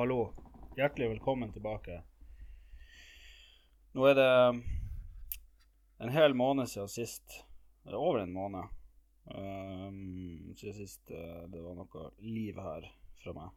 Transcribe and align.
Hallo. 0.00 0.34
Hjertelig 0.76 1.08
velkommen 1.08 1.52
tilbake. 1.52 2.02
Nå 3.92 4.06
er 4.08 4.14
det 4.16 4.28
en 6.00 6.12
hel 6.14 6.32
måned 6.34 6.70
siden 6.72 6.88
sist. 6.88 7.34
Eller 7.84 7.98
over 7.98 8.22
en 8.22 8.32
måned. 8.32 8.64
Um, 9.24 10.54
siden 10.56 10.74
sist 10.78 11.12
uh, 11.12 11.42
det 11.52 11.60
var 11.60 11.76
noe 11.76 12.06
liv 12.24 12.56
her 12.56 12.86
fra 13.20 13.34
meg. 13.36 13.50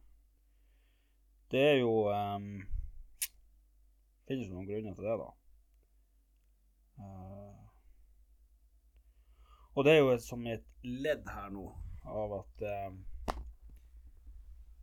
Det 1.48 1.62
er 1.70 1.78
jo 1.78 1.94
um, 2.12 2.50
Finnes 4.28 4.44
det 4.44 4.52
noen 4.52 4.68
grunner 4.68 4.98
til 4.98 5.08
det, 5.08 5.16
da? 5.22 5.30
Uh, 6.98 7.62
og 9.72 9.88
det 9.88 9.94
er 9.94 10.02
jo 10.02 10.12
et, 10.12 10.26
som 10.28 10.44
et 10.52 10.68
ledd 10.84 11.24
her 11.38 11.48
nå 11.56 11.64
av 12.04 12.36
at 12.42 12.66
uh, 12.68 12.92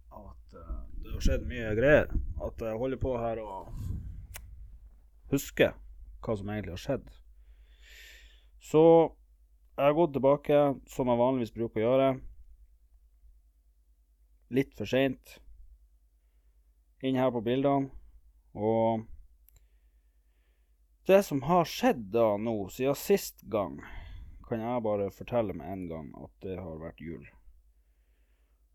av 0.10 0.34
at 0.34 0.58
uh, 0.58 0.91
det 1.02 1.14
har 1.14 1.26
skjedd 1.26 1.48
mye 1.50 1.74
greier. 1.78 2.12
At 2.42 2.62
jeg 2.62 2.80
holder 2.82 3.02
på 3.02 3.16
her 3.22 3.42
og 3.44 3.72
husker 5.32 5.76
hva 6.22 6.36
som 6.38 6.52
egentlig 6.54 6.76
har 6.76 6.84
skjedd. 6.86 7.08
Så 8.62 8.84
jeg 9.78 9.86
har 9.88 9.96
gått 9.98 10.14
tilbake, 10.14 10.60
som 10.92 11.10
jeg 11.10 11.22
vanligvis 11.22 11.56
bruker 11.56 11.82
å 11.82 11.86
gjøre. 11.86 12.10
Litt 14.54 14.76
for 14.78 14.90
seint. 14.90 15.40
Inn 17.02 17.18
her 17.18 17.32
på 17.34 17.42
bildene. 17.46 17.90
Og 18.54 19.08
det 21.08 21.24
som 21.26 21.42
har 21.48 21.66
skjedd 21.66 22.12
da 22.14 22.36
nå, 22.38 22.54
siden 22.70 23.00
sist 23.00 23.42
gang, 23.50 23.80
kan 24.46 24.62
jeg 24.62 24.84
bare 24.86 25.08
fortelle 25.16 25.56
med 25.58 25.72
en 25.72 25.88
gang 25.90 26.12
at 26.20 26.46
det 26.46 26.60
har 26.60 26.84
vært 26.84 27.02
jul. 27.02 27.24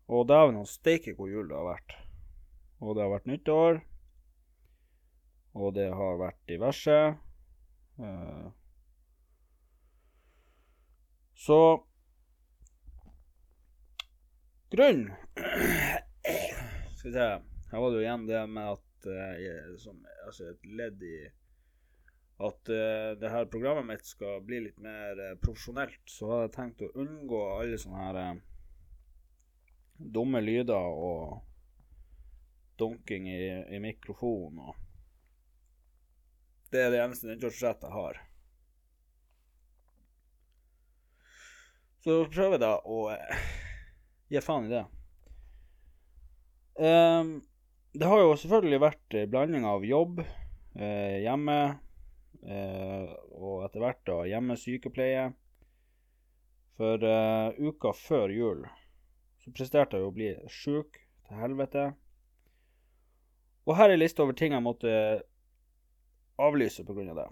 Og 0.09 0.27
dæven 0.27 0.57
og 0.59 0.67
steike 0.67 1.13
hvor 1.15 1.29
jul 1.29 1.47
det 1.47 1.55
har 1.55 1.69
vært. 1.69 1.95
Og 2.83 2.95
det 2.95 3.03
har 3.03 3.13
vært 3.15 3.29
nyttår. 3.29 3.81
Og 5.57 5.73
det 5.73 5.87
har 5.89 6.19
vært 6.21 6.41
diverse. 6.49 6.97
Uh, 7.97 8.49
så 11.37 11.57
Grunnen 14.69 15.13
Skal 16.97 17.09
vi 17.09 17.13
se 17.15 17.25
Her 17.71 17.81
var 17.81 17.89
det 17.89 17.97
jo 17.97 18.03
igjen 18.03 18.27
det 18.29 18.43
med 18.51 18.75
at 18.75 19.07
uh, 19.09 19.73
som, 19.81 19.97
Altså 20.27 20.51
et 20.51 20.69
ledd 20.77 21.01
i 21.01 21.17
at 22.37 22.69
uh, 22.69 23.17
det 23.17 23.31
her 23.33 23.49
programmet 23.49 23.87
mitt 23.87 24.05
skal 24.05 24.43
bli 24.45 24.59
litt 24.67 24.77
mer 24.77 25.17
uh, 25.17 25.37
profesjonelt, 25.41 26.03
så 26.05 26.27
hadde 26.29 26.43
jeg 26.43 26.53
tenkt 26.53 26.83
å 26.85 26.91
unngå 27.01 27.39
alle 27.55 27.79
sånne 27.81 28.03
her 28.03 28.19
uh, 28.21 28.43
dumme 29.97 30.43
lyder 30.45 30.77
og 31.07 31.46
dunking 32.79 33.27
i, 33.31 33.41
i 33.75 33.79
mikrofonen 33.83 34.59
og 34.69 34.75
Det 36.71 36.81
er 36.83 36.91
det 36.91 36.99
eneste 36.99 37.29
nyttårsforsett 37.29 37.85
jeg 37.87 37.95
har. 37.95 38.17
Så 42.03 42.17
prøver 42.31 42.57
jeg 42.57 42.63
da 42.65 42.73
å 42.83 42.97
eh, 43.13 43.45
gi 44.31 44.41
faen 44.43 44.67
i 44.67 44.73
det. 44.73 44.83
Um, 46.77 47.31
det 47.97 48.09
har 48.11 48.21
jo 48.21 48.35
selvfølgelig 48.37 48.81
vært 48.83 49.17
blanding 49.31 49.63
av 49.65 49.85
jobb, 49.87 50.19
eh, 50.75 51.23
hjemme 51.23 51.57
eh, 52.43 53.15
og 53.39 53.63
etter 53.65 53.81
hvert 53.81 54.03
da 54.09 54.17
hjemmesykepleie. 54.29 55.29
For 56.77 57.01
uh, 57.01 57.55
uka 57.57 57.89
før 57.97 58.29
jul 58.29 58.59
så 59.41 59.53
presterte 59.55 59.97
jeg 59.97 60.05
å 60.05 60.13
bli 60.13 60.27
sjuk 60.51 60.99
til 61.25 61.39
helvete. 61.41 61.87
Og 63.67 63.75
her 63.75 63.91
er 63.91 63.99
lista 63.99 64.23
over 64.23 64.35
ting 64.37 64.55
jeg 64.55 64.63
måtte 64.63 64.93
avlyse 66.39 66.85
pga. 66.87 67.09
Av 67.11 67.19
det. 67.19 67.27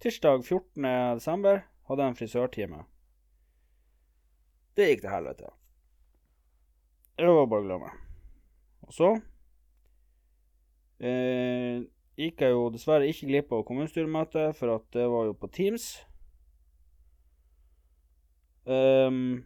Tirsdag 0.00 0.44
14.12. 0.44 1.60
hadde 1.88 2.02
jeg 2.02 2.12
en 2.12 2.18
frisørtime. 2.18 2.80
Det 4.74 4.88
gikk 4.88 5.04
til 5.04 5.12
helvete. 5.12 5.52
Det 7.14 7.30
var 7.30 7.46
bare 7.46 7.62
å 7.62 7.68
glemme. 7.68 7.92
Og 8.84 8.96
så 8.96 9.10
eh, 10.98 11.84
gikk 12.18 12.42
jeg 12.42 12.56
jo 12.56 12.66
dessverre 12.74 13.08
ikke 13.08 13.28
glipp 13.30 13.54
av 13.54 13.62
kommunestyremøtet, 13.68 14.56
for 14.58 14.74
at 14.74 14.88
det 14.96 15.06
var 15.12 15.28
jo 15.28 15.36
på 15.38 15.50
Teams. 15.54 15.88
Um, 18.64 19.44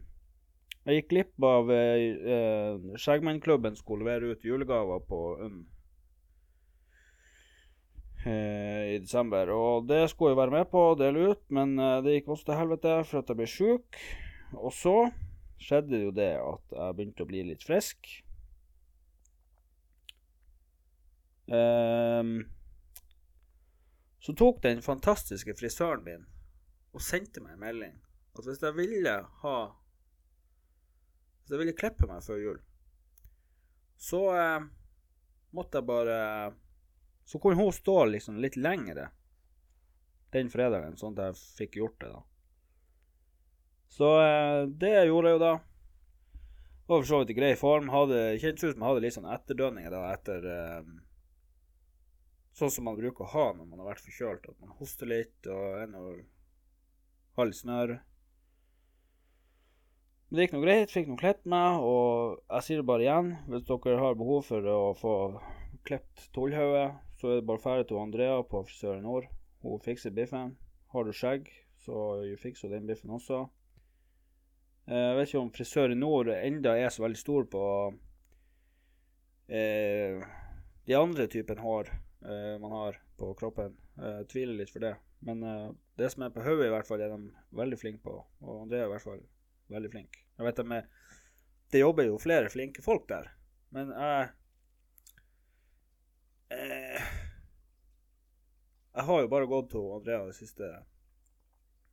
jeg 0.89 1.01
gikk 1.01 1.09
glipp 1.13 1.45
av 1.45 1.69
eh, 1.73 2.95
Skjeggmennklubben 2.97 3.77
skulle 3.77 4.05
levere 4.05 4.33
ut 4.33 4.45
julegaver 4.45 5.03
på 5.05 5.19
UNN 5.37 5.59
eh, 8.25 8.95
i 8.95 8.97
desember. 9.03 9.51
Og 9.53 9.87
det 9.89 10.07
skulle 10.09 10.33
jeg 10.33 10.41
være 10.41 10.57
med 10.57 10.71
på 10.71 10.85
å 10.91 10.97
dele 10.99 11.31
ut, 11.33 11.43
men 11.53 11.75
eh, 11.77 11.99
det 12.05 12.17
gikk 12.17 12.33
også 12.33 12.49
til 12.49 12.59
helvete 12.61 12.95
for 13.09 13.21
at 13.21 13.29
jeg 13.29 13.41
ble 13.41 13.49
sjuk. 13.49 14.01
Og 14.57 14.73
så 14.73 14.95
skjedde 15.61 16.01
jo 16.07 16.15
det 16.15 16.31
at 16.39 16.75
jeg 16.75 16.97
begynte 16.97 17.25
å 17.25 17.29
bli 17.29 17.43
litt 17.51 17.65
frisk. 17.67 18.09
Um, 21.49 22.43
så 24.21 24.35
tok 24.37 24.59
den 24.61 24.83
fantastiske 24.85 25.55
frisøren 25.57 26.03
min 26.05 26.27
og 26.93 27.01
sendte 27.01 27.41
meg 27.41 27.55
en 27.55 27.63
melding 27.63 27.95
at 28.37 28.45
hvis 28.45 28.61
jeg 28.61 28.77
ville 28.77 29.15
ha 29.41 29.55
Hvis 31.49 31.55
jeg 31.55 31.63
ville 31.63 31.77
klippe 31.81 32.05
meg 32.05 32.21
før 32.21 32.37
jul, 32.37 32.57
så 33.97 34.19
eh, 34.37 34.65
måtte 35.57 35.79
jeg 35.79 35.87
bare 35.89 36.17
Så 37.25 37.39
kunne 37.41 37.57
hun 37.57 37.73
stå 37.73 37.95
liksom 38.05 38.37
litt 38.37 38.53
lengre 38.55 39.07
den 40.29 40.51
fredagen, 40.53 40.93
sånn 40.93 41.17
at 41.17 41.31
jeg 41.31 41.39
fikk 41.57 41.79
gjort 41.79 41.97
det, 42.03 42.09
da. 42.13 42.19
Så 43.89 44.09
eh, 44.21 44.67
det 44.69 44.93
gjorde 45.09 45.31
jeg 45.31 45.39
jo 45.39 45.41
da. 45.41 45.53
Var 46.85 47.01
for 47.01 47.09
så 47.09 47.21
vidt 47.23 47.33
i 47.33 47.37
grei 47.39 47.51
form. 47.57 47.89
Hadde, 47.89 48.19
kjentes 48.41 48.67
ut 48.67 48.75
som 48.75 48.83
jeg 48.85 48.91
hadde 48.91 49.03
litt 49.07 49.17
sånn 49.17 49.31
etterdønninger 49.33 49.93
da 49.93 50.03
etter 50.13 50.45
eh, 50.53 50.91
Sånn 52.59 52.73
som 52.73 52.85
man 52.85 52.97
bruker 52.97 53.23
å 53.23 53.31
ha 53.33 53.47
når 53.55 53.65
man 53.71 53.81
har 53.81 53.89
vært 53.95 54.05
forkjølt. 54.05 54.45
At 54.53 54.61
man 54.61 54.77
hoster 54.77 55.09
litt 55.09 55.49
og 55.49 55.81
er 55.81 55.89
noe 55.89 56.13
halv 57.41 57.57
snørr. 57.57 57.97
Men 60.29 60.37
det 60.37 60.45
gikk 60.45 60.51
nå 60.53 60.61
greit. 60.61 60.91
Fikk 60.93 61.07
nå 61.09 61.15
klippet 61.17 61.47
meg. 61.49 61.81
Og 61.81 62.37
jeg 62.53 62.65
sier 62.65 62.81
det 62.81 62.89
bare 62.89 63.05
igjen, 63.05 63.29
hvis 63.49 63.65
dere 63.65 64.01
har 64.01 64.17
behov 64.17 64.43
for 64.45 64.67
å 64.69 64.79
få 64.97 65.13
klippet 65.87 66.27
tullhodet, 66.35 66.89
så 67.17 67.31
er 67.31 67.39
det 67.39 67.47
bare 67.49 67.63
ferdig 67.63 67.87
til 67.89 68.01
Andrea 68.01 68.35
på 68.45 68.61
Frisør 68.67 68.99
i 68.99 69.05
Nord. 69.05 69.25
Hun 69.65 69.81
fikser 69.81 70.13
biffen. 70.13 70.53
Har 70.93 71.05
du 71.05 71.13
skjegg, 71.13 71.49
så 71.81 72.19
fikser 72.41 72.69
hun 72.69 72.77
den 72.77 72.91
biffen 72.91 73.15
også. 73.17 73.47
Jeg 74.89 75.17
vet 75.17 75.29
ikke 75.29 75.41
om 75.41 75.49
Frisør 75.53 75.93
i 75.93 75.97
Nord 75.97 76.29
enda 76.33 76.75
er 76.77 76.93
så 76.93 77.03
veldig 77.03 77.19
stor 77.19 77.49
på 77.49 77.63
eh, 79.53 80.23
de 80.89 80.97
andre 80.97 81.27
typen 81.29 81.61
hår 81.61 81.91
eh, 81.93 82.55
man 82.61 82.73
har 82.73 83.01
på 83.17 83.33
kroppen. 83.37 83.75
Jeg 83.97 84.29
tviler 84.31 84.61
litt 84.61 84.73
for 84.73 84.85
det. 84.85 84.95
Men 85.25 85.43
eh, 85.45 85.67
det 85.97 86.13
som 86.13 86.25
er 86.25 86.33
på 86.33 86.45
hodet, 86.45 86.69
i 86.69 86.73
hvert 86.73 86.89
fall, 86.89 87.01
er 87.01 87.13
de 87.13 87.59
veldig 87.61 87.81
flinke 87.81 88.01
på. 88.05 88.15
Og 88.45 88.73
er 88.73 88.87
i 88.87 88.93
hvert 88.93 89.05
fall 89.05 89.21
veldig 89.69 89.91
flink. 89.93 90.19
Jeg 90.37 90.47
vet 90.47 90.61
de 90.61 90.81
Det 91.71 91.79
jobber 91.79 92.07
jo 92.07 92.17
flere 92.17 92.49
flinke 92.49 92.81
folk 92.81 93.07
der, 93.09 93.29
men 93.75 93.91
jeg 93.93 94.29
eh, 96.49 97.09
Jeg 98.95 99.05
har 99.05 99.21
jo 99.21 99.31
bare 99.31 99.47
gått 99.47 99.71
til 99.71 99.91
Andrea 99.95 100.25
de 100.25 100.33
siste 100.33 100.69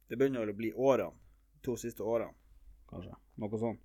Det 0.08 0.16
begynner 0.16 0.48
å 0.48 0.56
bli 0.56 0.72
årene. 0.72 1.12
De 1.54 1.60
to 1.62 1.76
siste 1.76 2.02
årene, 2.02 2.34
kanskje. 2.88 3.14
Noe 3.42 3.58
sånt. 3.58 3.82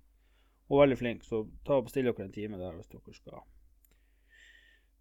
Hun 0.68 0.78
er 0.78 0.84
veldig 0.86 0.98
flink, 0.98 1.24
så 1.26 1.42
ta 1.66 1.80
og 1.80 1.88
bestill 1.88 2.06
dere 2.08 2.24
en 2.24 2.32
time 2.32 2.60
der 2.60 2.76
hvis 2.78 2.88
dere 2.92 3.14
skal 3.16 3.42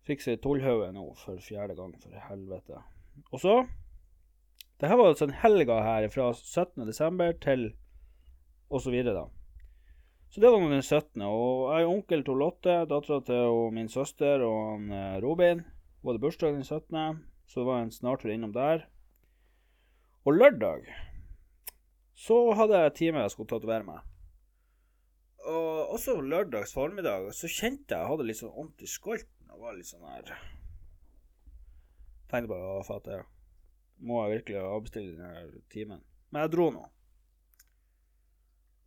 fikse 0.07 0.38
Tollhaugen 0.41 0.95
nå 0.97 1.05
for 1.19 1.39
fjerde 1.43 1.75
gang, 1.77 1.93
for 2.01 2.25
helvete. 2.29 2.81
Og 3.31 3.39
så 3.39 3.55
Det 4.81 4.89
her 4.89 4.97
var 4.97 5.11
altså 5.11 5.27
en 5.27 5.39
helga 5.43 5.75
her 5.85 6.07
fra 6.09 6.31
17.12. 6.33 7.38
til 7.39 7.67
og 8.71 8.81
så. 8.81 8.91
Så 10.31 10.39
det 10.39 10.47
var 10.47 10.63
den 10.63 10.81
17. 10.81 11.21
Og 11.27 11.73
jeg 11.73 11.83
er 11.83 11.91
onkel 11.91 12.23
til 12.23 12.39
Lotte, 12.39 12.75
dattera 12.88 13.19
til 13.27 13.71
min 13.75 13.89
søster 13.91 14.45
og 14.45 14.59
han, 14.71 14.91
eh, 14.91 15.19
Robin. 15.23 15.65
Var 16.03 16.13
det 16.13 16.21
bursdag 16.21 16.53
den 16.53 16.63
17., 16.63 17.19
så 17.47 17.59
det 17.59 17.68
var 17.68 17.81
en 17.81 17.91
snartur 17.91 18.31
innom 18.31 18.53
der. 18.53 18.88
Og 20.23 20.33
lørdag 20.33 20.88
så 22.15 22.53
hadde 22.53 22.79
jeg 22.79 22.94
time 22.95 23.19
jeg 23.19 23.31
skulle 23.31 23.50
tatovere 23.50 23.83
meg. 23.83 24.00
Og 25.51 25.91
også 25.97 26.21
lørdags 26.21 26.74
formiddag 26.74 27.33
så 27.33 27.50
kjente 27.50 27.91
jeg 27.91 28.00
jeg 28.00 28.09
hadde 28.13 28.27
litt 28.29 28.39
sånn 28.39 28.56
vondt 28.56 28.81
i 28.85 28.88
skolten 28.88 29.51
og 29.51 29.65
var 29.65 29.74
litt 29.75 29.89
sånn 29.89 30.06
her 30.06 30.35
Tenkte 32.29 32.51
bare 32.53 32.75
å 32.77 32.83
fatte 32.85 33.24
må 34.06 34.21
jeg 34.24 34.38
virkelig 34.38 34.62
avbestille 34.62 35.17
denne 35.17 35.62
timen. 35.69 36.00
Men 36.31 36.45
jeg 36.45 36.53
dro 36.56 36.69
nå. 36.74 36.85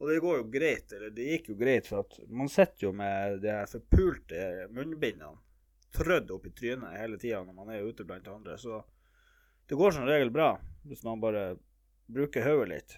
Og 0.04 0.10
det 0.10 0.18
går 0.20 0.34
jo 0.36 0.48
greit, 0.52 0.90
eller 0.92 1.12
det 1.16 1.26
gikk 1.30 1.46
jo 1.48 1.54
greit, 1.56 1.86
for 1.88 2.04
at 2.04 2.18
man 2.28 2.50
sitter 2.52 2.90
jo 2.90 2.90
med 2.92 3.38
de 3.40 3.48
her 3.48 3.70
forpulte 3.70 4.66
munnbindene 4.76 5.38
trødd 5.96 6.32
opp 6.34 6.44
i 6.44 6.52
trynet 6.52 6.98
hele 6.98 7.16
tida 7.22 7.38
når 7.40 7.56
man 7.56 7.70
er 7.72 7.86
ute 7.88 8.04
blant 8.04 8.28
andre, 8.28 8.58
så 8.60 8.82
det 9.64 9.78
går 9.80 9.94
som 9.96 10.04
regel 10.04 10.28
bra 10.34 10.50
hvis 10.84 11.06
man 11.06 11.22
bare 11.22 11.54
bruker 12.04 12.44
hodet 12.44 12.68
litt. 12.74 12.96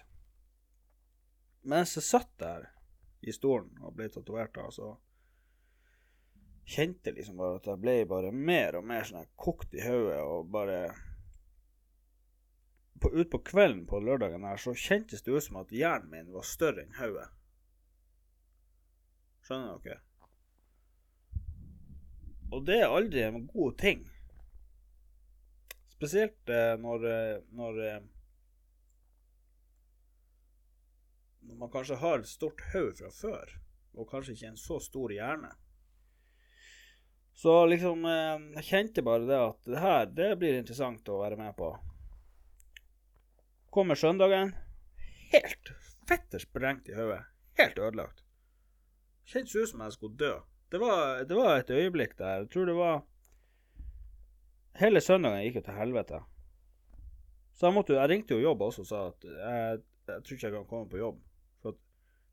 Mens 1.71 1.95
jeg 1.95 2.09
satt 2.09 2.33
der 2.43 2.67
i 3.23 3.31
stolen 3.31 3.79
og 3.87 3.95
ble 3.95 4.09
tatovert, 4.11 4.59
så 4.75 4.91
kjente 6.67 7.15
liksom 7.15 7.39
bare 7.39 7.61
at 7.61 7.71
jeg 7.71 7.83
ble 7.85 8.01
bare 8.11 8.35
mer 8.35 8.81
og 8.81 8.89
mer 8.91 9.07
sånn 9.07 9.31
kokt 9.39 9.79
i 9.79 9.85
hodet 9.87 10.19
og 10.27 10.51
bare 10.51 10.81
på, 13.01 13.11
Utpå 13.13 13.39
kvelden 13.45 13.85
på 13.89 13.99
lørdagen 14.03 14.45
her 14.47 14.59
så 14.61 14.73
kjentes 14.77 15.23
det 15.25 15.33
ut 15.33 15.45
som 15.45 15.61
at 15.61 15.73
hjernen 15.73 16.09
min 16.11 16.33
var 16.33 16.45
større 16.47 16.85
enn 16.85 16.97
hodet. 16.97 17.29
Skjønner 19.47 19.79
dere? 19.83 20.01
Og 22.51 22.63
det 22.67 22.77
er 22.79 22.93
aldri 22.93 23.23
en 23.25 23.45
god 23.47 23.75
ting. 23.79 24.05
Spesielt 25.97 26.51
eh, 26.53 26.75
når, 26.79 27.07
eh, 27.09 27.39
når 27.57 27.81
eh, 27.87 28.05
Når 31.47 31.55
man 31.55 31.71
kanskje 31.71 31.95
har 31.95 32.19
et 32.19 32.27
stort 32.27 32.59
hode 32.73 32.97
fra 32.99 33.09
før, 33.15 33.51
og 33.95 34.09
kanskje 34.09 34.33
ikke 34.35 34.49
en 34.49 34.59
så 34.59 34.81
stor 34.83 35.13
hjerne. 35.15 35.53
Så 37.31 37.53
liksom 37.71 38.03
Jeg 38.03 38.65
kjente 38.67 39.03
bare 39.05 39.23
det 39.29 39.37
at 39.39 39.69
det 39.71 39.79
her, 39.79 40.09
det 40.11 40.27
blir 40.41 40.57
interessant 40.59 41.07
å 41.07 41.21
være 41.21 41.37
med 41.39 41.55
på. 41.55 41.69
Kommer 43.77 43.95
søndagen. 43.95 44.55
Helt 45.31 45.69
fetter 46.09 46.39
sprengt 46.39 46.87
i 46.89 46.95
hodet. 46.97 47.19
Helt 47.59 47.77
ødelagt. 47.77 48.23
Kjentes 49.29 49.53
ut 49.55 49.69
som 49.69 49.83
jeg 49.85 49.93
skulle 49.93 50.17
dø. 50.17 50.31
Det 50.71 50.79
var, 50.81 51.21
det 51.29 51.37
var, 51.37 51.59
et 51.59 51.69
øyeblikk 51.69 52.17
der. 52.17 52.39
Jeg 52.39 52.49
tror 52.49 52.65
det 52.65 52.75
var 52.75 53.05
Hele 54.81 55.01
søndagen 55.01 55.45
gikk 55.45 55.61
jo 55.61 55.65
til 55.69 55.77
helvete. 55.77 56.23
Så 57.53 57.69
jeg, 57.69 57.77
måtte, 57.77 57.99
jeg 58.01 58.09
ringte 58.09 58.33
jo 58.33 58.47
jobb 58.47 58.65
også 58.65 58.81
og 58.81 58.89
sa 58.89 59.05
at 59.11 59.29
jeg, 59.29 59.79
jeg 60.09 60.25
tror 60.25 60.39
ikke 60.39 60.47
jeg 60.47 60.57
kan 60.57 60.69
komme 60.73 60.89
på 60.89 61.03
jobb. 61.05 61.23
For 61.61 61.77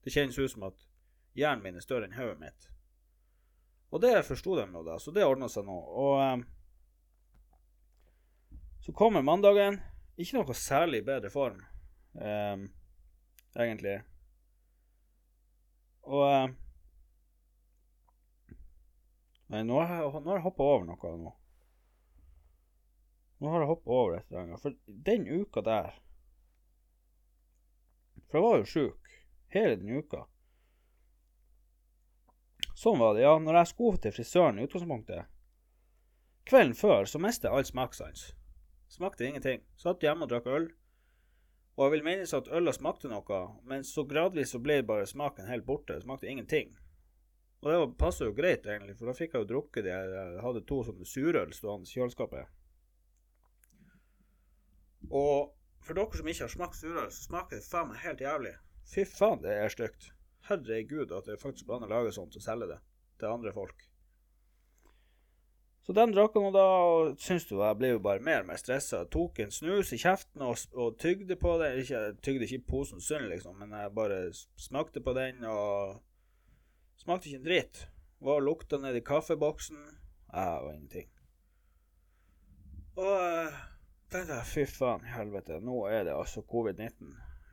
det 0.01 0.17
kjennes 0.17 0.41
ut 0.41 0.57
som 0.57 0.69
at 0.73 0.91
hjernen 1.37 1.69
min 1.69 1.77
er 1.77 1.85
større 1.85 2.09
enn 2.09 2.21
hodet 2.23 2.41
mitt. 2.41 2.71
Og 3.93 4.01
det 4.01 4.17
forsto 4.25 4.57
de 4.57 4.71
jo 4.73 4.89
da, 4.89 4.97
så 4.97 5.13
det 5.13 5.29
ordna 5.29 5.53
seg 5.53 5.69
nå. 5.69 5.77
Og 5.77 6.23
um, 6.25 6.51
så 8.81 8.97
kommer 8.97 9.21
mandagen. 9.21 9.85
Ikke 10.17 10.39
noe 10.39 10.55
særlig 10.55 11.03
bedre 11.07 11.31
form, 11.31 11.63
um, 12.15 12.69
egentlig. 13.59 13.97
Og 16.05 16.23
um, 16.23 16.59
Nei, 19.53 19.61
nå 19.63 19.77
har 19.79 20.01
jeg, 20.01 20.21
nå 20.25 20.35
jeg 20.35 20.43
hoppa 20.43 20.67
over 20.67 20.87
noe 20.89 21.17
nå. 21.21 21.33
Nå 23.45 23.51
har 23.53 23.63
jeg 23.63 23.69
hoppa 23.69 23.91
over 23.93 24.15
et 24.17 24.31
eller 24.31 24.41
annet. 24.41 24.63
For 24.63 24.77
den 25.09 25.27
uka 25.29 25.63
der 25.63 25.99
For 28.25 28.39
jeg 28.39 28.47
var 28.47 28.57
jo 28.59 28.71
sjuk 28.71 29.13
hele 29.55 29.77
den 29.79 30.01
uka. 30.01 30.25
Sånn 32.75 32.99
var 32.99 33.15
det, 33.15 33.23
ja. 33.23 33.37
Når 33.39 33.61
jeg 33.61 33.71
skulle 33.71 34.01
til 34.03 34.15
frisøren 34.17 34.59
i 34.59 34.65
utgangspunktet 34.67 35.31
Kvelden 36.49 36.75
før 36.77 37.07
så 37.09 37.21
mistet 37.23 37.47
jeg 37.49 37.57
all 37.57 37.69
smakssans. 37.69 38.25
Smakte 38.95 39.27
ingenting. 39.27 39.63
Satt 39.75 40.05
hjemme 40.07 40.27
og 40.27 40.31
drakk 40.31 40.47
øl. 40.47 40.69
Og 41.75 41.89
jeg 41.89 41.93
vil 41.97 42.05
minnes 42.07 42.35
at 42.37 42.49
øla 42.55 42.71
smakte 42.73 43.09
noe, 43.11 43.39
men 43.67 43.83
så 43.83 44.05
gradvis 44.07 44.53
så 44.55 44.61
ble 44.63 44.77
bare 44.87 45.09
smaken 45.11 45.49
helt 45.51 45.67
borte. 45.67 45.97
Det 45.97 46.05
smakte 46.05 46.29
ingenting. 46.31 46.71
Og 47.65 47.71
det 47.73 47.79
passer 47.99 48.29
jo 48.29 48.37
greit, 48.37 48.69
egentlig, 48.69 48.95
for 48.99 49.11
da 49.11 49.17
fikk 49.19 49.35
jeg 49.35 49.43
jo 49.43 49.49
drukket 49.51 49.87
det. 49.89 49.95
Jeg 49.95 50.45
hadde 50.45 50.63
to 50.69 50.79
sånne 50.87 51.09
surøl 51.11 51.55
stående 51.57 51.89
i 51.89 51.97
kjøleskapet. 51.97 52.53
Og 55.11 55.51
for 55.85 55.99
dere 55.99 56.21
som 56.21 56.31
ikke 56.31 56.45
har 56.45 56.55
smakt 56.55 56.79
surøl, 56.79 57.11
så 57.11 57.27
smaker 57.27 57.59
det 57.59 57.67
faen 57.67 57.91
meg 57.91 58.05
helt 58.05 58.23
jævlig. 58.23 58.55
Fy 58.93 59.09
faen, 59.09 59.43
det 59.43 59.57
er 59.59 59.75
stygt. 59.75 60.13
Herregud 60.47 61.17
at 61.17 61.27
det 61.27 61.41
faktisk 61.43 61.67
går 61.67 61.81
an 61.81 61.89
å 61.89 61.93
lage 61.97 62.15
sånt 62.15 62.37
og 62.39 62.47
selge 62.47 62.71
det 62.71 62.79
til 63.19 63.33
andre 63.33 63.57
folk. 63.57 63.89
Så 65.85 65.93
den 65.93 66.15
drakk 66.15 66.37
han, 66.39 66.47
og 66.49 66.55
da 66.57 66.67
syns 67.21 67.45
du 67.45 67.59
jeg 67.59 67.77
ble 67.77 67.91
jo 67.93 68.01
bare 68.05 68.23
mer 68.25 68.41
og 68.41 68.49
mer 68.49 68.61
stressa. 68.61 69.03
Tok 69.13 69.43
en 69.45 69.53
snus 69.53 69.93
i 69.93 70.01
kjeften 70.01 70.45
og, 70.47 70.57
og 70.73 70.97
tygde 71.01 71.37
på 71.37 71.59
den. 71.61 71.83
Ikke, 71.83 71.99
jeg 72.01 72.17
tygde 72.25 72.49
ikke 72.49 72.71
posen 72.71 73.05
sunn, 73.05 73.29
liksom, 73.29 73.59
men 73.61 73.75
jeg 73.77 73.93
bare 73.97 74.21
smakte 74.57 75.05
på 75.05 75.17
den 75.17 75.45
og 75.51 76.01
Smakte 77.05 77.29
ikke 77.29 77.41
en 77.41 77.45
dritt. 77.45 77.81
Var 78.25 78.39
og 78.39 78.45
lukta 78.47 78.79
nedi 78.81 79.01
kaffeboksen. 79.05 79.81
Jeg 80.33 80.61
var 80.65 80.71
ingenting. 80.73 81.09
Og 82.97 83.11
uh, 83.11 83.57
tenkte 84.11 84.39
jeg 84.39 84.47
fy 84.47 84.65
faen 84.71 85.03
i 85.05 85.11
helvete, 85.11 85.59
nå 85.61 85.81
er 85.91 86.07
det 86.07 86.15
altså 86.15 86.45
covid-19 86.47 87.11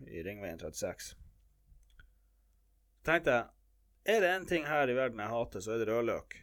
i 0.08 0.22
Ringveien 0.26 0.62
36. 0.62 1.18
Tenkte 3.06 3.34
jeg, 3.34 3.50
er 4.06 4.22
det 4.22 4.32
én 4.36 4.48
ting 4.50 4.70
her 4.70 4.90
i 4.90 4.96
verden 4.96 5.20
jeg 5.20 5.34
hater, 5.34 5.66
så 5.66 5.74
er 5.74 5.82
det 5.82 5.90
rødløk. 5.90 6.38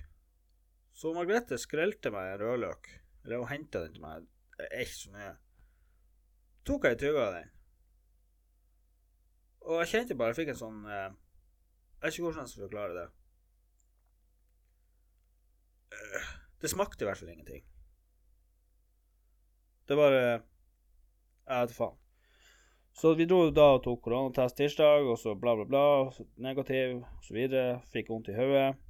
Så 0.98 1.12
Margrethe 1.14 1.54
skrelte 1.62 2.10
meg 2.10 2.32
en 2.32 2.40
rødløk. 2.42 2.88
Eller 3.24 3.38
hun 3.38 3.50
henta 3.52 3.84
den 3.84 3.94
til 3.94 4.02
meg. 4.02 4.24
Ikke 4.66 4.96
så 4.96 5.12
mye. 5.14 5.30
Tok 6.66 6.88
jeg 6.88 6.96
ei 6.96 7.00
tygge 7.04 7.22
av 7.22 7.36
den. 7.36 7.52
Og 9.68 9.82
jeg 9.82 9.90
kjente 9.92 10.16
bare 10.18 10.32
jeg 10.32 10.40
fikk 10.40 10.50
en 10.54 10.58
sånn 10.58 10.80
eh, 10.88 11.12
Jeg 11.12 12.02
vet 12.02 12.16
ikke 12.16 12.24
hvordan 12.24 12.46
jeg 12.46 12.52
skal 12.52 12.64
forklare 12.64 12.96
det. 12.96 13.04
Eh, 15.94 16.32
det 16.64 16.72
smakte 16.72 17.06
i 17.06 17.08
hvert 17.08 17.22
fall 17.22 17.32
ingenting. 17.34 17.62
Det 19.86 20.00
bare 20.02 20.18
Jeg 20.24 21.62
vet 21.62 21.76
faen. 21.78 22.02
Så 22.98 23.14
vi 23.14 23.28
dro 23.30 23.44
da 23.54 23.68
og 23.76 23.84
tok 23.84 24.02
koronatest 24.02 24.58
tirsdag, 24.58 25.06
og 25.06 25.14
så 25.22 25.36
bla, 25.38 25.54
bla, 25.54 25.68
bla. 25.70 26.26
Negativ, 26.42 26.98
og 27.04 27.22
så 27.22 27.38
videre. 27.38 27.78
Fikk 27.94 28.10
vondt 28.10 28.32
i 28.32 28.34
hodet 28.34 28.87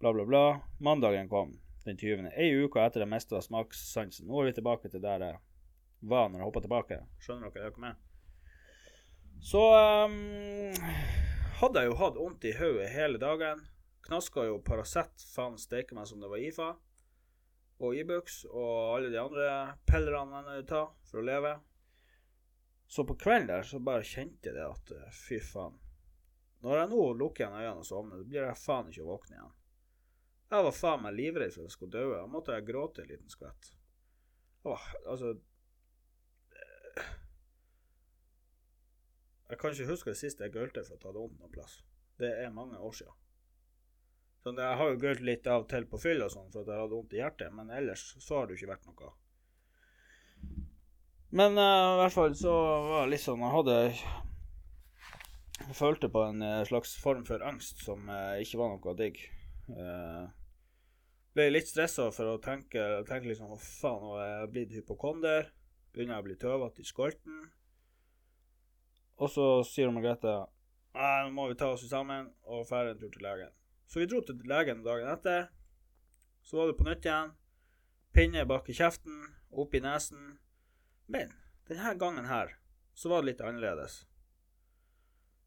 bla, 0.00 0.12
bla, 0.12 0.26
bla. 0.26 0.60
Mandagen 0.78 1.28
kom, 1.28 1.60
den 1.84 1.96
20. 1.96 2.32
Ei 2.32 2.54
uke 2.64 2.80
etter 2.80 3.04
det 3.04 3.08
meste 3.08 3.36
av 3.36 3.44
smakssansen. 3.44 4.24
Nå 4.26 4.40
er 4.40 4.48
vi 4.48 4.54
tilbake 4.56 4.88
til 4.88 5.02
der 5.04 5.20
jeg 5.26 5.40
var 6.08 6.30
når 6.30 6.40
jeg 6.40 6.48
hoppa 6.48 6.62
tilbake. 6.64 6.98
Skjønner 7.20 7.52
dere? 7.52 7.68
dere 7.68 7.82
med? 7.84 8.06
Så 9.44 9.60
um, 9.60 10.16
hadde 11.60 11.82
jeg 11.82 11.92
jo 11.92 11.98
hatt 12.00 12.16
vondt 12.16 12.48
i 12.48 12.54
hodet 12.56 12.88
hele 12.94 13.20
dagen. 13.20 13.60
Knaska 14.08 14.46
jo 14.48 14.62
Paracet 14.64 15.26
faen 15.34 15.60
steike 15.60 15.96
meg 15.96 16.08
som 16.08 16.24
det 16.24 16.32
var 16.32 16.48
IFA. 16.48 16.70
Og 17.84 18.00
Ibux 18.00 18.42
og 18.48 18.96
alle 18.96 19.12
de 19.12 19.20
andre 19.20 19.52
pillerne 19.88 20.42
jeg 20.56 20.68
ta 20.72 20.86
for 21.12 21.20
å 21.20 21.28
leve. 21.28 21.54
Så 22.88 23.04
på 23.04 23.20
kvelden 23.20 23.52
der 23.52 23.68
så 23.68 23.84
bare 23.84 24.04
kjente 24.04 24.48
jeg 24.48 24.56
det 24.56 24.64
at 24.64 25.14
fy 25.28 25.44
faen. 25.44 25.76
Når 26.64 26.86
jeg 26.86 26.92
nå 26.96 27.06
lukker 27.20 27.44
igjen 27.44 27.56
øynene 27.60 27.80
og 27.84 27.88
sovner, 27.88 28.24
blir 28.24 28.48
jeg 28.48 28.60
faen 28.64 28.88
ikke 28.88 29.04
å 29.04 29.12
våkne 29.14 29.36
igjen. 29.36 29.56
Jeg 30.50 30.66
var 30.66 30.74
faen 30.74 31.04
meg 31.04 31.14
livredd 31.14 31.54
for 31.54 31.62
at 31.62 31.70
jeg 31.70 31.76
skulle 31.76 31.94
dø. 31.94 32.08
Da 32.16 32.26
måtte 32.26 32.56
jeg 32.56 32.66
gråte 32.66 33.04
en 33.04 33.10
liten 33.12 33.30
skvett. 33.30 33.70
Åh, 34.66 34.86
altså 35.06 35.36
Jeg 39.50 39.58
kan 39.58 39.74
ikke 39.74 39.88
huske 39.88 40.12
det 40.12 40.20
siste 40.20 40.46
jeg 40.46 40.54
gølte 40.54 40.84
for 40.86 40.94
å 40.94 41.00
ta 41.02 41.10
det 41.10 41.22
vondt 41.22 41.40
noen 41.40 41.50
plass. 41.54 41.80
Det 42.22 42.28
er 42.44 42.52
mange 42.54 42.78
år 42.78 42.92
siden. 42.94 43.16
Sånn, 44.44 44.60
jeg 44.62 44.78
har 44.78 44.92
jo 44.92 45.00
gølt 45.02 45.24
litt 45.26 45.48
av 45.50 45.64
og 45.64 45.70
til 45.72 45.86
på 45.90 45.98
fyll 46.00 46.22
og 46.24 46.30
sånn 46.32 46.52
for 46.52 46.62
at 46.62 46.70
jeg 46.70 46.80
hadde 46.80 46.96
vondt 46.96 47.16
i 47.16 47.18
hjertet, 47.18 47.50
men 47.56 47.72
ellers 47.74 48.04
så 48.22 48.38
har 48.38 48.46
det 48.46 48.54
jo 48.54 48.60
ikke 48.60 48.70
vært 48.70 48.86
noe. 48.86 49.10
Men 51.40 51.58
uh, 51.58 51.96
i 51.96 51.98
hvert 52.00 52.14
fall 52.14 52.36
så 52.38 52.54
var 52.86 53.04
det 53.04 53.12
litt 53.12 53.22
sånn 53.22 53.42
Jeg 53.44 53.54
hadde 53.54 53.74
Jeg 55.60 55.76
følte 55.78 56.08
på 56.10 56.24
en 56.26 56.42
uh, 56.42 56.64
slags 56.66 56.94
form 57.02 57.26
for 57.28 57.44
angst 57.46 57.84
som 57.84 58.08
uh, 58.10 58.38
ikke 58.42 58.58
var 58.62 58.72
noe 58.72 58.94
digg. 58.98 59.20
Uh, 59.70 60.30
ble 61.36 61.46
litt 61.50 61.70
stressa 61.70 62.08
for 62.14 62.32
å 62.32 62.40
tenke, 62.42 62.82
tenke 63.08 63.30
liksom 63.30 63.50
Hva 63.52 63.58
faen, 63.62 64.02
nå 64.02 64.16
er 64.18 64.30
jeg 64.30 64.52
blitt 64.54 64.76
hypokonder? 64.78 65.50
Begynner 65.94 66.16
jeg 66.16 66.24
å 66.24 66.26
bli 66.28 66.36
tøvete 66.38 66.82
i 66.82 66.88
skolten? 66.88 67.40
Og 69.20 69.30
så 69.30 69.46
sier 69.68 69.92
Margrethe 69.92 70.34
Nei, 70.96 71.16
nå 71.22 71.30
må 71.34 71.46
vi 71.50 71.58
ta 71.58 71.68
oss 71.70 71.84
sammen 71.86 72.32
og 72.50 72.66
dra 72.66 72.82
en 72.90 72.98
tur 72.98 73.12
til 73.14 73.22
legen. 73.22 73.52
Så 73.86 74.00
vi 74.02 74.08
dro 74.10 74.22
til 74.26 74.40
legen 74.50 74.82
dagen 74.82 75.10
etter. 75.10 75.46
Så 76.42 76.58
var 76.58 76.70
det 76.70 76.78
på 76.78 76.86
nytt 76.88 77.06
igjen. 77.06 77.30
Pinne 78.10 78.42
bak 78.48 78.66
i 78.70 78.74
kjeften, 78.74 79.20
opp 79.50 79.74
i 79.74 79.82
nesen. 79.84 80.40
Men 81.06 81.30
denne 81.70 81.94
gangen 81.98 82.26
her 82.26 82.56
så 82.94 83.12
var 83.12 83.22
det 83.22 83.30
litt 83.30 83.44
annerledes. 83.46 84.00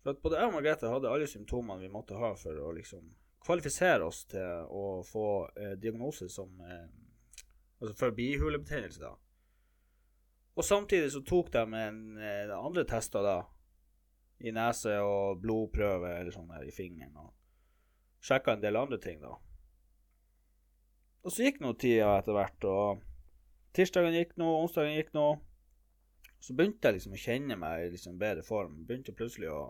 For 0.04 0.16
at 0.16 0.24
både 0.24 0.40
jeg 0.40 0.48
og 0.48 0.56
Margrethe 0.56 0.92
hadde 0.92 1.12
alle 1.12 1.28
symptomene 1.32 1.84
vi 1.84 1.92
måtte 1.92 2.20
ha 2.20 2.34
for 2.40 2.60
å 2.60 2.72
liksom 2.76 3.12
kvalifisere 3.44 4.06
oss 4.06 4.24
til 4.32 4.68
å 4.72 5.02
få 5.08 5.28
eh, 5.60 5.76
diagnose 5.80 6.30
som 6.32 6.52
eh, 6.62 6.86
Altså 7.84 7.98
for 8.00 8.14
bihulebetennelse, 8.16 9.02
da. 9.02 9.10
Og 10.56 10.64
samtidig 10.64 11.10
så 11.12 11.20
tok 11.28 11.50
de 11.52 11.64
en, 11.76 11.98
eh, 12.16 12.54
andre 12.56 12.86
tester 12.88 13.26
da, 13.26 13.42
i 14.40 14.54
nese 14.56 14.94
og 15.04 15.42
blodprøve 15.42 16.14
eller 16.20 16.32
sånn 16.32 16.48
der 16.48 16.64
i 16.64 16.72
fingeren, 16.72 17.18
og 17.20 18.24
sjekka 18.24 18.56
en 18.56 18.64
del 18.64 18.80
andre 18.80 19.02
ting, 19.04 19.20
da. 19.20 19.34
Og 21.24 21.32
så 21.36 21.44
gikk 21.44 21.60
nå 21.60 21.74
tida 21.80 22.14
etter 22.22 22.38
hvert, 22.38 22.70
og 22.72 23.04
tirsdagen 23.76 24.16
gikk 24.16 24.38
nå, 24.40 24.48
onsdagen 24.62 24.96
gikk 24.96 25.12
nå. 25.16 25.28
Så 26.44 26.56
begynte 26.56 26.88
jeg 26.88 27.02
liksom 27.02 27.16
å 27.16 27.24
kjenne 27.26 27.60
meg 27.60 27.86
i 27.86 27.92
liksom 27.94 28.16
bedre 28.20 28.44
form. 28.48 28.82
Begynte 28.88 29.16
plutselig 29.16 29.52
å 29.52 29.62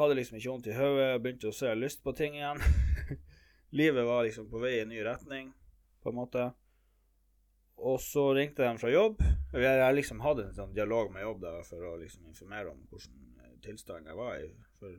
Hadde 0.00 0.16
liksom 0.16 0.38
ikke 0.38 0.54
vondt 0.54 0.70
i 0.70 0.76
hodet, 0.76 1.08
begynte 1.20 1.50
å 1.50 1.56
se 1.56 1.70
lyst 1.76 2.00
på 2.04 2.14
ting 2.16 2.38
igjen. 2.38 2.62
Livet 3.80 4.06
var 4.08 4.24
liksom 4.24 4.48
på 4.50 4.62
vei 4.62 4.78
i 4.78 4.82
en 4.84 4.90
ny 4.90 5.02
retning, 5.04 5.50
på 6.00 6.10
en 6.10 6.16
måte. 6.16 6.46
Og 7.80 8.00
så 8.00 8.30
ringte 8.36 8.64
de 8.64 8.80
fra 8.80 8.92
jobb. 8.92 9.20
Jeg, 9.52 9.64
jeg 9.64 9.96
liksom 9.98 10.22
hadde 10.24 10.48
en 10.48 10.56
sånn 10.56 10.72
dialog 10.76 11.12
med 11.12 11.24
jobb 11.26 11.44
da, 11.44 11.52
for 11.68 11.84
å 11.84 11.98
liksom 12.00 12.26
informere 12.32 12.72
om 12.72 12.80
hvordan 12.88 13.20
tilstand 13.64 14.08
jeg 14.08 14.16
var 14.16 14.40
i. 14.40 14.48
For 14.80 14.96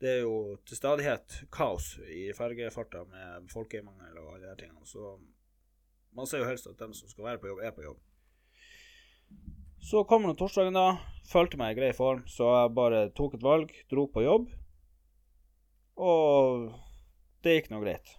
det 0.00 0.12
er 0.14 0.22
jo 0.24 0.56
til 0.64 0.80
stadighet 0.80 1.42
kaos 1.52 1.92
i 2.08 2.30
fergefarta 2.36 3.04
med 3.08 3.50
folkemangel 3.52 4.20
og 4.22 4.34
alle 4.34 4.52
de 4.54 4.64
tingene. 4.64 4.86
Så 4.88 5.16
man 6.16 6.28
ser 6.28 6.42
jo 6.42 6.48
helst 6.48 6.68
at 6.70 6.80
de 6.80 6.92
som 6.96 7.10
skal 7.10 7.28
være 7.30 7.42
på 7.42 7.50
jobb, 7.52 7.60
er 7.64 7.74
på 7.76 7.84
jobb. 7.84 8.00
Så 9.80 10.04
kom 10.04 10.26
nå 10.28 10.34
torsdagen, 10.36 10.76
da. 10.76 11.00
Følte 11.30 11.56
meg 11.56 11.72
i 11.72 11.78
grei 11.78 11.90
form, 11.96 12.24
så 12.28 12.48
jeg 12.52 12.72
bare 12.76 13.04
tok 13.16 13.36
et 13.38 13.44
valg, 13.44 13.70
dro 13.88 14.04
på 14.12 14.24
jobb. 14.24 14.50
Og 16.00 16.66
det 17.44 17.54
gikk 17.56 17.70
nå 17.72 17.80
greit. 17.80 18.12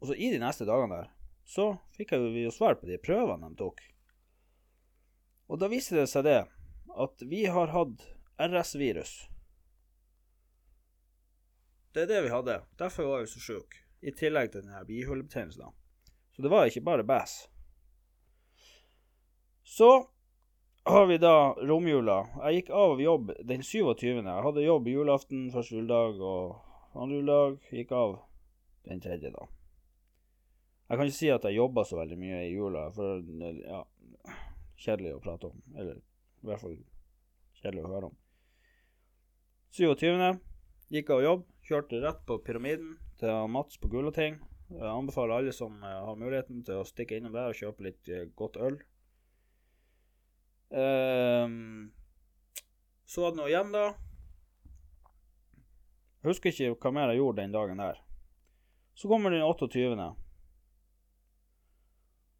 Og 0.00 0.10
så 0.10 0.16
i 0.18 0.32
de 0.32 0.40
neste 0.42 0.66
dagene 0.66 0.98
der, 0.98 1.12
så 1.46 1.74
fikk 1.96 2.16
jeg 2.16 2.42
jo 2.42 2.54
svar 2.54 2.78
på 2.80 2.88
de 2.88 2.98
prøvene 2.98 3.52
de 3.52 3.60
tok. 3.60 3.80
Og 5.52 5.60
da 5.60 5.70
viser 5.70 6.00
det 6.00 6.08
seg 6.10 6.26
det 6.26 6.40
at 6.94 7.24
vi 7.30 7.44
har 7.52 7.70
hatt 7.74 8.04
RS-virus. 8.40 9.14
Det 11.94 12.04
er 12.04 12.10
det 12.10 12.22
vi 12.26 12.34
hadde. 12.34 12.62
Derfor 12.80 13.06
var 13.06 13.22
vi 13.22 13.30
så 13.30 13.40
sjuke. 13.42 13.84
I 14.02 14.10
tillegg 14.12 14.50
til 14.50 14.64
denne 14.64 14.82
bihulebetennelsen. 14.88 15.70
Så 16.34 16.42
det 16.42 16.50
var 16.50 16.66
ikke 16.66 16.82
bare 16.82 17.06
bæsj. 17.06 17.53
Så 19.64 20.08
har 20.84 21.06
vi 21.06 21.16
da 21.18 21.54
romjula. 21.54 22.18
Jeg 22.44 22.58
gikk 22.58 22.70
av 22.76 23.00
jobb 23.00 23.30
den 23.48 23.62
27. 23.64 24.20
Jeg 24.20 24.44
hadde 24.46 24.64
jobb 24.66 24.88
julaften, 24.92 25.46
første 25.54 25.78
juledag 25.78 26.20
og 26.20 26.98
andre 27.00 27.20
juledag. 27.22 27.56
Gikk 27.72 27.94
av 27.96 28.18
den 28.84 29.00
tredje, 29.00 29.32
da. 29.32 29.48
Jeg 30.90 31.00
kan 31.00 31.08
ikke 31.08 31.16
si 31.16 31.32
at 31.32 31.48
jeg 31.48 31.56
jobba 31.56 31.86
så 31.88 31.96
veldig 32.02 32.20
mye 32.20 32.42
i 32.44 32.52
jula, 32.52 32.84
for 32.92 33.24
ja, 33.64 33.80
kjedelig 34.84 35.16
å 35.16 35.24
prate 35.24 35.48
om. 35.48 35.64
Eller 35.72 35.96
i 35.96 36.50
hvert 36.50 36.60
fall 36.60 36.76
kjedelig 37.62 37.86
å 37.86 37.92
høre 37.94 38.12
om. 38.12 38.16
27. 39.74 40.34
gikk 40.92 41.16
av 41.16 41.24
jobb, 41.24 41.46
kjørte 41.64 42.04
rett 42.04 42.20
på 42.28 42.36
Pyramiden 42.44 42.98
til 43.18 43.48
Mats 43.48 43.80
på 43.80 43.88
Gulating. 43.88 44.36
Jeg 44.68 44.90
anbefaler 44.92 45.40
alle 45.40 45.56
som 45.56 45.80
har 45.80 46.20
muligheten 46.20 46.60
til 46.68 46.82
å 46.82 46.88
stikke 46.88 47.16
innom 47.16 47.32
der 47.32 47.48
og 47.48 47.56
kjøpe 47.56 47.88
litt 47.88 48.12
godt 48.36 48.60
øl. 48.60 48.76
Um, 50.74 51.92
så 53.04 53.22
var 53.22 53.30
det 53.30 53.38
nå 53.38 53.46
igjen, 53.46 53.70
da. 53.70 53.84
Jeg 56.24 56.32
husker 56.32 56.50
ikke 56.50 56.74
hva 56.82 56.90
mer 56.96 57.12
jeg 57.12 57.20
gjorde 57.20 57.42
den 57.42 57.54
dagen 57.54 57.82
der. 57.82 58.00
Så 58.98 59.10
kommer 59.10 59.30
den 59.30 59.44
28. 59.44 60.08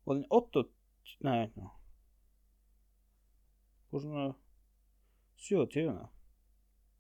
Og 0.05 0.15
den 0.17 0.25
28. 0.31 0.71
Nei, 1.23 1.45
no. 1.55 1.71
Hvordan 3.91 4.17
er 4.19 4.27
det? 4.33 4.37
27. 5.45 5.93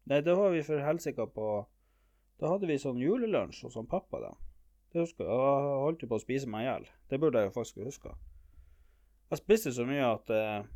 Nei, 0.04 0.20
da 0.20 0.34
var 0.38 0.52
vi 0.52 0.62
for 0.62 0.84
helsike 0.84 1.26
på 1.34 1.48
Da 2.38 2.50
hadde 2.50 2.68
vi 2.68 2.76
sånn 2.78 3.00
julelunsj 3.00 3.64
hos 3.64 3.78
pappa, 3.88 4.20
da. 4.20 4.32
Det 4.92 5.02
husker 5.02 5.26
jeg. 5.26 5.34
Jeg 5.34 5.82
holdt 5.82 6.02
jo 6.04 6.08
på 6.10 6.18
å 6.18 6.22
spise 6.22 6.50
meg 6.50 6.62
i 6.62 6.68
hjel. 6.68 6.88
Det 7.10 7.18
burde 7.22 7.40
jeg 7.40 7.50
jo 7.50 7.54
faktisk 7.54 7.82
huske. 7.82 8.14
Jeg 9.30 9.40
spiste 9.40 9.72
så 9.74 9.86
mye 9.88 10.06
at 10.06 10.30
eh, 10.30 10.66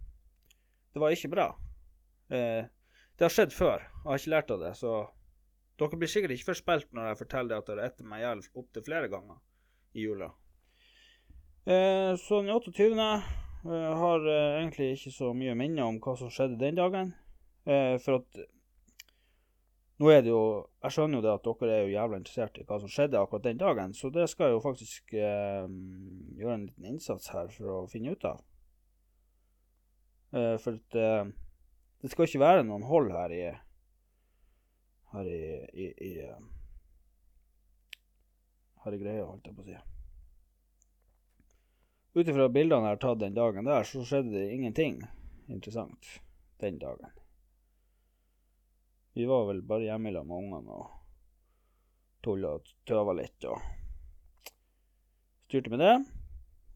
det 0.99 1.05
var 1.05 1.15
ikke 1.15 1.31
bra. 1.31 1.47
Eh, 2.35 2.67
det 3.19 3.25
har 3.25 3.31
skjedd 3.31 3.55
før, 3.55 3.85
jeg 3.87 4.05
har 4.11 4.21
ikke 4.21 4.33
lært 4.35 4.51
av 4.51 4.63
det, 4.65 4.73
så 4.79 4.93
dere 5.79 5.99
blir 6.01 6.11
sikkert 6.11 6.35
ikke 6.35 6.51
forspilt 6.51 6.91
når 6.95 7.13
jeg 7.13 7.19
forteller 7.21 7.61
at 7.63 7.71
dere 7.71 7.87
etter 7.87 8.07
meg 8.07 8.25
hjelp 8.25 8.49
hjel 8.49 8.63
opptil 8.65 8.87
flere 8.89 9.11
ganger 9.13 9.39
i 9.95 10.07
jula. 10.09 10.33
Eh, 11.69 12.13
så 12.19 12.43
den 12.43 12.51
28. 12.51 12.83
Eh, 12.89 13.95
har 14.03 14.27
eh, 14.27 14.59
egentlig 14.59 14.93
ikke 14.97 15.15
så 15.15 15.31
mye 15.39 15.55
minne 15.59 15.87
om 15.87 16.03
hva 16.03 16.17
som 16.19 16.35
skjedde 16.35 16.59
den 16.59 16.79
dagen. 16.79 17.15
Eh, 17.69 17.95
for 18.03 18.25
at 18.25 18.43
nå 19.99 20.11
er 20.15 20.23
det 20.23 20.31
jo 20.31 20.43
Jeg 20.83 20.95
skjønner 20.95 21.19
jo 21.19 21.25
det 21.25 21.33
at 21.35 21.47
dere 21.47 21.75
er 21.75 21.81
jo 21.83 21.95
jævla 21.95 22.19
interessert 22.21 22.59
i 22.59 22.67
hva 22.67 22.79
som 22.83 22.91
skjedde 22.91 23.19
akkurat 23.19 23.47
den 23.47 23.59
dagen, 23.59 23.95
så 23.95 24.11
det 24.15 24.29
skal 24.31 24.51
jeg 24.51 24.59
jo 24.59 24.67
faktisk 24.67 25.15
eh, 25.15 25.67
gjøre 26.39 26.55
en 26.59 26.69
liten 26.69 26.91
innsats 26.97 27.31
her 27.35 27.51
for 27.55 27.75
å 27.85 27.89
finne 27.91 28.15
ut 28.15 28.27
av. 28.27 28.43
Uh, 30.33 30.57
for 30.61 30.77
at 30.77 30.99
uh, 30.99 31.31
det 32.03 32.11
skal 32.13 32.29
ikke 32.29 32.43
være 32.43 32.65
noen 32.69 32.85
hold 32.85 33.11
her 33.15 33.33
i 33.33 33.43
Her 35.09 35.29
i, 35.33 35.43
i, 35.73 35.87
i 36.05 36.11
uh, 36.29 36.43
Her 38.85 38.97
i 38.97 39.01
greia, 39.01 39.25
holdt 39.25 39.49
jeg 39.49 39.57
på 39.57 39.65
å 39.65 39.69
si. 39.69 39.79
Ut 42.19 42.29
ifra 42.29 42.49
bildene 42.53 42.91
jeg 42.91 42.97
har 42.97 43.01
tatt 43.03 43.23
den 43.23 43.37
dagen 43.37 43.69
der, 43.69 43.87
så 43.89 44.05
skjedde 44.05 44.35
det 44.35 44.51
ingenting 44.53 45.01
interessant 45.49 46.21
den 46.61 46.79
dagen. 46.79 47.11
Vi 49.17 49.27
var 49.27 49.47
vel 49.49 49.63
bare 49.63 49.89
hjemme 49.89 50.13
sammen 50.13 50.29
med 50.29 50.45
ungene 50.45 50.79
og 50.79 50.91
tulla 52.23 52.57
og 52.59 52.69
tøva 52.87 53.15
litt 53.17 53.47
og 53.49 53.63
styrte 55.49 55.73
med 55.73 55.83
det. 55.83 55.95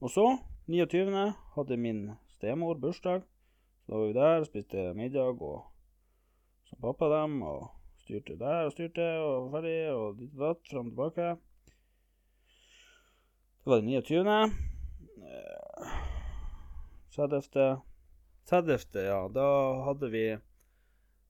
Og 0.03 0.11
så, 0.11 0.25
29., 0.67 1.27
hadde 1.55 1.79
min 1.79 2.01
stemor 2.35 2.81
bursdag. 2.83 3.23
Så 3.83 3.93
da 3.93 3.99
var 3.99 4.07
vi 4.07 4.13
der 4.13 4.41
og 4.41 4.47
spiste 4.47 4.83
middag 4.95 5.43
og 5.43 5.65
som 6.73 6.81
pappa 6.81 7.09
dem, 7.11 7.41
og 7.43 7.71
styrte 8.05 8.37
der 8.39 8.67
og 8.67 8.73
styrte 8.73 9.07
og 9.21 9.49
var 9.51 9.59
ferdig, 9.59 9.79
og 9.93 10.21
ditt 10.21 10.37
og 10.37 10.45
datt, 10.47 10.69
fram 10.71 10.87
og 10.87 10.93
tilbake. 10.93 11.27
Det 13.63 13.71
var 13.71 13.83
det 13.83 13.85
29. 13.91 14.37
30. 17.13 17.67
30. 18.49 18.79
Ja, 19.05 19.21
da 19.29 19.47
hadde 19.89 20.11
vi 20.11 20.25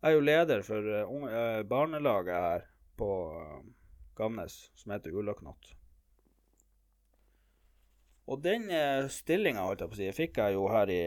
Jeg 0.03 0.11
er 0.11 0.17
jo 0.17 0.23
leder 0.23 0.63
for 0.67 0.83
uh, 0.83 1.63
barnelaget 1.69 2.35
her 2.35 2.65
på 2.99 3.09
uh, 3.39 3.61
Gamnes, 4.19 4.71
som 4.75 4.93
heter 4.93 5.15
Ullaknott. 5.15 5.77
Og 8.27 8.43
den 8.43 8.67
stillinga, 9.11 9.63
holdt 9.67 9.83
jeg 9.83 9.91
på 9.91 9.97
å 9.97 10.01
si, 10.01 10.09
fikk 10.17 10.41
jeg 10.43 10.57
jo 10.57 10.67
her 10.71 10.91
i 10.91 11.03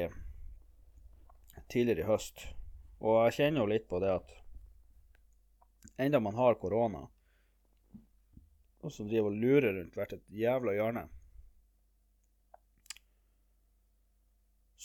tidligere 1.71 2.05
i 2.05 2.09
høst. 2.09 2.47
Og 3.01 3.19
jeg 3.25 3.37
kjenner 3.39 3.63
jo 3.63 3.71
litt 3.73 3.87
på 3.89 3.99
det 4.03 4.13
at 4.13 4.33
enda 6.01 6.21
man 6.23 6.37
har 6.37 6.57
korona, 6.61 7.05
og 8.85 8.93
som 8.93 9.09
driver 9.09 9.31
og 9.31 9.39
lurer 9.41 9.71
rundt 9.79 9.95
hvert 9.97 10.13
et 10.13 10.25
jævla 10.29 10.75
hjørne, 10.77 11.05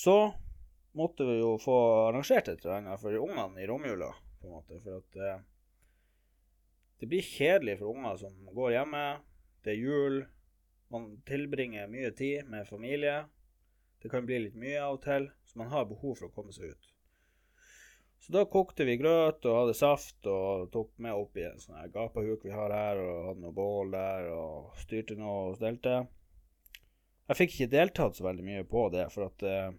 så 0.01 0.33
måtte 0.97 1.27
vi 1.29 1.39
jo 1.39 1.57
få 1.61 1.77
arrangert 2.09 2.49
et 2.49 2.65
eller 2.65 2.79
annet 2.79 3.01
for 3.03 3.17
ungene 3.21 3.61
i 3.61 3.67
romjula, 3.69 4.09
på 4.41 4.49
en 4.49 4.55
måte. 4.55 4.79
For 4.81 5.03
at 5.03 5.19
eh, 5.21 5.43
det 7.01 7.09
blir 7.11 7.27
kjedelig 7.27 7.79
for 7.81 7.93
unger 7.93 8.17
som 8.23 8.39
går 8.57 8.79
hjemme. 8.79 9.05
Det 9.65 9.75
er 9.75 9.83
jul. 9.83 10.23
Man 10.91 11.11
tilbringer 11.29 11.91
mye 11.93 12.11
tid 12.17 12.49
med 12.49 12.69
familie. 12.69 13.27
Det 14.01 14.09
kan 14.09 14.25
bli 14.27 14.41
litt 14.47 14.57
mye 14.57 14.81
av 14.81 14.97
og 14.97 15.05
til, 15.05 15.29
så 15.51 15.59
man 15.59 15.73
har 15.73 15.89
behov 15.91 16.15
for 16.15 16.29
å 16.29 16.35
komme 16.35 16.55
seg 16.55 16.71
ut. 16.71 16.91
Så 18.21 18.33
da 18.37 18.45
kokte 18.45 18.85
vi 18.85 18.99
grøt 19.01 19.47
og 19.49 19.57
hadde 19.57 19.75
saft 19.75 20.27
og 20.29 20.69
tok 20.75 20.93
med 21.03 21.17
opp 21.17 21.39
i 21.41 21.47
en 21.49 21.61
sånn 21.61 21.79
her 21.81 21.91
gapahuk 21.91 22.45
vi 22.45 22.53
har 22.55 22.71
her, 22.75 23.01
og 23.01 23.29
hadde 23.31 23.45
noe 23.47 23.57
bål 23.57 23.95
der 23.95 24.29
og 24.35 24.77
styrte 24.79 25.17
noe 25.19 25.49
og 25.49 25.57
stelte. 25.59 26.03
Jeg 27.31 27.39
fikk 27.39 27.57
ikke 27.57 27.73
deltatt 27.73 28.19
så 28.19 28.27
veldig 28.27 28.45
mye 28.45 28.67
på 28.69 28.85
det, 28.93 29.07
for 29.15 29.31
at 29.31 29.45
eh, 29.47 29.73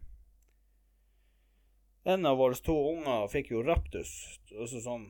en 2.11 2.25
av 2.25 2.39
våre 2.41 2.57
to 2.57 2.75
unger 2.95 3.29
fikk 3.29 3.53
jo 3.53 3.63
raptus, 3.63 4.11
altså 4.57 4.81
sånn 4.81 5.09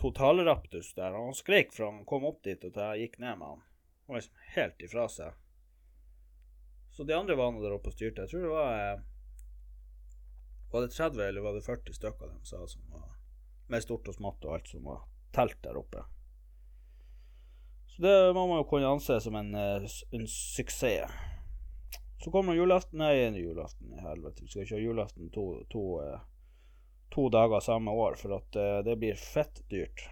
totalraptus 0.00 0.94
der. 0.94 1.16
Han 1.16 1.34
skrek 1.34 1.74
fra 1.74 1.90
han 1.90 2.04
kom 2.08 2.24
opp 2.28 2.44
dit 2.46 2.62
og 2.64 2.78
jeg 2.78 3.06
gikk 3.06 3.18
ned 3.18 3.40
med 3.40 3.48
han. 3.48 3.64
Han 4.06 4.14
var 4.14 4.22
liksom 4.22 4.44
helt 4.54 4.84
ifra 4.86 5.08
seg. 5.10 5.34
Så 6.94 7.04
de 7.06 7.18
andre 7.18 7.34
var 7.38 7.50
nå 7.50 7.62
der 7.64 7.74
oppe 7.74 7.90
og 7.90 7.96
styrte. 7.98 8.24
Jeg 8.24 8.32
tror 8.32 8.46
det 8.46 8.54
var 8.54 8.78
eh, 8.78 9.02
Var 10.70 10.80
det 10.80 10.92
30 10.94 11.22
eller 11.28 11.40
var 11.40 11.54
det 11.54 11.64
40 11.66 11.94
stykker 11.94 12.30
de 12.30 12.46
sa 12.46 12.66
som 12.66 12.82
var 12.90 13.08
med 13.70 13.82
stort 13.82 14.08
og 14.10 14.16
smått 14.16 14.46
og 14.46 14.56
alt 14.56 14.70
som 14.70 14.86
var 14.86 15.02
telt 15.34 15.58
der 15.62 15.78
oppe. 15.78 16.02
Så 17.90 18.02
det 18.02 18.14
må 18.34 18.46
man 18.46 18.62
jo 18.62 18.68
kunne 18.70 18.90
anse 18.90 19.18
som 19.22 19.36
en, 19.38 19.54
eh, 19.54 19.86
en 20.14 20.26
suksess. 20.26 21.10
Så 22.20 22.30
kommer 22.30 22.54
julaften 22.54 22.98
Nei, 22.98 23.14
julaften 23.40 23.94
i 23.96 24.02
helvete. 24.04 24.42
Vi 24.42 24.48
skal 24.48 24.66
kjøre 24.68 24.84
julaften 24.84 25.30
to, 25.32 25.44
to, 25.70 25.84
eh, 26.04 26.20
to 27.10 27.28
dager 27.28 27.60
samme 27.60 27.90
år, 27.90 28.18
for 28.20 28.36
at 28.36 28.56
eh, 28.56 28.82
det 28.84 28.98
blir 29.00 29.14
fett 29.14 29.62
dyrt. 29.70 30.04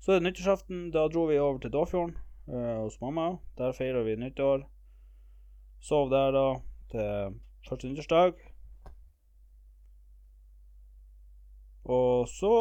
Så 0.00 0.12
er 0.12 0.20
det 0.20 0.28
nyttårsaften. 0.28 0.90
Da 0.92 1.08
dro 1.08 1.26
vi 1.26 1.38
over 1.38 1.58
til 1.58 1.72
Dåfjorden 1.72 2.16
hos 2.48 3.00
mamma. 3.00 3.38
Der 3.58 3.72
feirer 3.76 4.06
vi 4.06 4.16
nyttår. 4.16 4.62
Sov 5.80 6.08
der 6.10 6.32
da 6.32 6.46
til 6.88 7.40
første 7.68 7.90
nyttårsdag. 7.90 8.47
Og 11.88 12.28
så 12.28 12.54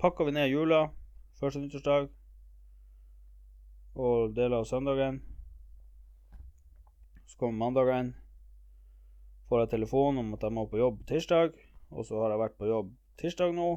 pakka 0.00 0.24
vi 0.24 0.32
ned 0.32 0.48
jula 0.48 0.86
første 1.36 1.60
nyttårsdag 1.60 2.06
og 4.00 4.32
deler 4.36 4.62
av 4.62 4.68
søndagen. 4.68 5.18
Så 7.28 7.36
kommer 7.38 7.60
mandagen. 7.60 8.14
Får 9.48 9.64
jeg 9.64 9.72
telefon 9.74 10.22
om 10.22 10.32
at 10.32 10.46
jeg 10.46 10.56
må 10.56 10.64
på 10.70 10.80
jobb 10.80 11.02
tirsdag, 11.08 11.52
og 11.92 12.06
så 12.08 12.22
har 12.22 12.32
jeg 12.32 12.40
vært 12.40 12.56
på 12.56 12.70
jobb 12.70 12.94
tirsdag 13.20 13.52
nå. 13.52 13.68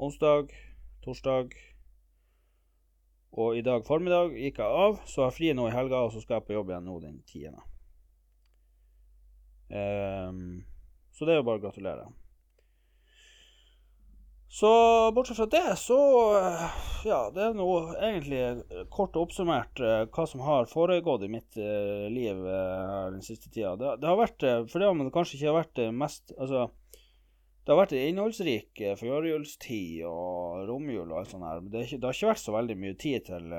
Onsdag, 0.00 0.48
torsdag 1.04 1.52
og 3.32 3.56
i 3.56 3.62
dag 3.64 3.84
formiddag 3.84 4.32
gikk 4.36 4.58
jeg 4.60 4.80
av, 4.86 4.98
så 5.04 5.22
jeg 5.22 5.26
har 5.26 5.36
fri 5.36 5.52
nå 5.56 5.68
i 5.68 5.76
helga, 5.76 6.02
og 6.04 6.12
så 6.12 6.24
skal 6.24 6.40
jeg 6.40 6.48
på 6.48 6.56
jobb 6.56 6.72
igjen 6.72 6.88
nå 6.88 6.96
den 7.04 7.20
tiende. 7.28 7.68
Um, 9.72 10.64
så 11.12 11.24
det 11.24 11.36
er 11.36 11.40
jo 11.40 11.46
bare 11.48 11.60
å 11.60 11.64
gratulere. 11.68 12.10
Så 14.52 14.66
bortsett 15.14 15.36
fra 15.36 15.46
det, 15.46 15.76
så 15.76 15.96
Ja, 17.04 17.30
det 17.32 17.40
er 17.40 17.54
nå 17.56 17.68
egentlig 17.96 18.42
kort 18.92 19.16
oppsummert 19.16 19.80
eh, 19.80 20.02
hva 20.12 20.26
som 20.28 20.42
har 20.44 20.68
foregått 20.68 21.24
i 21.24 21.30
mitt 21.32 21.56
eh, 21.56 22.04
liv 22.12 22.36
eh, 22.36 23.06
den 23.14 23.24
siste 23.24 23.48
tida. 23.48 23.72
Det, 23.80 23.94
det, 24.02 24.10
har 24.10 24.20
vært 24.20 24.44
Fordi 24.68 24.90
om 24.90 25.00
det 25.00 25.14
kanskje 25.16 25.38
ikke 25.38 25.48
har 25.48 25.58
vært 25.62 25.74
det 25.80 25.88
mest 25.96 26.36
Altså, 26.36 26.66
det 27.64 27.72
har 27.72 27.80
vært 27.80 27.96
en 27.96 28.06
innholdsrik 28.10 28.84
førjulstid 29.00 30.04
og 30.10 30.68
romjul 30.68 31.06
og 31.06 31.18
alt 31.22 31.32
sånt 31.32 31.48
her, 31.48 31.64
men 31.64 31.72
det, 31.72 31.88
det, 31.88 32.04
har 32.04 32.20
ikke 32.20 32.32
vært 32.34 32.44
så 32.44 32.56
veldig 32.58 32.80
mye 32.84 33.00
tid 33.00 33.28
til 33.32 33.58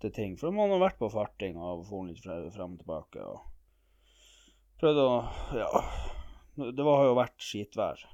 til 0.00 0.14
ting. 0.16 0.38
For 0.40 0.50
man 0.56 0.72
har 0.74 0.88
vært 0.88 0.98
på 0.98 1.12
farting 1.12 1.60
og 1.60 1.84
dratt 1.86 2.08
litt 2.48 2.54
frem 2.56 2.74
og 2.74 2.82
tilbake 2.82 3.30
og 3.30 3.44
prøvd 4.82 5.04
å 5.06 5.10
Ja. 5.60 5.84
Det 6.58 6.84
har 6.96 7.12
jo 7.12 7.20
vært 7.20 7.38
skitvær 7.44 8.10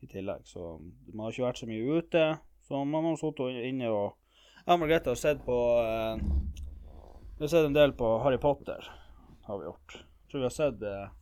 i 0.00 0.06
tillegg. 0.06 0.46
Så 0.46 0.78
man 1.12 1.26
har 1.26 1.34
ikke 1.34 1.46
vært 1.46 1.60
så 1.62 1.68
mye 1.68 1.98
ute. 1.98 2.24
Så 2.68 2.84
man 2.84 3.06
har 3.08 3.16
sittet 3.20 3.62
inne 3.68 3.90
og 3.92 4.16
Jeg 4.58 4.74
og 4.74 4.80
Margrethe 4.82 5.08
har 5.14 5.16
sett 5.16 5.38
på 5.46 5.56
eh, 5.80 6.18
Vi 7.38 7.46
har 7.46 7.48
sett 7.48 7.64
en 7.64 7.76
del 7.76 7.94
på 7.96 8.10
Harry 8.20 8.36
Potter, 8.38 8.84
har 9.46 9.58
vi 9.58 9.64
gjort. 9.64 9.94
Jeg 9.96 10.30
tror 10.30 10.42
vi 10.42 10.48
har 10.48 10.56
sett 10.56 10.82
eh, 10.84 11.14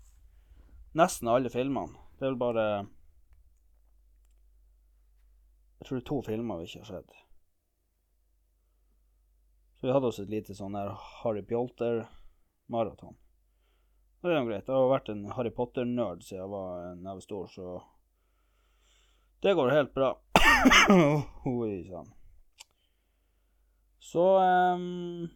nesten 0.99 1.31
alle 1.31 1.53
filmene. 1.53 1.95
Det 2.19 2.25
er 2.27 2.33
vel 2.33 2.41
bare 2.41 2.67
Jeg 5.79 5.87
tror 5.87 5.99
det 5.99 6.03
er 6.03 6.09
to 6.11 6.19
filmer 6.27 6.59
vi 6.59 6.67
ikke 6.67 6.83
har 6.83 6.91
sett. 6.97 7.23
Så 9.77 9.87
vi 9.87 9.93
hadde 9.93 10.09
oss 10.09 10.19
et 10.19 10.33
lite 10.33 10.57
sånn 10.57 10.75
der 10.75 10.95
Harry 11.21 11.45
Pjolter-maraton. 11.47 13.15
Det 14.25 14.33
er 14.33 14.41
jo 14.41 14.47
greit. 14.49 14.67
Jeg 14.67 14.75
har 14.75 14.89
vært 14.91 15.11
en 15.13 15.27
Harry 15.37 15.53
Potter-nerd 15.55 16.25
siden 16.25 16.41
jeg 16.41 16.51
var 16.51 16.87
en 16.89 17.05
neve 17.05 17.23
stor, 17.23 17.47
så 17.53 17.77
det 19.43 19.55
går 19.55 19.73
helt 19.75 19.95
bra. 19.95 20.13
Oi 21.45 21.85
sann. 21.89 22.13
Så 24.01 24.25
um, 24.39 25.29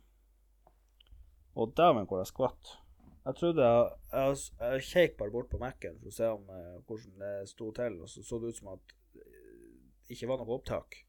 Og 1.55 1.73
dæven, 1.77 2.07
hvor 2.07 2.19
jeg 2.19 2.31
skvatt. 2.31 2.77
Jeg 3.25 3.37
trodde 3.37 3.67
jeg, 3.67 3.91
jeg, 4.13 4.37
jeg 4.61 4.87
kjekk 4.89 5.17
bare 5.19 5.35
bort 5.35 5.51
på 5.51 5.59
Mac-en 5.61 5.99
for 6.01 6.09
å 6.09 6.15
se 6.15 6.31
om, 6.33 6.47
uh, 6.49 6.79
hvordan 6.89 7.21
det 7.21 7.35
sto 7.51 7.69
til, 7.77 7.99
og 8.01 8.09
så 8.09 8.25
så 8.25 8.39
det 8.41 8.55
ut 8.55 8.61
som 8.63 8.73
at 8.73 8.97
det 9.21 10.17
ikke 10.17 10.31
var 10.31 10.41
noe 10.41 10.57
opptak. 10.57 11.03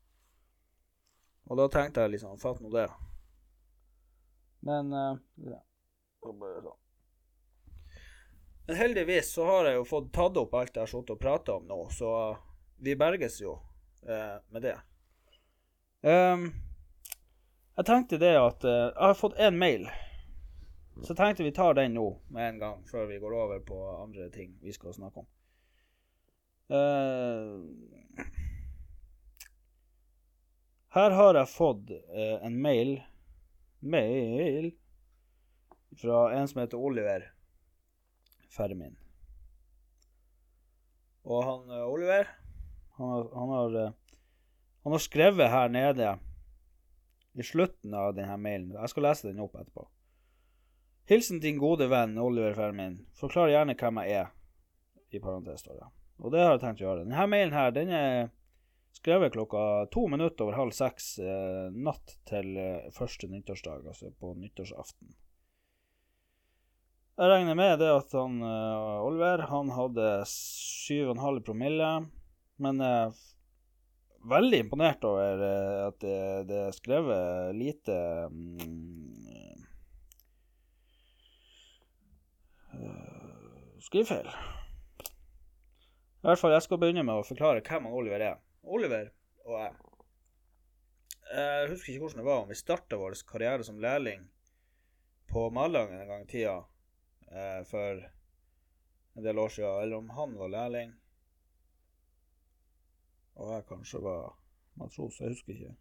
Og 1.50 1.58
da 1.58 1.70
tenkte 1.72 2.04
jeg 2.04 2.16
liksom 2.18 2.38
Fatt 2.42 2.60
nå 2.62 2.70
det. 2.74 2.90
Men 4.68 4.92
uh, 4.94 5.16
ja. 5.48 5.62
Sånn. 6.22 6.44
Men 8.68 8.78
heldigvis 8.78 9.32
så 9.34 9.48
har 9.48 9.70
jeg 9.70 9.80
jo 9.80 9.88
fått 9.90 10.12
tatt 10.14 10.38
opp 10.38 10.54
alt 10.56 10.76
jeg 10.76 10.84
har 10.84 10.92
sittet 10.92 11.16
og 11.16 11.22
prata 11.22 11.56
om 11.58 11.66
nå, 11.68 11.80
så 11.96 12.12
vi 12.82 12.96
berges 12.96 13.42
jo 13.42 13.60
eh, 14.08 14.38
med 14.50 14.62
det. 14.62 14.78
Um, 16.02 16.48
jeg 17.78 17.86
tenkte 17.86 18.18
det 18.18 18.32
at 18.34 18.64
uh, 18.66 18.72
Jeg 18.90 19.06
har 19.06 19.20
fått 19.20 19.38
én 19.38 19.58
mail. 19.58 19.86
Så 21.06 21.14
tenkte 21.16 21.46
vi 21.46 21.54
tar 21.54 21.78
den 21.78 21.94
nå 21.94 22.08
med 22.34 22.48
en 22.50 22.60
gang, 22.62 22.82
før 22.90 23.06
vi 23.10 23.20
går 23.22 23.36
over 23.38 23.62
på 23.66 23.78
andre 24.02 24.30
ting 24.34 24.58
vi 24.62 24.74
skal 24.74 24.98
snakke 24.98 25.22
om. 25.22 25.30
Uh, 26.72 27.62
her 30.98 31.18
har 31.22 31.38
jeg 31.38 31.54
fått 31.54 31.94
uh, 31.94 32.38
en 32.42 32.58
mail 32.62 32.98
Mail 33.82 34.68
fra 35.98 36.28
en 36.38 36.46
som 36.48 36.60
heter 36.62 36.78
Oliver 36.78 37.24
Fermin. 38.54 38.94
Og 41.26 41.42
han 41.48 41.72
Oliver 41.82 42.30
han 43.02 43.10
har, 43.10 43.30
han 43.34 43.50
har, 43.50 43.78
eh, 43.82 43.94
han 44.84 44.92
har 44.96 45.00
skrevet 45.00 45.50
her 45.50 45.70
nede 45.70 46.12
i 47.34 47.44
slutten 47.44 47.94
av 47.94 48.14
denne 48.16 48.38
mailen. 48.38 48.76
Jeg 48.76 48.92
skal 48.92 49.08
lese 49.08 49.32
den 49.32 49.42
opp 49.42 49.56
etterpå. 49.56 49.88
Hilsen 51.10 51.42
din 51.42 51.58
gode 51.60 51.88
venn 51.90 52.20
Oliver 52.22 52.54
Fermin. 52.54 53.00
Forklar 53.18 53.50
gjerne 53.52 53.76
hvem 53.80 54.04
jeg 54.04 54.20
er. 54.22 54.30
I 55.12 55.20
parentes 55.20 55.66
står. 55.66 55.82
Og 56.22 56.32
det 56.32 56.44
har 56.44 56.54
jeg 56.54 56.62
tenkt 56.62 56.84
å 56.84 56.86
gjøre. 56.86 57.08
Denne 57.08 57.26
mailen 57.28 57.56
her, 57.56 57.74
den 57.76 57.90
er 57.92 58.30
skrevet 58.96 59.34
klokka 59.34 59.88
to 59.92 60.06
minutter 60.12 60.46
over 60.46 60.60
halv 60.60 60.76
seks 60.76 61.18
eh, 61.20 61.68
natt 61.74 62.16
til 62.30 62.54
eh, 62.60 62.88
første 62.96 63.28
nyttårsdag, 63.32 63.88
altså 63.88 64.14
på 64.20 64.36
nyttårsaften. 64.38 65.12
Jeg 67.22 67.30
regner 67.30 67.58
med 67.58 67.80
det 67.82 67.90
at 67.92 68.16
han, 68.16 68.40
eh, 68.46 69.04
Oliver 69.04 69.48
han 69.52 69.74
hadde 69.76 70.10
7,5 70.30 71.42
promille. 71.48 71.92
Men 72.62 72.82
uh, 72.82 73.14
veldig 74.30 74.60
imponert 74.66 75.06
over 75.08 75.42
uh, 75.42 75.88
at 75.88 75.98
det, 76.04 76.18
det, 76.52 76.60
er 76.68 76.76
skrevet 76.78 77.56
lite 77.58 77.98
um, 78.30 78.58
uh, 82.76 83.80
skrivefeil. 83.82 84.30
I 86.22 86.30
hvert 86.30 86.42
fall, 86.42 86.54
jeg 86.54 86.68
skal 86.68 86.82
begynne 86.82 87.06
med 87.08 87.18
å 87.18 87.26
forklare 87.26 87.66
hvem 87.66 87.90
Oliver 87.90 88.28
er. 88.30 88.38
Oliver 88.62 89.10
og 89.48 89.58
jeg 89.58 89.80
Jeg 91.32 91.68
husker 91.72 91.94
ikke 91.94 92.04
hvordan 92.04 92.20
det 92.20 92.28
var 92.28 92.42
om 92.44 92.50
vi 92.52 92.60
starta 92.60 92.98
vår 93.00 93.16
karriere 93.26 93.64
som 93.66 93.80
lærling 93.82 94.26
på 95.32 95.48
Malangen 95.56 96.02
en 96.04 96.10
gang 96.10 96.26
i 96.26 96.30
tida 96.30 96.58
for 97.70 98.02
en 99.16 99.24
del 99.24 99.40
år 99.40 99.54
siden, 99.56 99.78
eller 99.86 100.02
om 100.02 100.10
han 100.12 100.36
var 100.36 100.52
lærling 100.52 100.92
og 103.42 103.56
jeg 103.56 103.66
kanskje 103.70 104.02
var 104.04 104.36
matros. 104.78 105.20
Jeg 105.20 105.34
husker 105.34 105.54
ikke. 105.54 105.74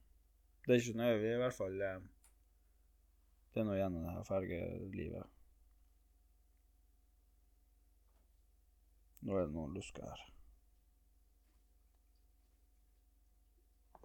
Det 0.66 0.75
er 0.75 0.81
ikke 0.81 0.99
nøye. 0.99 1.18
Vi 1.20 1.29
er 1.29 1.35
i 1.35 1.42
hvert 1.42 1.57
fall 1.57 1.83
eh, 1.83 2.01
Det 3.55 3.61
er 3.61 3.66
noe 3.68 3.77
igjen 3.77 3.96
av 3.99 4.05
det 4.07 4.14
her 4.14 4.27
fergelivet. 4.29 5.37
Nå 9.20 9.37
er 9.37 9.49
det 9.49 9.55
noen 9.57 9.75
lusker 9.77 10.07
her. 10.07 10.23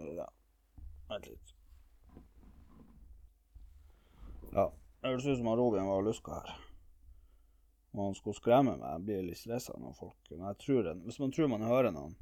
Ja. 0.04 0.28
Vent 1.08 1.30
litt. 1.32 1.54
Ja. 4.52 4.68
Det 5.00 5.12
høres 5.12 5.28
ut 5.30 5.38
som 5.38 5.54
Robin 5.56 5.88
var 5.88 6.04
luska 6.04 6.42
her. 6.42 6.56
Og 7.94 8.02
han 8.10 8.18
skulle 8.18 8.36
skremme 8.36 8.76
meg. 8.76 8.90
Jeg 8.90 9.06
blir 9.08 9.28
litt 9.30 9.40
stressa 9.40 9.78
når 9.80 9.94
folk 9.96 10.32
Men 10.34 10.50
jeg 10.50 10.58
tror 10.66 10.82
det, 10.84 10.96
Hvis 11.06 11.20
man 11.22 11.32
tror 11.32 11.48
man 11.48 11.64
hører 11.64 11.94
noen 11.96 12.18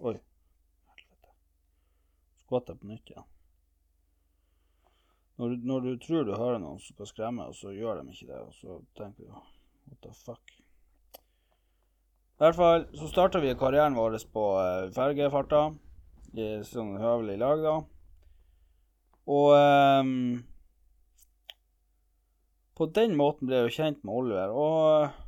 Oi. 0.00 0.14
Helvete. 0.88 1.34
Skvatt 2.40 2.72
på 2.72 2.88
nytt 2.88 3.12
igjen. 3.12 3.26
Når, 5.40 5.56
når, 5.64 5.84
du 5.84 6.00
tror 6.00 6.24
du 6.24 6.32
hører 6.36 6.60
noen 6.60 6.80
som 6.80 6.96
skal 6.96 7.08
skremme, 7.08 7.46
og 7.48 7.56
så 7.56 7.72
gjør 7.72 8.00
de 8.00 8.12
ikke 8.12 8.28
det, 8.28 8.40
og 8.40 8.56
så 8.56 8.80
tenker 8.96 9.28
du 9.28 9.36
what 9.36 10.00
the 10.04 10.12
fuck. 10.16 10.56
I 12.40 12.44
hvert 12.44 12.56
fall 12.56 12.84
så 12.96 13.08
starta 13.10 13.40
vi 13.44 13.52
karrieren 13.60 13.96
vår 13.96 14.16
på 14.32 14.44
uh, 14.56 14.88
fergefarta 14.96 15.66
i 16.32 16.50
sånn 16.64 16.94
høvelig 17.00 17.36
lag, 17.40 17.64
da. 17.64 17.74
Og 19.30 19.52
um, 19.60 20.12
på 22.80 22.88
den 22.96 23.16
måten 23.20 23.48
ble 23.48 23.60
jeg 23.60 23.68
jo 23.68 23.76
kjent 23.76 24.04
med 24.04 24.16
Oliver. 24.16 24.54
Og 24.56 25.20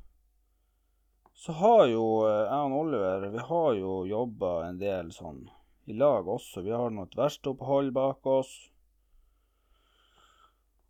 så 1.43 1.53
har 1.53 1.89
jo 1.91 2.03
eh, 2.29 2.45
jeg 2.47 2.67
og 2.69 2.75
Oliver 2.85 3.25
vi 3.33 3.43
har 3.49 3.71
jo 3.75 3.95
jobba 4.07 4.51
en 4.69 4.77
del 4.79 5.09
sånn 5.11 5.41
i 5.91 5.97
lag 5.99 6.29
også. 6.31 6.63
Vi 6.63 6.71
har 6.71 6.93
nå 6.95 7.09
et 7.09 7.17
verkstedopphold 7.19 7.91
bak 7.97 8.29
oss. 8.31 8.53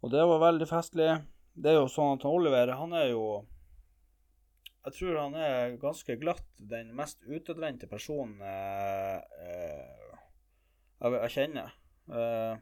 Og 0.05 0.13
det 0.13 0.27
var 0.29 0.43
veldig 0.43 0.69
festlig. 0.69 1.09
Det 1.57 1.73
er 1.73 1.79
jo 1.79 1.89
sånn 1.89 2.19
at 2.19 2.29
Oliver, 2.29 2.75
han 2.77 2.93
er 2.99 3.09
jo 3.15 3.25
Jeg 4.85 4.97
tror 4.99 5.19
han 5.23 5.41
er 5.41 5.77
ganske 5.81 6.19
glatt 6.21 6.47
den 6.59 6.93
mest 6.99 7.25
utadvendte 7.25 7.89
personen 7.89 8.41
eh, 8.45 9.19
eh, 9.49 10.15
jeg, 11.01 11.17
jeg 11.17 11.35
kjenner. 11.39 11.77
Eh, 12.13 12.55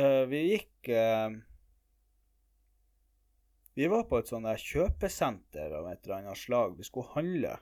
eh, 0.00 0.22
vi 0.32 0.46
gikk 0.54 0.94
Vi 3.74 3.88
var 3.88 4.04
på 4.04 4.18
et 4.20 4.28
sånt 4.28 4.44
der 4.44 4.60
kjøpesenter 4.60 5.72
av 5.78 5.88
et 5.88 6.02
eller 6.04 6.18
annet 6.18 6.40
slag. 6.40 6.76
Vi 6.76 6.84
skulle 6.84 7.14
handle. 7.14 7.56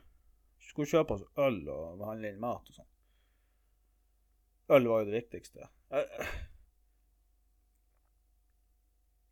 Vi 0.59 0.71
skulle 0.71 0.91
kjøpe 0.91 1.15
oss 1.15 1.27
øl 1.39 1.61
og 1.71 2.03
handle 2.09 2.31
inn 2.33 2.41
mat 2.41 2.67
og 2.67 2.79
sånn. 2.81 2.89
Øl 4.75 4.87
var 4.87 5.01
jo 5.01 5.07
det 5.09 5.17
viktigste. 5.17 5.67
Jeg, 5.91 6.27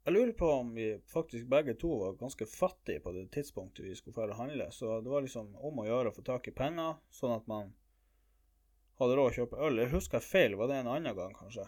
jeg 0.05 0.15
lurer 0.15 0.31
på 0.39 0.47
om 0.51 0.71
vi 0.75 0.87
faktisk 1.11 1.51
begge 1.51 1.75
to 1.79 1.91
var 1.99 2.17
ganske 2.19 2.47
fattige 2.49 3.03
på 3.03 3.13
det 3.15 3.27
tidspunktet 3.35 3.85
vi 3.85 3.95
skulle 3.95 4.15
dra 4.15 4.33
og 4.33 4.41
handle, 4.41 4.71
så 4.75 4.99
det 5.03 5.11
var 5.11 5.23
liksom 5.23 5.51
om 5.55 5.83
å 5.83 5.87
gjøre 5.87 6.11
å 6.11 6.15
få 6.15 6.25
tak 6.27 6.49
i 6.49 6.55
penger, 6.55 6.97
sånn 7.13 7.35
at 7.35 7.47
man 7.51 7.75
hadde 8.99 9.19
råd 9.19 9.31
å 9.31 9.35
kjøpe 9.37 9.61
øl. 9.67 9.83
Jeg 9.83 9.93
husker 9.93 10.23
feil, 10.23 10.57
var 10.59 10.71
det 10.71 10.81
en 10.81 10.91
annen 10.95 11.15
gang, 11.15 11.35
kanskje? 11.37 11.67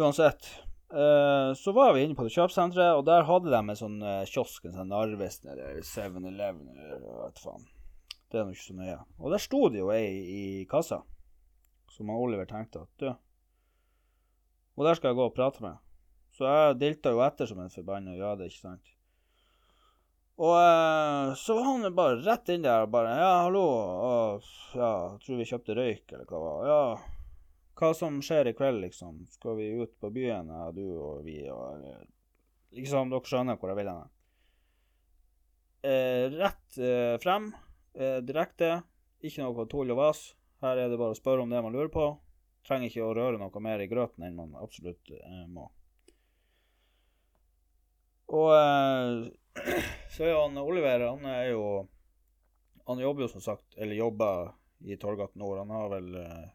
Uansett. 0.00 0.48
Eh, 0.92 1.54
så 1.54 1.72
var 1.72 1.94
vi 1.94 2.02
inne 2.04 2.14
på 2.14 2.26
det 2.26 2.34
kjøpesenteret, 2.34 2.98
og 2.98 3.06
der 3.08 3.24
hadde 3.24 3.48
de 3.48 3.58
en 3.58 3.78
sånn 3.78 3.94
uh, 4.04 4.26
kiosk, 4.28 4.66
en 4.68 4.74
sånn 4.76 4.90
Narvesen 4.92 5.48
eller 5.54 5.78
7-Eleven 5.88 6.66
eller 6.68 6.98
vet 7.22 7.40
faen. 7.40 7.64
Det 8.28 8.40
er 8.40 8.44
nå 8.44 8.52
ikke 8.52 8.66
så 8.66 8.76
nøye. 8.76 8.98
Og 9.16 9.32
der 9.32 9.40
sto 9.40 9.60
det 9.72 9.80
jo 9.80 9.88
ei 9.94 10.10
i 10.20 10.42
kassa, 10.68 10.98
som 11.94 12.12
Oliver 12.12 12.48
tenkte 12.48 12.84
at 12.84 13.00
du 13.00 13.08
Og 13.08 14.84
der 14.84 14.96
skal 14.96 15.12
jeg 15.12 15.20
gå 15.20 15.30
og 15.30 15.36
prate 15.36 15.64
med. 15.64 15.80
Så 16.36 16.44
jeg 16.44 16.76
dilta 16.80 17.12
jo 17.12 17.24
etter 17.24 17.48
som 17.48 17.64
en 17.64 17.72
forbanna 17.72 18.12
jøde, 18.16 18.48
ikke 18.48 18.60
sant. 18.60 18.92
Og 20.42 20.52
uh, 20.52 21.32
så 21.40 21.56
var 21.56 21.70
han 21.70 21.96
bare 21.96 22.20
rett 22.20 22.52
inn 22.52 22.68
der 22.68 22.84
og 22.84 22.92
bare 22.92 23.16
Ja, 23.16 23.32
hallo. 23.46 23.64
Og, 23.64 24.52
ja, 24.76 24.92
tror 25.24 25.40
vi 25.40 25.48
kjøpte 25.48 25.80
røyk, 25.80 26.04
eller 26.12 26.28
hva 26.28 26.36
det 26.36 26.46
var. 26.50 26.68
Ja, 26.68 27.21
hva 27.82 27.90
som 27.98 28.20
skjer 28.22 28.52
i 28.52 28.54
kveld, 28.54 28.80
liksom? 28.84 29.24
Skal 29.34 29.56
vi 29.58 29.72
ut 29.82 29.94
på 30.00 30.10
byen, 30.14 30.50
du 30.76 30.84
og 30.94 31.24
vi, 31.26 31.42
og 31.50 31.82
Liksom, 32.72 33.10
dere 33.12 33.28
skjønner 33.28 33.58
hvor 33.60 33.68
jeg 33.68 33.78
vil 33.82 33.88
hen. 33.90 34.12
Eh, 35.84 36.26
rett 36.38 36.78
eh, 36.80 37.18
frem, 37.20 37.50
eh, 37.92 38.20
direkte. 38.24 38.78
Ikke 39.20 39.44
noe 39.44 39.66
tull 39.68 39.92
og 39.92 39.98
vas. 39.98 40.22
Her 40.64 40.78
er 40.80 40.88
det 40.88 40.96
bare 41.00 41.12
å 41.12 41.18
spørre 41.18 41.44
om 41.44 41.52
det 41.52 41.60
man 41.60 41.74
lurer 41.74 41.90
på. 41.92 42.06
Trenger 42.64 42.88
ikke 42.88 43.04
å 43.04 43.12
røre 43.18 43.40
noe 43.42 43.62
mer 43.64 43.82
i 43.82 43.90
grøten 43.90 44.24
enn 44.24 44.38
man 44.38 44.56
absolutt 44.62 45.12
eh, 45.12 45.44
må. 45.52 45.66
Og 48.32 48.48
eh, 48.56 49.82
så 50.14 50.30
er 50.30 50.38
han 50.38 50.56
Oliver, 50.62 51.10
han 51.10 51.28
er 51.28 51.50
jo 51.50 51.66
Han 52.88 52.98
jobber 52.98 53.26
jo 53.26 53.32
som 53.34 53.42
sagt, 53.44 53.76
eller 53.76 53.94
jobber 53.94 54.48
i 54.82 54.96
Torgat 54.98 55.36
Nord. 55.38 55.60
Han 55.60 55.76
har 55.76 55.92
vel 55.92 56.14
eh, 56.18 56.48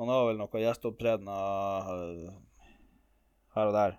Han 0.00 0.10
har 0.10 0.24
vel 0.26 0.40
noen 0.40 0.62
gjesteopptredener 0.64 1.90
eh, 1.94 2.38
her 3.54 3.70
og 3.70 3.76
der. 3.76 3.98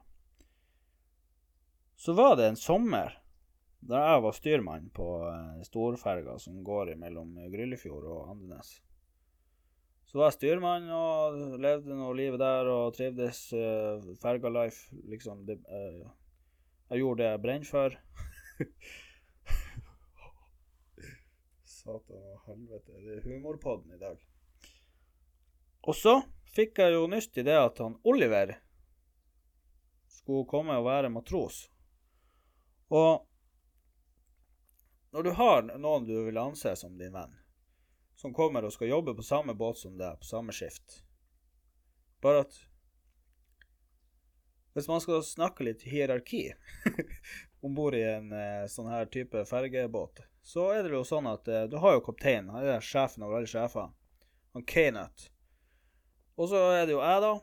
Så 1.96 2.16
var 2.18 2.36
det 2.36 2.50
en 2.50 2.60
sommer 2.60 3.16
da 3.86 4.02
jeg 4.02 4.24
var 4.26 4.34
styrmann 4.36 4.90
på 4.96 5.08
eh, 5.30 5.62
storferga 5.68 6.36
som 6.42 6.64
går 6.66 6.96
mellom 7.00 7.38
Gryllefjord 7.54 8.10
og 8.10 8.34
Andenes. 8.34 8.76
Så 10.06 10.20
var 10.20 10.30
jeg 10.30 10.38
styrmann 10.38 10.86
og 10.96 11.36
levde 11.60 11.96
nå 11.98 12.12
livet 12.16 12.40
der 12.40 12.68
og 12.72 12.94
trivdes. 12.96 13.40
Uh, 13.52 14.14
ferga 14.22 14.50
life, 14.54 14.96
liksom. 15.12 15.42
Det, 15.48 15.58
uh, 15.66 16.06
jeg 16.92 17.02
gjorde 17.02 17.24
det 17.24 17.32
jeg 17.32 17.42
brenner 17.44 17.68
for. 17.68 17.98
Satan 21.76 22.22
og 22.22 22.46
helvete. 22.46 22.92
Det 23.02 23.18
er 23.18 23.26
humorpodden 23.26 23.92
i 23.98 24.00
dag. 24.06 24.18
Og 25.86 25.96
så 25.96 26.18
fikk 26.56 26.80
jeg 26.82 26.96
jo 26.96 27.06
nyst 27.12 27.38
i 27.38 27.46
det 27.46 27.56
at 27.60 27.80
han 27.84 27.98
Oliver 28.08 28.56
skulle 30.10 30.48
komme 30.50 30.78
og 30.80 30.88
være 30.88 31.12
matros. 31.14 31.66
Og 32.90 33.26
når 35.16 35.24
du 35.24 35.32
har 35.38 35.66
noen 35.70 36.08
du 36.08 36.16
vil 36.26 36.38
anse 36.42 36.74
som 36.76 36.98
din 36.98 37.14
venn, 37.14 37.36
som 38.20 38.34
kommer 38.34 38.66
og 38.66 38.74
skal 38.74 38.90
jobbe 38.90 39.14
på 39.16 39.26
samme 39.26 39.54
båt 39.54 39.78
som 39.80 39.98
deg, 40.00 40.18
på 40.20 40.28
samme 40.28 40.56
skift. 40.56 41.02
Bare 42.24 42.46
at 42.46 42.58
hvis 44.76 44.90
man 44.92 45.00
skal 45.04 45.22
snakke 45.24 45.64
litt 45.68 45.86
hierarki 45.88 46.50
om 47.64 47.76
bord 47.78 47.96
i 47.96 48.04
en 48.04 48.34
eh, 48.36 48.66
sånn 48.72 48.90
her 48.92 49.08
type 49.12 49.46
fergebåt, 49.48 50.26
så 50.44 50.68
er 50.76 50.84
det 50.84 50.98
jo 50.98 51.06
sånn 51.08 51.30
at 51.32 51.48
eh, 51.48 51.68
du 51.72 51.78
har 51.80 51.96
jo 51.96 52.04
kapteinen, 52.10 52.52
han 52.52 52.68
er 52.74 52.84
sjefen 52.84 53.24
over 53.24 53.40
alle 53.40 53.52
sjefer, 53.52 53.94
han 54.56 54.68
Kanut. 54.68 55.30
Og 56.36 56.50
så 56.52 56.62
er 56.76 56.86
det 56.86 56.96
jo 56.96 57.04
jeg, 57.04 57.22
da, 57.24 57.34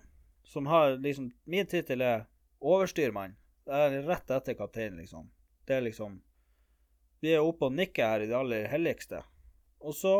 som 0.52 0.68
har 0.68 0.98
liksom 1.00 1.30
Min 1.44 1.66
tittel 1.66 2.04
er 2.04 2.26
overstyrmann. 2.60 3.36
Det 3.64 3.78
er 3.78 4.02
rett 4.06 4.30
etter 4.30 4.58
kapteinen, 4.58 5.00
liksom. 5.00 5.30
Det 5.66 5.76
er 5.76 5.86
liksom 5.86 6.20
Vi 7.22 7.32
er 7.32 7.44
oppe 7.44 7.68
og 7.70 7.76
nikker 7.76 8.08
her 8.08 8.24
i 8.24 8.28
det 8.30 8.36
aller 8.36 8.68
helligste. 8.68 9.22
Og 9.80 9.94
så 9.94 10.14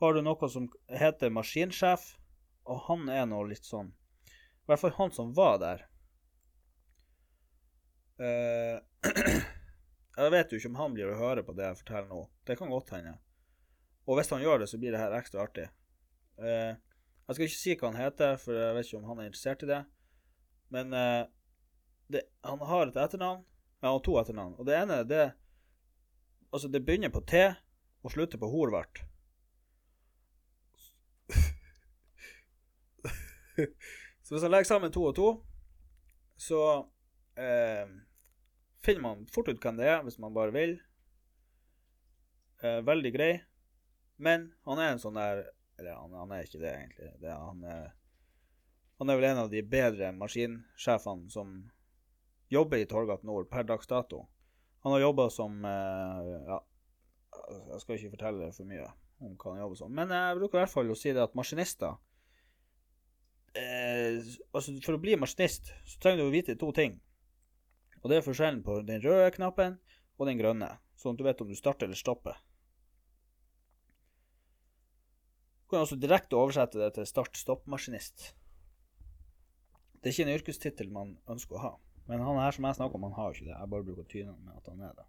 har 0.00 0.14
du 0.14 0.22
noe 0.24 0.48
som 0.50 0.66
heter 0.90 1.30
maskinsjef, 1.30 2.06
og 2.66 2.80
han 2.88 3.08
er 3.12 3.26
nå 3.28 3.42
litt 3.46 3.66
sånn 3.66 3.92
I 3.92 4.70
hvert 4.70 4.80
fall 4.82 4.94
han 4.96 5.12
som 5.14 5.34
var 5.36 5.58
der. 5.62 5.84
Uh, 8.22 8.78
jeg 10.18 10.32
vet 10.34 10.52
jo 10.52 10.58
ikke 10.58 10.70
om 10.72 10.80
han 10.80 10.96
blir 10.96 11.10
å 11.10 11.18
høre 11.18 11.44
på 11.46 11.54
det 11.58 11.68
jeg 11.68 11.78
forteller 11.82 12.08
nå. 12.10 12.24
Det 12.46 12.56
kan 12.58 12.72
godt 12.72 12.94
hende. 12.96 13.16
Og 14.06 14.18
hvis 14.18 14.30
han 14.34 14.42
gjør 14.42 14.62
det, 14.62 14.68
så 14.70 14.78
blir 14.80 14.94
det 14.94 15.02
her 15.02 15.14
ekstra 15.18 15.44
artig. 15.46 15.68
Uh, 16.38 16.74
jeg 17.26 17.34
skal 17.34 17.46
ikke 17.46 17.58
si 17.60 17.76
hva 17.78 17.90
han 17.92 18.00
heter, 18.02 18.36
for 18.40 18.56
jeg 18.56 18.74
vet 18.76 18.88
ikke 18.88 18.98
om 19.00 19.10
han 19.10 19.20
er 19.22 19.28
interessert 19.30 19.62
i 19.62 19.70
det. 19.70 19.82
Men 20.74 20.86
uh, 20.96 21.22
det, 22.12 22.22
han 22.44 22.64
har 22.68 22.84
et 22.86 22.98
etternavn. 22.98 23.44
Ja, 23.80 23.86
han 23.86 23.96
har 23.96 24.04
to 24.06 24.18
etternavn. 24.20 24.54
Og 24.58 24.66
det 24.68 24.76
ene, 24.78 25.04
det 25.08 25.32
Altså, 26.52 26.68
det 26.68 26.84
begynner 26.84 27.08
på 27.08 27.20
T 27.24 27.34
og 28.04 28.12
slutter 28.12 28.38
på 28.38 28.48
Horvart. 28.52 29.06
så 34.22 34.34
hvis 34.34 34.42
han 34.42 34.50
legger 34.50 34.68
sammen 34.68 34.92
to 34.92 35.04
og 35.08 35.14
to, 35.16 35.28
så 36.36 36.60
eh, 37.40 37.88
finner 38.84 39.00
man 39.00 39.26
fort 39.32 39.48
ut 39.48 39.62
hvem 39.64 39.76
det 39.80 39.86
er, 39.88 40.02
hvis 40.04 40.18
man 40.18 40.34
bare 40.34 40.52
vil. 40.52 40.76
Eh, 42.62 42.86
veldig 42.86 43.12
grei. 43.16 43.32
Men 44.16 44.52
han 44.68 44.78
er 44.78 44.92
en 44.92 45.00
sånn 45.00 45.16
der 45.16 45.46
Eller 45.78 45.96
han, 45.98 46.12
han 46.14 46.34
er 46.34 46.46
ikke 46.46 46.60
det, 46.62 46.72
egentlig. 46.72 47.12
Det 47.22 47.32
han, 47.32 47.62
er, 47.64 47.86
han 49.00 49.10
er 49.10 49.18
vel 49.18 49.28
en 49.30 49.44
av 49.44 49.52
de 49.52 49.62
bedre 49.66 50.12
maskinsjefene 50.16 51.32
som 51.32 51.54
jobber 52.52 52.82
i 52.82 52.88
Torgat 52.88 53.24
Nord 53.26 53.48
per 53.50 53.66
dags 53.68 53.88
dato. 53.88 54.26
Han 54.82 54.92
har 54.96 55.06
jobba 55.06 55.28
som 55.30 55.64
eh, 55.64 56.32
Ja, 56.48 56.58
jeg 57.70 57.80
skal 57.82 57.96
ikke 57.96 58.16
fortelle 58.16 58.50
for 58.52 58.68
mye 58.68 58.88
om 59.22 59.36
hva 59.38 59.52
han 59.52 59.62
jobber 59.62 59.78
som, 59.78 59.92
men 59.94 60.10
jeg 60.10 60.38
bruker 60.40 60.58
i 60.58 60.64
hvert 60.64 60.72
fall 60.72 60.90
å 60.90 60.98
si 60.98 61.12
det 61.14 61.22
at 61.22 61.36
maskinister 61.38 61.94
eh, 63.54 64.18
altså 64.50 64.74
For 64.82 64.96
å 64.96 65.02
bli 65.02 65.14
maskinist 65.20 65.70
så 65.86 66.00
trenger 66.02 66.24
du 66.24 66.30
å 66.30 66.34
vite 66.34 66.58
to 66.58 66.72
ting. 66.74 66.98
Og 68.02 68.10
det 68.10 68.18
er 68.18 68.26
forskjellen 68.26 68.64
på 68.66 68.80
den 68.86 69.02
røde 69.04 69.30
knappen 69.36 69.78
og 70.18 70.26
den 70.28 70.40
grønne, 70.40 70.72
sånn 70.98 71.14
at 71.14 71.20
du 71.20 71.26
vet 71.28 71.44
om 71.44 71.50
du 71.50 71.56
starter 71.58 71.86
eller 71.86 71.98
stopper. 71.98 72.40
Kan 75.72 75.86
også 75.86 75.96
direkte 75.96 76.36
oversette 76.36 76.76
det 76.76 76.90
til 76.98 77.06
start-stopp-maskinist. 77.08 78.26
Det 79.96 80.10
er 80.10 80.12
ikke 80.12 80.26
en 80.26 80.34
yrkestittel 80.34 80.90
man 80.92 81.14
ønsker 81.32 81.56
å 81.56 81.62
ha. 81.62 81.70
Men 82.10 82.20
han 82.20 82.40
her 82.42 82.52
som 82.52 82.66
jeg 82.68 82.76
snakker 82.76 82.98
om, 82.98 83.06
han 83.08 83.16
har 83.16 83.30
jo 83.30 83.38
ikke 83.38 83.46
det. 83.46 83.54
Jeg 83.54 83.70
bare 83.72 83.86
bruker 83.86 84.10
tyne 84.10 84.34
med 84.36 84.58
at 84.58 84.68
han 84.68 84.82
er 84.84 84.92
det. 84.98 85.06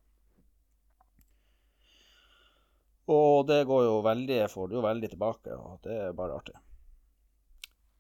Og 3.12 3.44
det 3.50 3.60
går 3.68 3.84
jo 3.90 4.00
veldig, 4.08 4.38
jeg 4.38 4.54
får 4.56 4.72
det 4.72 4.80
jo 4.80 4.86
veldig 4.88 5.12
tilbake, 5.12 5.60
og 5.60 5.84
det 5.84 6.00
er 6.06 6.16
bare 6.16 6.40
artig. 6.40 6.56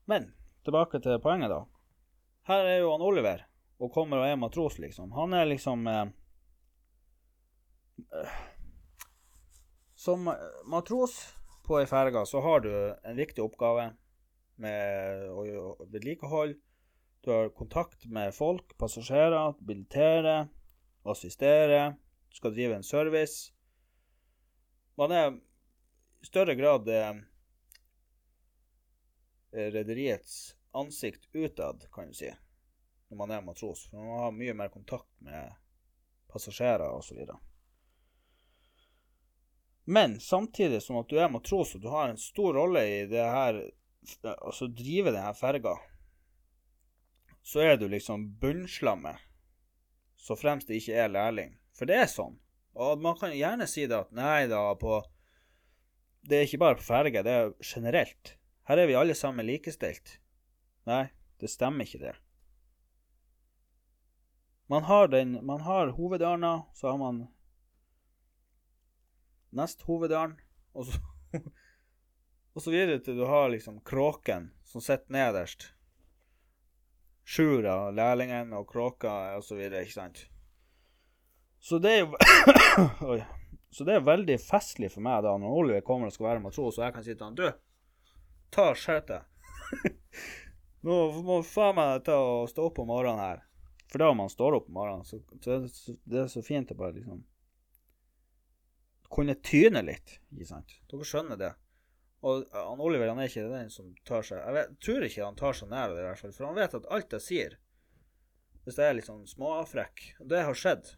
Men 0.07 0.31
tilbake 0.63 1.03
til 1.03 1.19
poenget, 1.19 1.51
da. 1.51 1.65
Her 2.47 2.71
er 2.71 2.79
jo 2.79 2.95
han 2.95 3.03
Oliver 3.03 3.43
og 3.83 3.91
kommer 3.91 4.23
og 4.23 4.29
er 4.29 4.39
matros, 4.39 4.79
liksom. 4.79 5.11
Han 5.19 5.35
er 5.35 5.51
liksom 5.51 5.87
eh 5.91 6.07
Som 9.95 10.31
matros 10.63 11.35
på 11.63 11.79
ei 11.79 11.87
ferge 11.87 12.25
så 12.27 12.41
har 12.43 12.63
du 12.63 12.71
en 13.03 13.17
viktig 13.17 13.43
oppgave 13.43 13.91
med 14.61 15.29
å 15.31 15.87
vedlikehold. 15.91 16.57
Du 17.23 17.31
har 17.31 17.53
kontakt 17.55 18.05
med 18.11 18.33
folk, 18.35 18.75
passasjerer, 18.77 19.55
billettere, 19.63 20.49
assistere. 21.07 21.93
Du 22.29 22.39
skal 22.39 22.55
drive 22.55 22.75
en 22.75 22.83
service. 22.83 23.53
Man 24.99 25.15
er 25.15 25.31
i 26.23 26.27
større 26.27 26.55
grad 26.59 26.89
eh, 26.91 27.15
rederiets 29.53 30.57
ansikt 30.73 31.29
utad, 31.31 31.87
kan 31.93 32.11
du 32.11 32.17
si, 32.17 32.29
når 33.09 33.17
man 33.23 33.31
er 33.31 33.45
matros. 33.45 33.87
For 33.89 34.03
man 34.03 34.25
har 34.25 34.35
mye 34.35 34.55
mer 34.57 34.73
kontakt 34.73 35.09
med 35.23 35.55
passasjerer 36.33 36.91
osv. 36.91 37.23
Men 39.85 40.19
samtidig 40.19 40.81
som 40.83 41.01
at 41.01 41.09
du 41.11 41.17
er 41.19 41.31
matros 41.31 41.75
og 41.75 41.83
du 41.83 41.89
har 41.91 42.09
en 42.09 42.19
stor 42.19 42.55
rolle 42.55 42.83
i 42.87 42.99
det 43.11 43.23
her 43.23 43.63
Altså 44.27 44.67
drive 44.67 45.13
denne 45.15 45.31
ferga, 45.31 45.77
så 47.39 47.61
er 47.63 47.77
du 47.79 47.85
liksom 47.87 48.25
bunnslammet. 48.41 49.15
Så 50.19 50.35
fremst 50.35 50.67
det 50.67 50.81
ikke 50.81 50.97
er 50.99 51.11
lærling. 51.11 51.53
For 51.71 51.87
det 51.87 52.01
er 52.01 52.09
sånn. 52.11 52.35
Og 52.75 52.99
man 52.99 53.15
kan 53.19 53.31
gjerne 53.31 53.67
si 53.69 53.85
det 53.87 53.95
at 53.95 54.11
nei 54.11 54.49
da, 54.51 54.65
på 54.75 55.01
Det 56.27 56.37
er 56.37 56.47
ikke 56.47 56.61
bare 56.65 56.79
på 56.79 56.87
ferge, 56.87 57.23
det 57.23 57.31
er 57.31 57.53
generelt. 57.63 58.35
Her 58.67 58.79
er 58.79 58.87
vi 58.87 58.99
alle 58.99 59.15
sammen 59.15 59.47
likestilt. 59.47 60.17
Nei, 60.87 61.05
det 61.39 61.51
stemmer 61.51 61.87
ikke, 61.87 61.99
det. 61.99 62.13
Man 64.71 64.87
har 64.87 65.07
den 65.11 65.37
Man 65.45 65.61
har 65.67 65.95
hovedørna, 65.95 66.65
så 66.73 66.91
har 66.91 66.97
man 66.97 67.27
nest 69.57 69.83
hovedørn, 69.87 70.37
og 70.73 70.89
så 70.89 71.01
Og 72.53 72.61
så 72.61 72.69
videre 72.69 72.99
til 73.01 73.17
du 73.17 73.25
har 73.25 73.47
liksom 73.49 73.79
kråken 73.81 74.51
som 74.69 74.81
sitter 74.81 75.09
nederst. 75.13 75.71
Sjura, 77.25 77.89
lærlingen 77.91 78.53
og 78.53 78.67
kråka 78.69 79.13
og 79.37 79.45
så 79.45 79.57
videre, 79.57 79.81
ikke 79.81 79.95
sant. 79.95 80.25
Så 81.63 81.79
det 81.81 81.95
er 81.97 82.03
jo. 82.03 83.17
Så 83.73 83.87
det 83.87 83.95
er 83.97 84.03
veldig 84.05 84.35
festlig 84.37 84.91
for 84.93 85.01
meg 85.01 85.23
da 85.25 85.31
når 85.41 85.53
Oliver 85.57 85.81
kommer 85.81 86.05
og 86.05 86.13
skal 86.13 86.27
være 86.27 86.41
matros, 86.43 86.75
og 86.77 86.83
jeg 86.85 86.93
kan 86.93 87.05
si 87.05 87.15
til 87.15 87.25
han 87.25 87.37
Du, 87.39 87.47
ta 88.53 88.67
skjøtet. 88.77 89.25
Nå 90.85 90.97
må 91.25 91.39
faen 91.47 91.79
meg 91.79 92.03
ta 92.05 92.19
og 92.21 92.51
stå 92.51 92.67
opp 92.69 92.83
om 92.83 92.91
morgenen 92.91 93.23
her. 93.23 93.41
For 93.89 94.03
da 94.03 94.11
man 94.13 94.29
står 94.29 94.59
opp 94.59 94.67
om 94.69 94.77
morgenen, 94.77 95.07
så, 95.09 95.17
så, 95.41 95.95
det 96.05 96.21
er 96.21 96.29
så 96.29 96.43
fint 96.45 96.69
å 96.69 96.77
bare 96.77 96.99
liksom 96.99 97.23
Kunne 99.13 99.35
tyne 99.45 99.83
litt, 99.85 100.17
ikke 100.33 100.49
sant. 100.49 100.73
Dere 100.89 101.05
skjønner 101.05 101.39
det. 101.39 101.51
Og 102.23 102.45
han 102.55 102.81
Oliver 102.81 103.11
han 103.11 103.19
er 103.19 103.27
ikke 103.27 103.49
den 103.51 103.71
som 103.71 103.89
tar 104.07 104.23
seg 104.23 104.39
Jeg 104.39 104.55
vet, 104.55 104.75
tror 104.79 105.05
ikke 105.05 105.25
han 105.25 105.37
tar 105.39 105.57
seg 105.57 105.69
nær 105.73 105.91
det, 105.91 105.99
i 105.99 106.07
hvert 106.07 106.21
fall. 106.21 106.33
For 106.37 106.47
han 106.47 106.57
vet 106.57 106.77
at 106.79 106.87
alt 106.95 107.15
jeg 107.17 107.25
sier, 107.25 107.57
hvis 108.63 108.79
jeg 108.79 108.89
er 108.89 108.95
litt 108.95 109.09
sånn 109.09 109.25
småfrekk, 109.27 110.05
det 110.31 110.45
har 110.47 110.57
skjedd, 110.57 110.93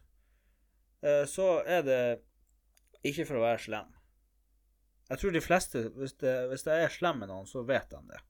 eh, 1.02 1.24
så 1.28 1.48
er 1.66 1.82
det 1.86 2.00
ikke 3.06 3.26
for 3.26 3.40
å 3.40 3.44
være 3.44 3.64
slem. 3.64 3.90
Jeg 5.10 5.20
tror 5.22 5.34
de 5.34 5.42
fleste, 5.42 5.82
hvis, 5.98 6.16
det, 6.22 6.32
hvis 6.50 6.66
jeg 6.66 6.86
er 6.86 6.94
slem 6.94 7.20
med 7.22 7.30
noen, 7.30 7.46
så 7.50 7.62
vet 7.66 7.90
de 7.90 8.00
det. 8.10 8.22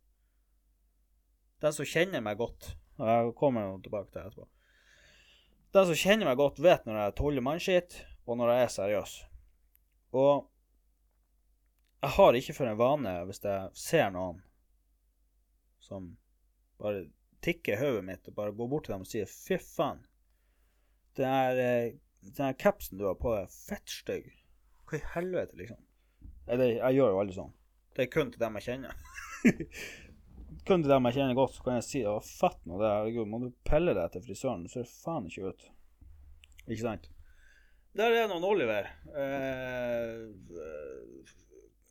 Den 1.64 1.72
som 1.72 1.88
kjenner 1.88 2.20
meg 2.20 2.36
godt 2.36 2.74
Jeg 2.96 3.32
kommer 3.36 3.78
tilbake 3.84 4.10
til 4.10 4.18
det 4.18 4.26
etterpå. 4.26 4.46
Den 5.76 5.88
som 5.88 5.98
kjenner 6.00 6.28
meg 6.30 6.38
godt, 6.40 6.60
vet 6.64 6.86
når 6.88 6.96
jeg 7.00 7.14
tuller 7.18 7.44
mannskitt, 7.44 7.96
og 8.24 8.38
når 8.40 8.52
jeg 8.54 8.62
er 8.64 8.70
seriøs. 8.72 9.16
Og 10.16 10.46
jeg 12.04 12.14
har 12.16 12.38
ikke 12.38 12.54
for 12.56 12.70
en 12.70 12.78
vane, 12.78 13.12
hvis 13.28 13.42
jeg 13.44 13.70
ser 13.76 14.10
noen 14.14 14.40
som 15.82 16.12
bare 16.80 17.06
tikker 17.44 17.76
i 17.76 17.80
hodet 17.80 18.04
mitt, 18.06 18.28
og 18.28 18.36
bare 18.36 18.54
går 18.56 18.70
bort 18.70 18.86
til 18.86 18.96
dem 18.96 19.04
og 19.04 19.10
sier 19.10 19.28
'fy 19.30 19.58
faen', 19.62 20.02
eh, 21.18 21.96
den 22.26 22.44
her 22.44 22.52
capsen 22.52 22.98
du 22.98 23.06
har 23.06 23.14
på 23.14 23.34
deg, 23.36 23.50
fettstygg. 23.50 24.32
Hva 24.86 24.98
i 24.98 25.06
helvete, 25.14 25.56
liksom? 25.56 25.82
Eller, 26.46 26.76
jeg 26.78 26.98
gjør 26.98 27.12
jo 27.12 27.20
aldri 27.20 27.36
sånn. 27.36 27.54
Det 27.96 28.06
er 28.06 28.12
kun 28.12 28.30
til 28.30 28.42
dem 28.42 28.58
jeg 28.58 28.66
kjenner. 28.68 28.94
kun 30.66 30.82
til 30.82 30.90
dem 30.92 31.08
jeg 31.08 31.18
kjenner 31.18 31.38
godt, 31.38 31.56
så 31.56 31.66
kan 31.66 31.78
jeg 31.80 31.88
si 31.88 32.04
'å, 32.04 32.18
fatt 32.22 32.60
nå 32.66 32.78
det, 32.82 32.92
herregud, 32.92 33.28
må 33.28 33.42
du 33.42 33.50
pelle 33.64 33.94
deg 33.94 34.12
til 34.12 34.26
frisøren, 34.26 34.66
så 34.68 34.80
ser 34.80 34.88
det 34.88 34.94
faen 34.94 35.30
ikke 35.30 35.52
ut'. 35.52 35.68
Ikke 36.66 36.82
sant? 36.82 37.10
Der 37.96 38.12
er 38.12 38.26
noen 38.28 38.44
Oliver. 38.44 38.90
Eh, 39.16 40.28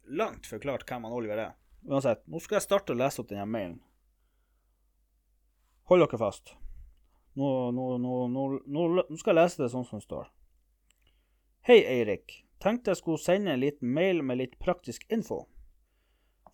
langt 0.05 0.45
forklart 0.45 0.85
hvem 0.85 1.07
han 1.07 1.15
Oliver 1.17 1.41
er. 1.47 1.55
Uansett, 1.85 2.21
nå 2.29 2.41
skal 2.41 2.59
jeg 2.59 2.65
starte 2.67 2.93
å 2.93 2.99
lese 2.99 3.23
opp 3.23 3.31
denne 3.31 3.47
mailen. 3.49 3.79
Hold 5.89 6.05
dere 6.05 6.19
fast. 6.21 6.53
Nå, 7.37 7.49
nå, 7.75 7.87
nå, 8.01 8.13
nå, 8.29 8.85
skal 9.17 9.33
jeg 9.33 9.41
lese 9.41 9.63
det 9.63 9.71
sånn 9.73 9.85
som 9.87 9.99
det 9.99 10.05
står. 10.05 10.29
Hei, 11.65 11.81
Eirik. 11.81 12.43
Tenkte 12.61 12.93
jeg 12.93 13.01
skulle 13.01 13.21
sende 13.21 13.53
en 13.53 13.63
liten 13.65 13.89
mail 13.93 14.21
med 14.25 14.39
litt 14.43 14.55
praktisk 14.61 15.05
info. 15.13 15.43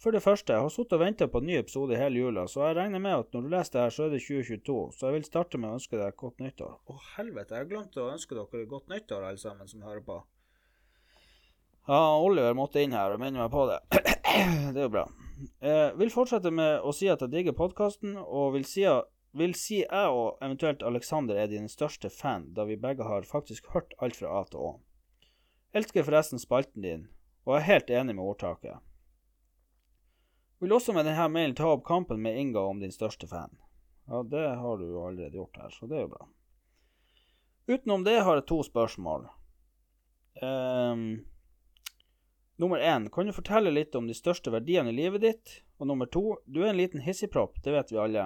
For 0.01 0.15
det 0.15 0.23
første, 0.25 0.55
jeg 0.55 0.65
har 0.65 0.71
sittet 0.73 0.95
og 0.97 1.03
venta 1.03 1.27
på 1.29 1.37
en 1.43 1.45
ny 1.45 1.59
episode 1.59 1.97
hele 1.99 2.23
jula, 2.23 2.47
så 2.49 2.63
jeg 2.65 2.77
regner 2.79 3.01
med 3.03 3.19
at 3.19 3.35
når 3.35 3.43
du 3.45 3.49
leser 3.53 3.75
det 3.75 3.81
her, 3.83 3.91
så 3.93 4.07
er 4.07 4.15
det 4.15 4.21
2022, 4.23 4.77
så 4.97 5.05
jeg 5.07 5.13
vil 5.13 5.27
starte 5.27 5.59
med 5.61 5.69
å 5.69 5.77
ønske 5.77 5.99
deg 5.99 6.15
godt 6.17 6.41
nyttår. 6.41 6.71
Å, 6.89 6.95
helvete, 7.19 7.53
jeg 7.53 7.61
har 7.61 7.69
glemt 7.69 7.99
å 8.01 8.07
ønske 8.09 8.37
dere 8.37 8.69
godt 8.71 8.89
nyttår, 8.89 9.27
alle 9.29 9.41
sammen 9.43 9.69
som 9.69 9.85
hører 9.85 10.01
på. 10.07 10.17
Ja, 11.85 12.01
Oliver 12.17 12.57
måtte 12.57 12.81
inn 12.81 12.97
her 12.97 13.13
og 13.13 13.21
minne 13.21 13.43
meg 13.43 13.53
på 13.53 13.67
det. 13.69 13.79
det 14.73 14.81
er 14.81 14.83
jo 14.87 14.91
bra. 14.97 15.05
Eh, 15.61 15.93
vil 16.01 16.13
fortsette 16.17 16.49
med 16.49 16.81
å 16.81 16.97
si 16.97 17.09
at 17.13 17.21
jeg 17.21 17.35
digger 17.37 17.59
podkasten, 17.61 18.17
og 18.17 18.55
vil 18.57 18.65
si, 18.65 18.89
vil 19.37 19.57
si 19.57 19.83
jeg 19.83 20.13
og 20.17 20.41
eventuelt 20.41 20.81
Alexander 20.81 21.37
er 21.37 21.53
dine 21.53 21.69
største 21.69 22.09
fan, 22.09 22.49
da 22.57 22.65
vi 22.65 22.81
begge 22.89 23.05
har 23.05 23.29
faktisk 23.29 23.69
hørt 23.75 23.93
alt 24.01 24.17
fra 24.17 24.33
A 24.41 24.45
til 24.49 24.65
Å. 24.65 24.77
Elsker 25.77 26.09
forresten 26.09 26.41
spalten 26.41 26.81
din, 26.89 27.11
og 27.45 27.59
er 27.59 27.69
helt 27.69 27.93
enig 27.93 28.17
med 28.17 28.25
ordtaket. 28.25 28.81
Vil 30.61 30.75
også 30.77 30.93
med 30.93 31.07
denne 31.09 31.25
mailen 31.33 31.57
ta 31.57 31.71
opp 31.73 31.83
kampen 31.87 32.21
med 32.21 32.37
Inga 32.37 32.61
om 32.69 32.79
din 32.79 32.93
største 32.93 33.27
fan. 33.27 33.57
Ja, 34.07 34.21
det 34.23 34.45
har 34.61 34.77
du 34.77 34.85
jo 34.85 35.07
allerede 35.07 35.37
gjort 35.39 35.57
her, 35.57 35.73
så 35.73 35.89
det 35.89 35.97
er 35.97 36.05
jo 36.05 36.13
bra. 36.13 36.27
Utenom 37.71 38.03
det 38.05 38.19
har 38.21 38.37
jeg 38.37 38.47
to 38.49 38.61
spørsmål. 38.67 39.25
Um, 40.41 41.23
Nummer 42.61 42.77
én, 42.77 43.09
kan 43.09 43.25
du 43.25 43.33
fortelle 43.33 43.71
litt 43.73 43.95
om 43.97 44.05
de 44.05 44.13
største 44.13 44.51
verdiene 44.53 44.91
i 44.91 44.93
livet 44.93 45.23
ditt? 45.23 45.53
Og 45.81 45.87
nummer 45.89 46.05
to, 46.05 46.35
du 46.45 46.59
er 46.61 46.69
en 46.69 46.77
liten 46.77 47.01
hissigpropp, 47.01 47.55
det 47.65 47.73
vet 47.73 47.89
vi 47.89 47.97
alle. 47.97 48.25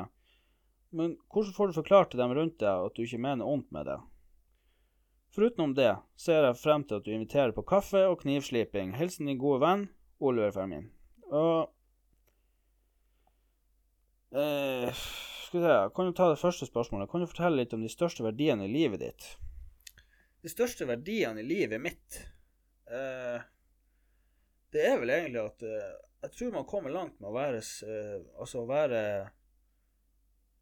Men 0.91 1.13
hvordan 1.31 1.55
får 1.55 1.71
du 1.71 1.77
forklart 1.77 2.11
til 2.11 2.19
dem 2.19 2.33
rundt 2.35 2.57
deg 2.59 2.89
at 2.89 2.97
du 2.97 3.05
ikke 3.05 3.21
mener 3.23 3.47
ondt 3.47 3.69
med 3.71 3.87
det? 3.87 3.95
Foruten 5.31 5.71
det 5.77 5.93
ser 6.19 6.49
jeg 6.49 6.59
frem 6.59 6.83
til 6.83 6.99
at 6.99 7.07
du 7.07 7.13
inviterer 7.15 7.55
på 7.55 7.63
kaffe 7.63 8.03
og 8.09 8.25
knivsliping. 8.25 8.91
Hilsen 8.99 9.31
din 9.31 9.39
gode 9.39 9.61
venn 9.63 9.87
Oliver 10.19 10.51
Fermin. 10.51 10.91
Og 11.31 11.71
eh, 14.35 15.01
Skal 15.47 15.59
vi 15.59 15.65
se, 15.65 15.79
kan 15.95 16.09
du 16.09 16.15
ta 16.17 16.29
det 16.31 16.41
første 16.41 16.67
spørsmålet? 16.67 17.09
Kan 17.11 17.23
du 17.23 17.29
fortelle 17.31 17.61
litt 17.61 17.73
om 17.75 17.83
de 17.83 17.91
største 17.91 18.25
verdiene 18.25 18.67
i 18.67 18.71
livet 18.71 19.03
ditt? 19.03 19.27
De 20.43 20.51
største 20.51 20.87
verdiene 20.89 21.41
i 21.41 21.47
livet 21.47 21.81
mitt 21.81 22.19
eh, 22.91 23.43
det 24.75 24.83
er 24.83 24.97
vel 24.99 25.13
egentlig 25.13 25.39
at 25.39 25.63
uh, 25.63 25.91
jeg 26.25 26.31
tror 26.35 26.55
man 26.57 26.67
kommer 26.67 26.91
langt 26.91 27.19
med 27.21 27.29
å 27.29 27.35
være 27.35 27.61
uh, 27.61 28.23
Altså 28.41 28.63
å 28.63 28.67
være 28.69 29.01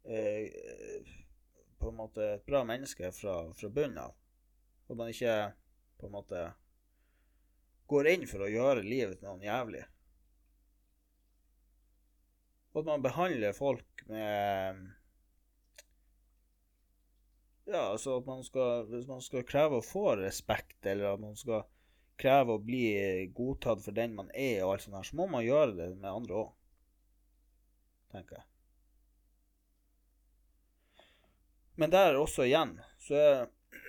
uh, 0.06 1.08
på 1.80 1.90
en 1.90 1.98
måte 1.98 2.28
et 2.36 2.44
bra 2.46 2.62
menneske 2.64 3.10
fra, 3.12 3.40
fra 3.52 3.68
bunnen 3.68 3.98
av. 4.04 4.14
At 4.88 4.96
man 4.96 5.10
ikke 5.10 5.34
på 6.00 6.06
en 6.08 6.14
måte 6.14 6.44
går 7.90 8.08
inn 8.14 8.24
for 8.30 8.44
å 8.44 8.48
gjøre 8.48 8.86
livet 8.86 9.18
til 9.18 9.28
noen 9.28 9.44
jævlig. 9.44 9.82
Og 12.74 12.82
at 12.82 12.88
man 12.90 13.02
behandler 13.02 13.54
folk 13.54 14.06
med 14.10 14.82
Ja, 17.64 17.92
altså 17.92 18.18
at 18.18 18.26
man 18.26 18.42
skal 18.44 18.88
Hvis 18.90 19.06
man 19.08 19.22
skal 19.22 19.46
kreve 19.46 19.78
å 19.78 19.84
få 19.84 20.16
respekt, 20.20 20.80
eller 20.86 21.14
at 21.14 21.22
man 21.22 21.36
skal 21.38 21.64
kreve 22.20 22.54
å 22.54 22.62
bli 22.62 22.84
godtatt 23.34 23.80
for 23.82 23.94
den 23.96 24.12
man 24.14 24.28
er, 24.30 24.62
og 24.62 24.74
alt 24.74 24.84
sånt 24.84 24.98
her, 24.98 25.06
så 25.06 25.16
må 25.18 25.26
man 25.30 25.42
gjøre 25.42 25.72
det 25.78 25.88
med 25.96 26.10
andre 26.10 26.42
òg. 26.44 26.52
Tenker 28.14 28.38
jeg. 28.38 28.46
Men 31.74 31.90
der 31.90 32.14
også 32.14 32.46
igjen, 32.46 32.76
så 33.02 33.18
er, 33.18 33.40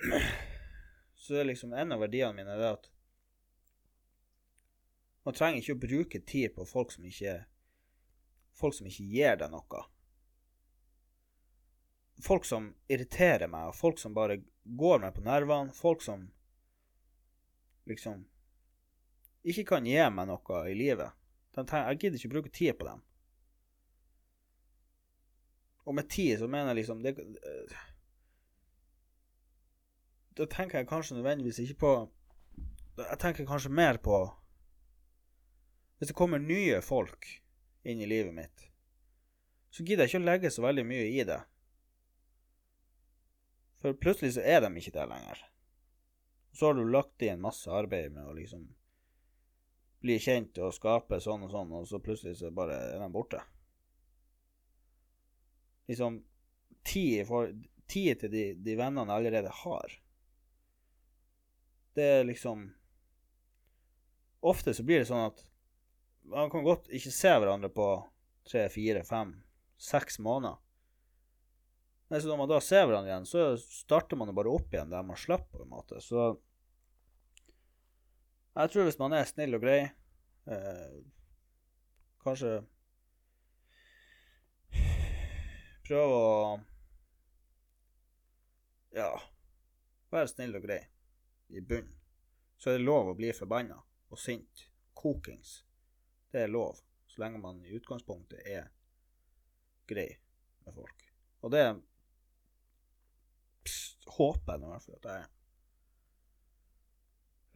så 1.22 1.38
er 1.38 1.46
liksom 1.52 1.74
en 1.78 1.94
av 1.94 2.02
verdiene 2.02 2.34
mine 2.34 2.56
det 2.58 2.72
at 2.72 2.90
man 5.26 5.34
trenger 5.34 5.62
ikke 5.62 5.76
å 5.76 5.84
bruke 5.84 6.22
tid 6.26 6.54
på 6.54 6.66
folk 6.66 6.90
som 6.94 7.06
ikke 7.06 7.36
Folk 8.56 8.74
som 8.74 8.88
ikke 8.88 9.08
gir 9.12 9.36
deg 9.40 9.52
noe. 9.52 9.82
Folk 12.24 12.46
som 12.48 12.70
irriterer 12.88 13.50
meg, 13.52 13.74
folk 13.76 14.00
som 14.00 14.14
bare 14.16 14.38
går 14.64 15.02
meg 15.02 15.12
på 15.16 15.24
nervene, 15.26 15.74
folk 15.76 16.00
som 16.02 16.24
liksom 17.86 18.24
ikke 19.46 19.66
kan 19.74 19.86
gi 19.86 19.98
meg 20.10 20.30
noe 20.30 20.62
i 20.70 20.74
livet. 20.74 21.12
Jeg 21.56 21.98
gidder 22.00 22.18
ikke 22.18 22.32
bruke 22.32 22.52
tid 22.52 22.74
på 22.76 22.88
dem. 22.88 23.04
Og 25.86 25.94
med 25.94 26.08
tid 26.10 26.38
så 26.38 26.48
mener 26.50 26.72
jeg 26.72 26.80
liksom 26.80 27.02
det, 27.02 27.14
Da 30.36 30.46
tenker 30.50 30.78
jeg 30.78 30.88
kanskje 30.88 31.14
nødvendigvis 31.16 31.58
ikke 31.58 31.78
på 31.80 31.92
Jeg 32.98 33.18
tenker 33.18 33.46
kanskje 33.46 33.70
mer 33.70 33.96
på 33.96 34.18
Hvis 35.96 36.10
det 36.10 36.16
kommer 36.16 36.38
nye 36.38 36.82
folk 36.82 37.26
inn 37.86 38.02
i 38.02 38.08
livet 38.08 38.34
mitt, 38.34 38.64
så 39.70 39.84
gidder 39.84 40.06
jeg 40.06 40.14
ikke 40.14 40.22
å 40.24 40.28
legge 40.30 40.52
så 40.54 40.64
veldig 40.64 40.86
mye 40.88 41.10
i 41.12 41.24
det. 41.28 41.40
For 43.82 43.96
plutselig 44.00 44.34
så 44.36 44.42
er 44.42 44.62
de 44.64 44.70
ikke 44.80 44.94
der 44.94 45.10
lenger. 45.10 45.42
Så 46.56 46.70
har 46.70 46.78
du 46.78 46.86
lagt 46.88 47.22
inn 47.22 47.42
masse 47.44 47.70
arbeid 47.70 48.14
med 48.14 48.24
å 48.24 48.34
liksom 48.34 48.64
bli 50.02 50.16
kjent 50.22 50.58
og 50.64 50.74
skape 50.76 51.18
sånn 51.20 51.44
og 51.46 51.52
sånn, 51.52 51.74
og 51.76 51.86
så 51.88 52.00
plutselig 52.02 52.38
så 52.40 52.50
bare 52.54 52.78
er 52.94 53.02
de 53.02 53.10
borte. 53.12 53.42
Liksom 55.90 56.22
tid, 56.86 57.26
for, 57.28 57.52
tid 57.90 58.22
til 58.22 58.32
de, 58.32 58.44
de 58.58 58.78
vennene 58.78 59.06
jeg 59.12 59.20
allerede 59.20 59.52
har. 59.62 60.00
Det 61.96 62.10
er 62.18 62.26
liksom 62.28 62.70
Ofte 64.46 64.74
så 64.76 64.84
blir 64.86 65.00
det 65.00 65.08
sånn 65.08 65.24
at 65.26 65.40
man 66.30 66.50
kan 66.50 66.64
godt 66.66 66.88
ikke 66.94 67.12
se 67.14 67.32
hverandre 67.38 67.70
på 67.72 67.88
tre, 68.46 68.66
fire, 68.72 69.02
fem, 69.06 69.34
seks 69.78 70.18
måneder. 70.22 70.58
Men 72.08 72.22
når 72.22 72.38
man 72.38 72.50
da 72.50 72.60
ser 72.62 72.86
hverandre 72.86 73.10
igjen, 73.10 73.26
så 73.26 73.46
starter 73.58 74.18
man 74.18 74.30
jo 74.30 74.36
bare 74.38 74.52
opp 74.54 74.74
igjen 74.74 74.92
der 74.92 75.06
man 75.06 75.18
slapp, 75.18 75.48
på 75.50 75.64
en 75.64 75.72
måte. 75.72 75.98
Så 76.02 76.36
jeg 78.56 78.72
tror 78.72 78.86
hvis 78.86 79.00
man 79.00 79.16
er 79.16 79.26
snill 79.28 79.58
og 79.58 79.64
grei, 79.66 79.80
eh, 80.46 80.96
kanskje 82.22 82.60
prøve 85.86 86.14
å 86.14 86.30
ja 88.96 89.10
være 90.14 90.30
snill 90.30 90.56
og 90.56 90.64
grei 90.64 90.80
i 91.52 91.60
bunnen, 91.60 91.92
så 92.56 92.72
er 92.72 92.78
det 92.78 92.86
lov 92.86 93.10
å 93.10 93.18
bli 93.18 93.34
forbanna 93.36 93.82
og 94.10 94.18
sint. 94.18 94.68
Kokings. 94.96 95.65
Det 96.36 96.42
er 96.44 96.50
lov, 96.52 96.76
så 97.08 97.22
lenge 97.22 97.38
man 97.40 97.62
i 97.64 97.70
utgangspunktet 97.78 98.42
er 98.44 98.66
grei 99.88 100.10
med 100.66 100.74
folk. 100.76 101.06
Og 101.40 101.54
det 101.54 101.62
pst, 103.64 104.04
håper 104.18 104.52
jeg 104.52 104.60
nå 104.60 104.68
i 104.68 104.74
hvert 104.74 104.84
fall 104.84 104.98
at 104.98 105.08
jeg 105.08 105.22
er. 105.22 105.30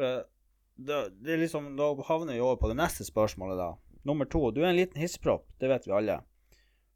For 0.01 0.25
det, 0.81 1.03
det 1.21 1.35
er 1.35 1.43
liksom, 1.45 1.69
Da 1.77 1.90
havner 2.09 2.33
vi 2.33 2.40
over 2.40 2.57
på 2.57 2.73
det 2.73 2.79
neste 2.81 3.05
spørsmålet, 3.05 3.61
da. 3.61 3.99
Nummer 4.09 4.25
to. 4.25 4.47
Du 4.49 4.62
er 4.62 4.71
en 4.71 4.81
liten 4.81 5.05
hissepropp, 5.05 5.45
det 5.61 5.69
vet 5.69 5.85
vi 5.85 5.97
alle. 6.01 6.16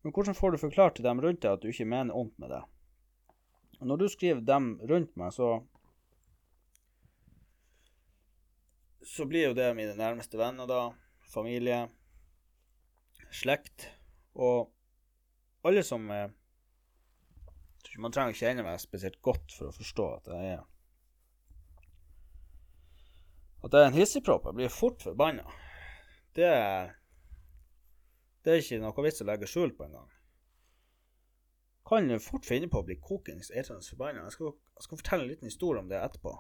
Men 0.01 0.17
hvordan 0.17 0.41
får 0.41 0.57
du 0.57 0.63
forklart 0.65 0.97
til 0.97 1.05
dem 1.05 1.21
rundt 1.21 1.45
deg 1.45 1.53
at 1.53 1.61
du 1.61 1.69
ikke 1.69 1.91
mener 1.93 2.17
ondt 2.17 2.41
med 2.41 2.57
det? 2.57 2.65
Og 3.83 3.93
når 3.93 4.01
du 4.01 4.09
skriver 4.09 4.41
'dem 4.41 4.81
rundt 4.89 5.17
meg', 5.21 5.37
så 5.37 5.67
Så 9.05 9.27
blir 9.29 9.49
jo 9.49 9.55
det 9.55 9.77
mine 9.77 9.93
nærmeste 9.97 10.39
venner, 10.39 10.67
da. 10.67 10.95
Familie. 11.35 11.89
Slekt. 13.35 13.89
Og 14.35 14.71
alle 15.67 15.83
som 15.87 16.07
eh, 16.11 16.31
Man 17.99 18.13
trenger 18.13 18.35
ikke 18.35 18.47
kjenne 18.47 18.65
meg 18.67 18.81
spesielt 18.83 19.21
godt 19.23 19.55
for 19.55 19.71
å 19.71 19.75
forstå 19.75 20.07
at 20.17 20.31
jeg 20.33 20.55
er 20.57 20.65
At 23.65 23.73
jeg 23.73 23.81
er 23.81 23.89
en 23.89 23.97
hissigpropp. 23.99 24.49
Jeg 24.51 24.59
blir 24.59 24.73
fort 24.73 25.03
forbanna. 25.03 25.47
Det 26.37 26.51
er 26.51 26.93
Det 28.45 28.53
er 28.53 28.61
ikke 28.61 28.83
noe 28.83 29.07
vits 29.07 29.23
å 29.25 29.29
legge 29.29 29.49
skjul 29.49 29.73
på 29.77 29.87
engang. 29.87 30.11
Kan 31.89 32.11
fort 32.21 32.45
finne 32.49 32.69
på 32.73 32.81
å 32.81 32.85
bli 32.85 32.99
kokings 33.01 33.51
eitrende 33.53 33.87
forbanna. 33.89 34.27
Jeg, 34.29 34.53
jeg 34.77 34.87
skal 34.87 35.01
fortelle 35.01 35.25
en 35.25 35.31
liten 35.31 35.49
historie 35.49 35.81
om 35.81 35.89
det 35.89 36.01
etterpå. 36.01 36.35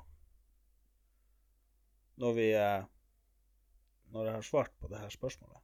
Når 2.21 2.37
vi 2.37 2.51
eh, 2.59 2.85
Når 4.15 4.29
jeg 4.29 4.35
har 4.39 4.47
svart 4.47 4.75
på 4.79 4.89
det 4.93 5.01
her 5.03 5.11
spørsmålet. 5.11 5.61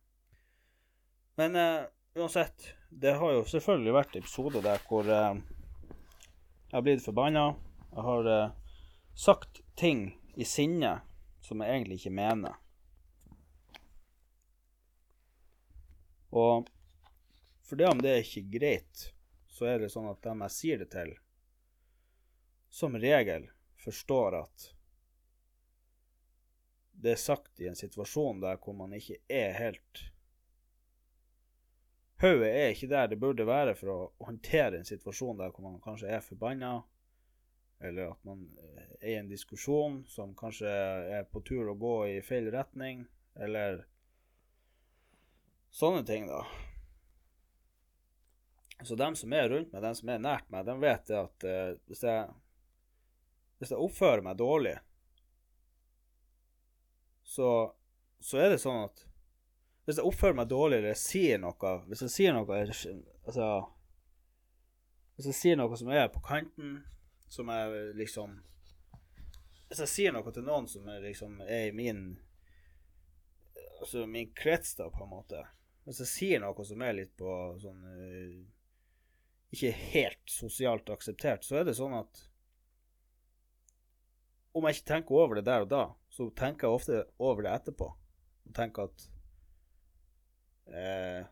Men 1.39 1.57
uh, 1.57 1.87
uansett, 2.19 2.73
det 2.91 3.15
har 3.21 3.37
jo 3.37 3.45
selvfølgelig 3.47 3.95
vært 3.95 4.17
episoder 4.19 4.65
der 4.65 4.83
hvor 4.89 5.07
uh, 5.07 5.39
jeg 5.39 6.75
har 6.75 6.83
blitt 6.85 7.05
forbanna. 7.05 7.53
Jeg 7.93 8.07
har 8.09 8.31
uh, 8.31 8.75
sagt 9.15 9.63
ting 9.79 10.09
i 10.35 10.45
sinne 10.45 10.97
som 11.47 11.63
jeg 11.63 11.77
egentlig 11.77 12.01
ikke 12.01 12.15
mener. 12.19 12.59
Og 16.31 16.69
for 17.67 17.79
det 17.79 17.87
om 17.87 18.03
det 18.03 18.13
er 18.17 18.27
ikke 18.27 18.59
greit, 18.59 19.07
så 19.47 19.71
er 19.71 19.83
det 19.83 19.93
sånn 19.95 20.11
at 20.11 20.23
dem 20.27 20.43
jeg 20.47 20.57
sier 20.57 20.83
det 20.83 20.91
til, 20.91 21.15
som 22.71 22.99
regel 22.99 23.49
forstår 23.83 24.41
at 24.43 24.69
det 27.03 27.15
er 27.15 27.21
sagt 27.21 27.61
i 27.61 27.69
en 27.71 27.79
situasjon 27.79 28.43
der 28.43 28.59
hvor 28.61 28.77
man 28.77 28.93
ikke 28.97 29.21
er 29.29 29.55
helt 29.57 30.07
Hodet 32.21 32.51
er 32.53 32.75
ikke 32.75 32.91
der 32.91 33.07
det 33.09 33.17
burde 33.21 33.47
være 33.49 33.73
for 33.79 33.91
å 33.93 34.01
håndtere 34.27 34.77
en 34.77 34.89
situasjon 34.89 35.39
der 35.41 35.55
hvor 35.55 35.65
man 35.65 35.79
kanskje 35.81 36.11
er 36.13 36.21
forbanna, 36.21 36.75
eller 37.81 38.11
at 38.13 38.27
man 38.29 38.43
eh, 38.61 38.91
er 39.01 39.15
i 39.15 39.15
en 39.23 39.31
diskusjon 39.31 40.03
som 40.05 40.35
kanskje 40.37 40.69
er 40.69 41.25
på 41.33 41.41
tur 41.49 41.71
å 41.73 41.79
gå 41.81 41.95
i 42.11 42.19
feil 42.21 42.51
retning, 42.53 43.07
eller 43.41 43.87
sånne 45.73 46.05
ting, 46.05 46.29
da. 46.29 46.43
Så 48.85 49.01
dem 49.01 49.17
som 49.17 49.33
er 49.33 49.49
rundt 49.49 49.73
meg, 49.73 49.81
dem 49.81 49.97
som 49.97 50.13
er 50.13 50.21
nært 50.21 50.53
meg, 50.53 50.69
de 50.69 50.77
vet 50.81 51.17
at 51.17 51.49
uh, 51.49 51.73
hvis, 51.89 52.05
jeg, 52.05 52.29
hvis 53.61 53.73
jeg 53.73 53.89
oppfører 53.89 54.25
meg 54.29 54.37
dårlig, 54.41 54.77
så, 57.31 57.49
så 58.19 58.41
er 58.43 58.51
det 58.51 58.63
sånn 58.63 58.83
at 58.89 59.05
hvis 59.87 59.99
jeg 59.99 60.07
oppfører 60.07 60.37
meg 60.39 60.49
dårlig 60.51 60.77
eller 60.79 60.93
jeg 60.93 61.03
sier 61.03 61.39
noe 61.43 61.71
Hvis 61.89 62.05
jeg 62.05 62.13
sier 62.15 62.35
noe 62.37 62.59
Altså 62.61 63.47
Hvis 65.17 65.31
jeg 65.33 65.39
sier 65.39 65.59
noe 65.59 65.79
som 65.79 65.91
er 65.91 66.11
på 66.13 66.23
kanten, 66.23 66.77
som 67.27 67.51
er 67.51 67.93
liksom 67.99 68.37
Hvis 69.69 69.83
jeg 69.83 69.93
sier 69.95 70.15
noe 70.15 70.35
til 70.35 70.47
noen 70.47 70.69
som 70.71 70.87
er 70.93 71.03
liksom 71.03 71.41
er 71.47 71.71
i 71.71 71.75
min 71.75 72.05
Altså 73.81 74.05
min 74.07 74.31
krets, 74.37 74.77
da, 74.77 74.91
på 74.93 75.07
en 75.07 75.15
måte 75.15 75.43
Hvis 75.89 76.05
jeg 76.05 76.13
sier 76.13 76.45
noe 76.45 76.67
som 76.67 76.87
er 76.87 76.99
litt 76.99 77.15
på 77.19 77.37
sånn 77.63 77.87
eh, 77.95 78.41
Ikke 79.57 79.73
helt 79.95 80.31
sosialt 80.31 80.91
akseptert, 80.93 81.43
så 81.47 81.59
er 81.61 81.67
det 81.67 81.79
sånn 81.79 81.99
at 81.99 82.27
om 84.51 84.67
jeg 84.67 84.81
ikke 84.81 84.89
tenker 84.89 85.15
over 85.15 85.39
det 85.39 85.45
der 85.47 85.63
og 85.63 85.69
da, 85.71 85.83
så 86.21 86.31
tenker 86.37 86.67
jeg 86.67 86.77
ofte 86.77 86.97
over 87.17 87.47
det 87.47 87.53
etterpå. 87.57 87.87
Og 88.45 88.53
tenker 88.53 88.91
at 88.91 89.05
eh, 90.69 91.23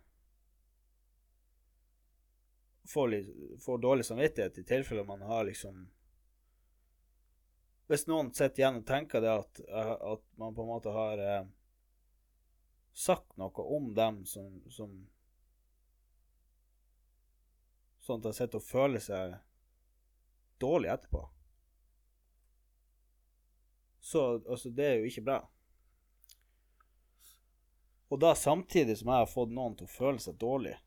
får, 2.89 3.11
litt, 3.13 3.29
får 3.61 3.83
dårlig 3.85 4.07
samvittighet 4.09 4.63
i 4.63 4.65
tilfelle 4.65 5.05
man 5.05 5.27
har 5.29 5.45
liksom 5.45 5.85
Hvis 7.89 8.07
noen 8.09 8.33
sitter 8.33 8.63
igjen 8.63 8.81
og 8.81 8.89
tenker 8.89 9.21
det 9.21 9.35
at, 9.35 9.61
at 9.69 10.25
man 10.41 10.57
på 10.57 10.65
en 10.65 10.73
måte 10.73 10.97
har 10.97 11.21
eh, 11.21 11.47
sagt 12.97 13.37
noe 13.37 13.69
om 13.77 13.93
dem 13.93 14.25
som, 14.25 14.57
som 14.73 14.97
Sånn 18.09 18.23
at 18.23 18.31
de 18.31 18.39
sitter 18.41 18.57
og 18.57 18.65
føler 18.65 19.05
seg 19.05 19.37
dårlig 20.65 20.95
etterpå. 20.95 21.27
Så 24.09 24.25
altså, 24.49 24.71
det 24.73 24.87
er 24.89 24.95
jo 24.97 25.09
ikke 25.11 25.25
bra. 25.27 25.39
Og 28.09 28.21
da 28.23 28.31
samtidig 28.35 28.95
som 28.97 29.11
jeg 29.13 29.21
har 29.21 29.29
fått 29.29 29.51
noen 29.53 29.75
til 29.77 29.85
å 29.85 29.93
føle 29.93 30.23
seg 30.25 30.39
dårlig, 30.41 30.79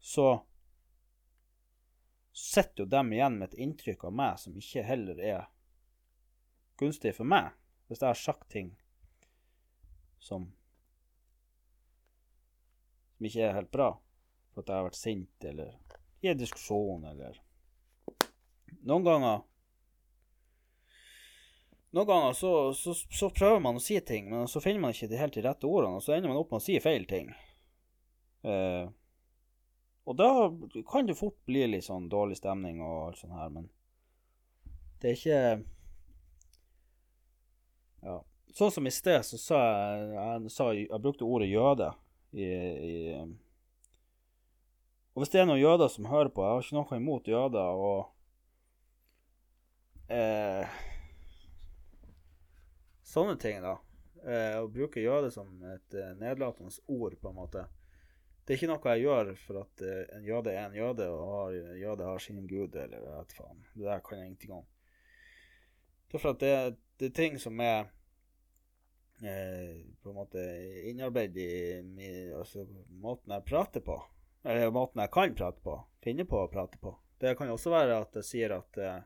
så 0.00 0.38
sitter 2.32 2.86
jo 2.86 2.92
dem 2.94 3.12
igjen 3.12 3.36
med 3.36 3.52
et 3.52 3.60
inntrykk 3.66 4.06
av 4.08 4.16
meg 4.16 4.40
som 4.40 4.56
ikke 4.56 4.86
heller 4.88 5.20
er 5.20 5.44
gunstig 6.80 7.12
for 7.18 7.28
meg. 7.28 7.52
Hvis 7.84 8.00
jeg 8.00 8.08
har 8.08 8.22
sagt 8.22 8.48
ting 8.56 8.72
som 10.16 10.48
som 13.14 13.28
ikke 13.28 13.44
er 13.44 13.58
helt 13.60 13.72
bra, 13.76 13.90
for 14.54 14.64
at 14.64 14.72
jeg 14.72 14.80
har 14.80 14.88
vært 14.88 15.02
sint 15.02 15.50
eller 15.52 15.76
i 16.24 16.32
en 16.32 16.40
diskusjon 16.40 17.04
eller 17.12 17.42
Noen 18.84 19.04
ganger 19.04 19.44
noen 21.94 22.06
ganger 22.08 22.32
så, 22.32 22.50
så, 22.74 22.94
så, 22.94 23.30
prøver 23.30 23.60
man 23.62 23.78
å 23.78 23.82
si 23.82 24.00
ting, 24.02 24.26
men 24.30 24.48
så 24.50 24.60
finner 24.62 24.82
man 24.82 24.94
ikke 24.94 25.06
de 25.12 25.18
helt 25.20 25.36
de 25.36 25.44
rette 25.44 25.68
ordene, 25.68 26.00
og 26.00 26.02
så 26.02 26.16
ender 26.16 26.32
man 26.32 26.40
opp 26.40 26.50
med 26.50 26.58
å 26.58 26.64
si 26.64 26.74
feil 26.82 27.04
ting. 27.06 27.30
Eh, 28.42 28.88
og 30.04 30.16
da 30.18 30.28
kan 30.90 31.06
det 31.06 31.14
fort 31.16 31.38
bli 31.46 31.62
litt 31.70 31.86
sånn 31.86 32.10
dårlig 32.12 32.36
stemning 32.40 32.82
og 32.82 33.06
alt 33.06 33.20
sånt 33.22 33.38
her, 33.38 33.52
men 33.54 33.70
det 35.00 35.12
er 35.12 35.16
ikke 35.20 35.40
Ja. 38.04 38.18
Sånn 38.54 38.70
som 38.74 38.86
i 38.86 38.92
sted, 38.92 39.22
så 39.24 39.38
sa 39.40 39.58
jeg 39.64 40.10
Jeg, 40.12 40.50
sa, 40.52 40.64
jeg 40.76 41.00
brukte 41.00 41.24
ordet 41.24 41.48
jøde 41.48 41.88
i, 42.36 42.44
i 42.44 42.92
Og 45.14 45.22
hvis 45.22 45.32
det 45.32 45.40
er 45.40 45.46
noen 45.48 45.62
jøder 45.62 45.88
som 45.88 46.10
hører 46.10 46.28
på, 46.34 46.42
jeg 46.42 46.52
har 46.52 46.66
ikke 46.66 46.76
noe 46.76 46.98
imot 46.98 47.30
jøder, 47.30 47.68
og 47.88 48.00
eh, 50.10 50.66
Sånne 53.14 53.36
ting, 53.38 53.60
da. 53.62 53.76
Eh, 54.24 54.58
å 54.58 54.68
bruke 54.72 55.02
jøde 55.02 55.30
som 55.30 55.50
et 55.70 55.94
eh, 55.94 56.14
nedlatende 56.18 56.72
ord, 56.90 57.14
på 57.20 57.30
en 57.30 57.36
måte. 57.38 57.66
Det 58.44 58.54
er 58.54 58.58
ikke 58.58 58.70
noe 58.72 58.94
jeg 58.94 59.04
gjør 59.04 59.30
for 59.40 59.60
at 59.62 59.82
eh, 59.86 60.00
en 60.16 60.24
jøde 60.26 60.52
er 60.52 60.64
en 60.66 60.74
jøde, 60.76 61.06
og 61.12 61.28
har, 61.30 61.58
en 61.72 61.78
jøde 61.78 62.08
har 62.08 62.24
sin 62.24 62.40
gud, 62.50 62.74
eller 62.76 63.04
hva 63.04 63.20
faen. 63.36 63.60
Det 63.74 63.86
der 63.86 64.02
kan 64.04 64.18
jeg 64.18 64.32
ingenting 64.32 64.56
om. 64.58 64.64
Det 66.08 66.18
er 66.18 66.24
for 66.24 66.34
at 66.34 66.42
det, 66.42 66.56
det 66.98 67.10
er 67.10 67.14
ting 67.20 67.38
som 67.42 67.62
er 67.62 67.86
eh, 69.22 69.78
på 70.02 70.10
en 70.10 70.18
måte 70.18 70.42
innarbeidet 70.90 71.46
i 71.46 71.82
min, 71.86 72.34
altså, 72.38 72.66
måten 73.00 73.36
jeg 73.36 73.46
prater 73.48 73.84
på. 73.84 74.00
Eller 74.44 74.74
måten 74.74 75.00
jeg 75.00 75.12
kan 75.14 75.38
prate 75.38 75.62
på. 75.64 75.78
Finne 76.04 76.26
på 76.28 76.42
å 76.42 76.50
prate 76.52 76.82
på. 76.82 76.92
Det 77.20 77.32
kan 77.38 77.48
jo 77.48 77.56
også 77.56 77.72
være 77.72 78.02
at 78.02 78.18
jeg 78.20 78.28
sier 78.28 78.58
at 78.58 78.82
eh, 78.82 78.98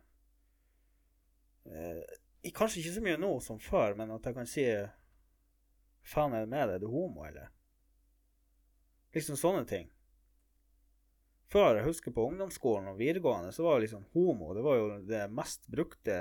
eh, 1.70 2.17
Kanskje 2.54 2.80
ikke 2.82 2.94
så 2.94 3.04
mye 3.04 3.20
nå 3.20 3.30
som 3.44 3.58
før, 3.62 3.96
men 3.98 4.12
at 4.14 4.24
jeg 4.26 4.36
kan 4.36 4.48
si 4.48 4.64
Faen, 6.08 6.32
er 6.32 6.46
det 6.46 6.50
med 6.52 6.70
deg? 6.70 6.78
Er 6.78 6.80
du 6.80 6.88
homo, 6.88 7.26
eller? 7.26 7.50
Liksom 9.12 9.36
sånne 9.36 9.66
ting. 9.68 9.90
Før, 11.52 11.76
jeg 11.76 11.88
husker 11.88 12.14
på 12.14 12.24
ungdomsskolen 12.30 12.88
og 12.92 13.00
videregående, 13.00 13.52
så 13.52 13.66
var 13.66 13.76
det 13.76 13.86
liksom 13.86 14.06
homo 14.14 14.54
Det 14.56 14.64
var 14.64 14.78
jo 14.78 14.86
det 15.08 15.22
mest 15.32 15.68
brukte 15.68 16.16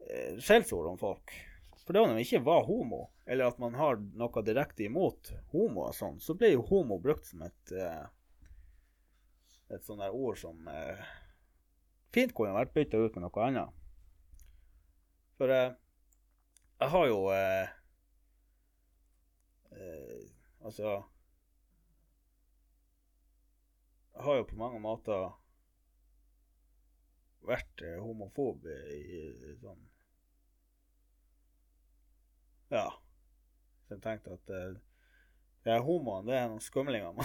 eh, 0.00 0.40
skjellsord 0.40 0.88
om 0.94 0.98
folk. 1.00 1.34
For 1.84 1.92
da 1.92 2.02
når 2.02 2.14
man 2.14 2.24
ikke 2.24 2.44
var 2.46 2.64
homo, 2.66 3.02
eller 3.26 3.50
at 3.50 3.60
man 3.62 3.76
har 3.76 4.00
noe 4.00 4.44
direkte 4.46 4.86
imot 4.86 5.34
homo 5.52 5.86
og 5.90 5.96
sånn, 5.96 6.16
så 6.20 6.36
ble 6.38 6.54
jo 6.54 6.64
homo 6.70 6.98
brukt 7.02 7.28
som 7.28 7.44
et 7.46 7.74
eh, 7.76 8.04
et 9.68 9.86
sånt 9.86 10.02
der 10.02 10.14
ord 10.14 10.38
som 10.38 10.68
eh, 10.70 11.06
fint 12.14 12.34
kunne 12.36 12.54
vært 12.56 12.74
bytta 12.76 13.00
ut 13.00 13.16
med 13.16 13.26
noe 13.26 13.46
annet. 13.46 13.75
For 15.36 15.52
eh, 15.52 15.72
jeg 16.80 16.92
har 16.92 17.06
jo 17.06 17.18
eh, 17.32 17.68
eh, 19.72 20.22
Altså 20.64 21.02
Jeg 24.14 24.24
har 24.24 24.36
jo 24.36 24.46
på 24.48 24.56
mange 24.56 24.80
måter 24.80 25.26
vært 27.46 27.82
eh, 27.84 27.98
homofob 28.00 28.64
i, 28.66 29.20
sånn 29.60 29.82
Ja. 32.72 32.88
Så 33.86 33.94
jeg 33.94 34.02
tenkte 34.02 34.34
at 34.34 34.50
eh, 34.50 34.78
det 35.66 35.74
er 35.74 35.84
homoen, 35.86 36.26
det 36.26 36.34
er 36.38 36.48
noen 36.50 36.62
skumlinger. 36.62 37.20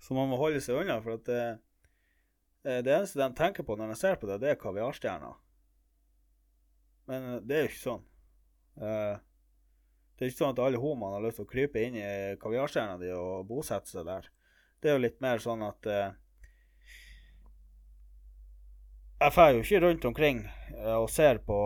Så 0.00 0.14
man 0.18 0.28
må 0.28 0.36
holde 0.40 0.60
seg 0.64 0.82
unna, 0.82 0.98
for 1.04 1.16
at 1.16 1.30
eh, 1.32 1.54
eh, 2.66 2.82
det 2.84 2.92
eneste 2.92 3.20
de 3.22 3.30
tenker 3.38 3.64
på 3.64 3.76
når 3.78 3.94
de 3.94 3.96
ser 4.02 4.18
på 4.20 4.28
det, 4.28 4.38
det 4.42 4.52
er 4.52 4.60
kaviarstjerner. 4.60 5.38
Men 7.10 7.34
eh, 7.34 7.42
det 7.42 7.56
er 7.56 7.66
jo 7.66 7.70
ikke 7.70 7.82
sånn. 7.82 8.08
Eh, 8.78 9.14
det 10.16 10.26
er 10.26 10.32
ikke 10.32 10.42
sånn 10.44 10.54
at 10.54 10.64
alle 10.64 10.80
homoene 10.80 11.18
har 11.18 11.24
lyst 11.26 11.40
til 11.40 11.46
å 11.46 11.52
krype 11.52 11.82
inn 11.82 11.98
i 11.98 12.08
kaviarstjerna 12.40 12.98
di 13.00 13.12
og 13.16 13.46
bosette 13.48 13.90
seg 13.90 14.06
der. 14.06 14.28
Det 14.82 14.90
er 14.90 14.98
jo 14.98 15.04
litt 15.04 15.22
mer 15.24 15.42
sånn 15.42 15.64
at 15.66 15.88
eh, 15.90 16.10
Jeg 19.22 19.30
drar 19.36 19.52
jo 19.54 19.60
ikke 19.62 19.78
rundt 19.84 20.04
omkring 20.08 20.38
og 20.98 21.04
ser 21.14 21.38
på, 21.46 21.56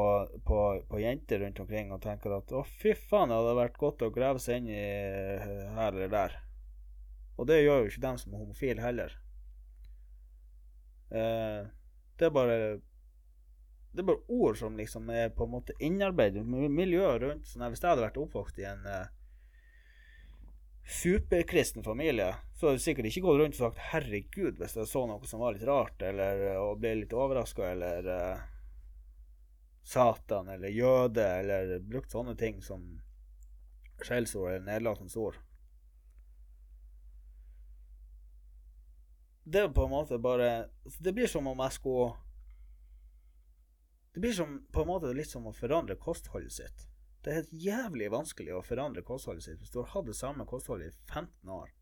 på, 0.44 0.56
på 0.90 0.98
jenter 1.00 1.40
rundt 1.40 1.62
omkring 1.62 1.88
og 1.94 2.02
tenker 2.04 2.34
at 2.36 2.50
å, 2.52 2.60
fy 2.82 2.92
faen, 2.92 3.30
det 3.32 3.38
hadde 3.38 3.54
vært 3.56 3.78
godt 3.80 4.04
å 4.04 4.10
grave 4.12 4.42
seg 4.44 4.60
inn 4.60 4.68
i 4.74 4.82
her 5.72 5.88
eller 5.94 6.10
der. 6.12 6.34
Og 7.40 7.48
det 7.48 7.62
gjør 7.62 7.80
jo 7.80 7.88
ikke 7.88 8.02
dem 8.04 8.18
som 8.20 8.34
er 8.34 8.42
homofile 8.42 8.84
heller. 8.84 9.16
Det 11.08 12.28
er 12.28 12.36
bare 12.36 12.58
Det 13.96 14.02
er 14.02 14.08
bare 14.10 14.28
ord 14.28 14.58
som 14.60 14.74
liksom 14.76 15.08
er 15.08 15.30
på 15.32 15.46
en 15.46 15.54
måte 15.54 15.74
innarbeidet 15.80 16.42
miljøet 16.44 17.22
rundt. 17.22 17.46
Sånn, 17.48 17.64
hvis 17.72 17.80
jeg 17.80 17.88
hadde 17.88 18.04
vært 18.04 18.18
oppvokst 18.20 18.58
i 18.60 18.66
en 18.68 18.82
uh, 18.84 19.06
superkristen 20.84 21.86
familie, 21.86 22.34
så 22.52 22.68
hadde 22.68 22.76
jeg 22.76 22.84
sikkert 22.90 23.08
ikke 23.08 23.22
gått 23.24 23.40
rundt 23.40 23.56
og 23.56 23.62
sagt 23.62 23.80
'herregud' 23.86 24.60
hvis 24.60 24.76
jeg 24.76 24.90
så 24.90 25.06
noe 25.08 25.30
som 25.30 25.40
var 25.40 25.56
litt 25.56 25.64
rart, 25.64 26.04
eller 26.04 26.44
eh, 26.50 26.60
og 26.60 26.76
ble 26.82 26.92
litt 27.00 27.16
overraska, 27.16 27.70
eller 27.72 28.10
uh, 28.12 28.44
Satan, 29.86 30.52
eller 30.52 30.76
jøde, 30.76 31.24
eller 31.40 31.78
brukt 31.80 32.12
sånne 32.12 32.36
ting 32.36 32.60
som 32.60 32.84
skjellsord 34.04 34.50
eller 34.50 34.68
nedlatende 34.68 35.24
ord. 35.24 35.40
Det 39.46 39.64
er 39.64 39.72
på 39.72 39.84
en 39.86 39.92
måte 39.92 40.18
bare 40.18 40.66
Det 40.98 41.12
blir 41.14 41.30
som 41.30 41.46
om 41.46 41.60
jeg 41.62 41.76
skulle 41.78 42.25
Det 44.16 44.20
blir 44.20 44.32
som, 44.32 44.66
på 44.72 44.80
en 44.80 44.86
måte 44.88 45.10
litt 45.12 45.28
som 45.28 45.44
å 45.44 45.50
forandre 45.52 45.92
kostholdet 46.00 46.54
sitt. 46.54 46.84
Det 47.20 47.28
er 47.28 47.34
helt 47.42 47.50
jævlig 47.52 48.06
vanskelig 48.14 48.54
å 48.56 48.62
forandre 48.64 49.02
kostholdet 49.04 49.44
sitt 49.44 49.58
hvis 49.60 49.74
du 49.74 49.82
har 49.82 49.90
hatt 49.90 50.06
det 50.08 50.14
samme 50.16 50.46
kostholdet 50.48 50.94
i 50.94 51.10
15 51.12 51.50
år. 51.52 51.74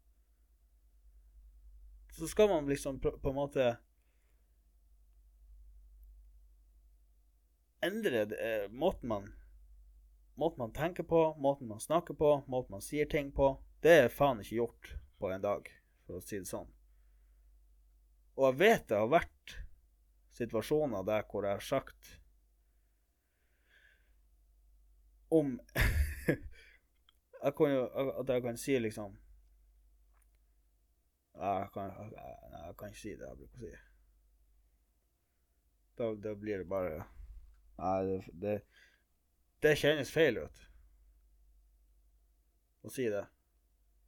Så 2.16 2.26
skal 2.32 2.50
man 2.50 2.66
liksom 2.66 2.98
på, 3.04 3.12
på 3.22 3.30
en 3.30 3.38
måte 3.38 3.68
endre 7.86 8.24
eh, 8.34 8.66
måten 8.74 9.14
man 9.14 9.30
Måten 10.34 10.64
man 10.64 10.74
tenker 10.74 11.06
på, 11.06 11.22
måten 11.38 11.70
man 11.70 11.78
snakker 11.78 12.18
på, 12.18 12.32
måten 12.50 12.74
man 12.74 12.82
sier 12.82 13.06
ting 13.06 13.30
på. 13.30 13.52
Det 13.78 13.94
er 14.00 14.10
faen 14.10 14.42
ikke 14.42 14.56
gjort 14.56 14.92
på 15.22 15.30
en 15.30 15.46
dag, 15.46 15.70
for 16.02 16.18
å 16.18 16.26
si 16.26 16.42
det 16.42 16.50
sånn. 16.50 16.66
Og 18.34 18.48
jeg 18.48 18.60
vet 18.64 18.90
det 18.90 18.98
har 18.98 19.14
vært 19.14 19.56
situasjoner 20.34 21.06
der 21.06 21.30
hvor 21.30 21.46
jeg 21.46 21.60
har 21.60 21.66
sagt 21.70 22.16
om 25.38 25.48
jeg 27.44 27.52
kan 27.58 27.74
jo, 27.74 27.82
At 28.20 28.28
jeg 28.28 28.42
kan 28.42 28.56
si 28.60 28.78
liksom 28.78 29.10
jeg 31.34 31.68
kan, 31.74 31.90
jeg, 31.90 32.10
nei, 32.50 32.66
jeg 32.66 32.76
kan 32.78 32.88
ikke 32.92 33.00
si 33.00 33.12
det 33.18 33.26
jeg 33.26 33.38
bruker 33.40 33.58
å 33.58 33.60
si. 33.64 33.72
Da, 35.98 36.04
da 36.22 36.30
blir 36.38 36.58
det 36.62 36.68
bare 36.70 36.94
Nei, 37.74 37.98
det, 38.06 38.18
det, 38.42 38.54
det 39.66 39.80
kjennes 39.80 40.14
feil 40.14 40.36
ut 40.44 40.56
å 42.84 42.86
si 42.92 43.04
det. 43.10 43.24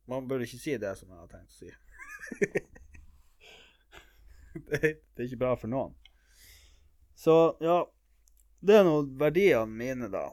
Man 0.07 0.29
burde 0.29 0.45
ikke 0.47 0.63
si 0.63 0.75
det 0.79 0.99
som 1.01 1.11
jeg 1.11 1.19
har 1.19 1.31
tenkt 1.33 1.51
å 1.51 1.57
si. 1.57 1.71
det, 4.69 4.79
det 4.79 5.19
er 5.19 5.27
ikke 5.27 5.41
bra 5.41 5.53
for 5.59 5.69
noen. 5.73 5.95
Så 7.19 7.35
ja, 7.65 7.79
det 8.61 8.75
er 8.79 8.85
nå 8.87 8.95
verdiene 9.19 9.73
mine, 9.73 10.09
da. 10.13 10.29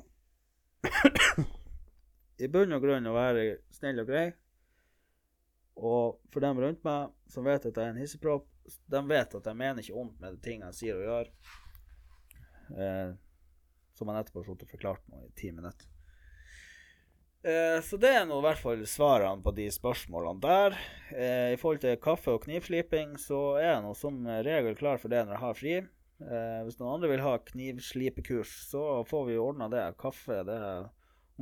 I 2.43 2.49
bunn 2.51 2.75
og 2.75 2.83
grunn 2.83 3.07
å 3.07 3.15
være 3.15 3.45
snill 3.75 4.01
og 4.03 4.09
grei. 4.09 4.25
Og 5.79 6.19
for 6.33 6.43
dem 6.43 6.59
rundt 6.61 6.83
meg 6.85 7.13
som 7.31 7.47
vet 7.47 7.65
at 7.65 7.77
jeg 7.77 7.83
er 7.83 7.93
en 7.93 8.01
hissepropp, 8.01 8.47
de 8.63 9.01
vet 9.09 9.35
at 9.39 9.47
jeg 9.49 9.59
mener 9.59 9.83
ikke 9.83 9.99
ondt 9.99 10.19
med 10.21 10.35
de 10.35 10.43
ting 10.43 10.61
jeg 10.67 10.77
sier 10.77 10.99
og 10.99 11.07
gjør. 11.07 11.31
Eh, 12.73 13.09
som 13.93 14.09
jeg 14.09 14.17
nettopp 14.17 14.39
har 14.39 14.45
sittet 14.47 14.67
og 14.67 14.75
forklart 14.77 15.09
nå 15.11 15.25
i 15.25 15.33
ti 15.37 15.51
minutter. 15.53 15.89
Eh, 17.43 17.79
så 17.83 17.99
det 17.99 18.13
er 18.15 18.23
nå 18.27 18.37
i 18.39 18.45
hvert 18.45 18.61
fall 18.61 18.85
svarene 18.87 19.43
på 19.43 19.51
de 19.57 19.67
spørsmålene 19.73 20.43
der. 20.43 20.77
Eh, 21.11 21.49
I 21.53 21.59
forhold 21.59 21.83
til 21.83 21.99
kaffe 22.01 22.37
og 22.37 22.45
knivsliping, 22.45 23.17
så 23.19 23.57
er 23.59 23.73
jeg 23.73 23.83
nå 23.83 23.91
som 23.99 24.23
regel 24.47 24.77
klar 24.79 25.01
for 25.01 25.11
det 25.11 25.25
når 25.25 25.35
jeg 25.35 25.43
har 25.43 25.59
fri. 25.59 25.75
Eh, 26.21 26.59
hvis 26.63 26.77
noen 26.79 26.93
andre 26.95 27.09
vil 27.09 27.23
ha 27.25 27.37
knivslipekurs, 27.49 28.51
så 28.69 29.03
får 29.09 29.25
vi 29.31 29.37
ordna 29.41 29.67
det. 29.73 29.85
Kaffe 29.99 30.43
det 30.47 30.59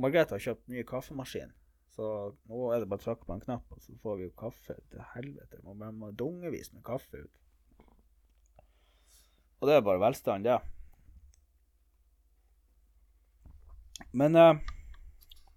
Margrethe 0.00 0.34
har 0.38 0.40
kjøpt 0.40 0.68
ny 0.72 0.82
kaffemaskin, 0.88 1.50
så 1.92 2.06
nå 2.48 2.62
er 2.72 2.80
det 2.80 2.88
bare 2.88 3.02
å 3.02 3.04
trykke 3.04 3.26
på 3.28 3.34
en 3.36 3.42
knapp, 3.44 3.66
og 3.76 3.82
så 3.84 3.92
får 4.02 4.16
vi 4.18 4.24
jo 4.30 4.34
kaffe 4.40 4.76
til 4.90 5.02
helvete. 5.14 5.60
Man 5.62 5.76
må- 5.76 5.92
må 5.92 6.10
dungevis 6.16 6.72
med 6.72 6.82
kaffe 6.82 7.20
ut. 7.26 7.30
Og 9.60 9.68
det 9.68 9.76
er 9.76 9.84
bare 9.86 10.00
velstand, 10.00 10.44
det. 10.44 10.56
Men 14.12 14.34
eh, 14.36 14.54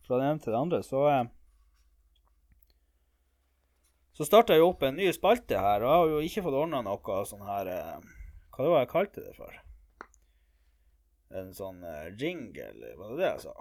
fra 0.06 0.20
det 0.20 0.28
ene 0.30 0.40
til 0.44 0.54
det 0.54 0.60
andre, 0.60 0.84
så 0.84 1.08
eh, 1.10 1.24
Så 4.16 4.24
starta 4.24 4.54
jeg 4.56 4.64
opp 4.64 4.84
en 4.88 4.96
ny 4.96 5.10
spalte 5.12 5.58
her, 5.60 5.84
og 5.84 5.90
jeg 5.90 5.96
har 6.00 6.08
jo 6.08 6.20
ikke 6.24 6.44
fått 6.46 6.56
ordna 6.56 6.80
noe 6.86 7.16
sånn 7.28 7.42
her 7.44 7.68
eh, 7.68 7.98
Hva 8.56 8.64
det 8.64 8.72
var 8.72 8.84
jeg 8.86 8.92
kalte 8.94 9.22
det 9.26 9.34
for? 9.36 9.56
En 11.36 11.50
sånn 11.58 11.82
eh, 11.84 12.14
jingle, 12.16 12.94
var 12.96 13.12
det 13.12 13.18
det 13.20 13.28
jeg 13.28 13.44
sa? 13.50 13.56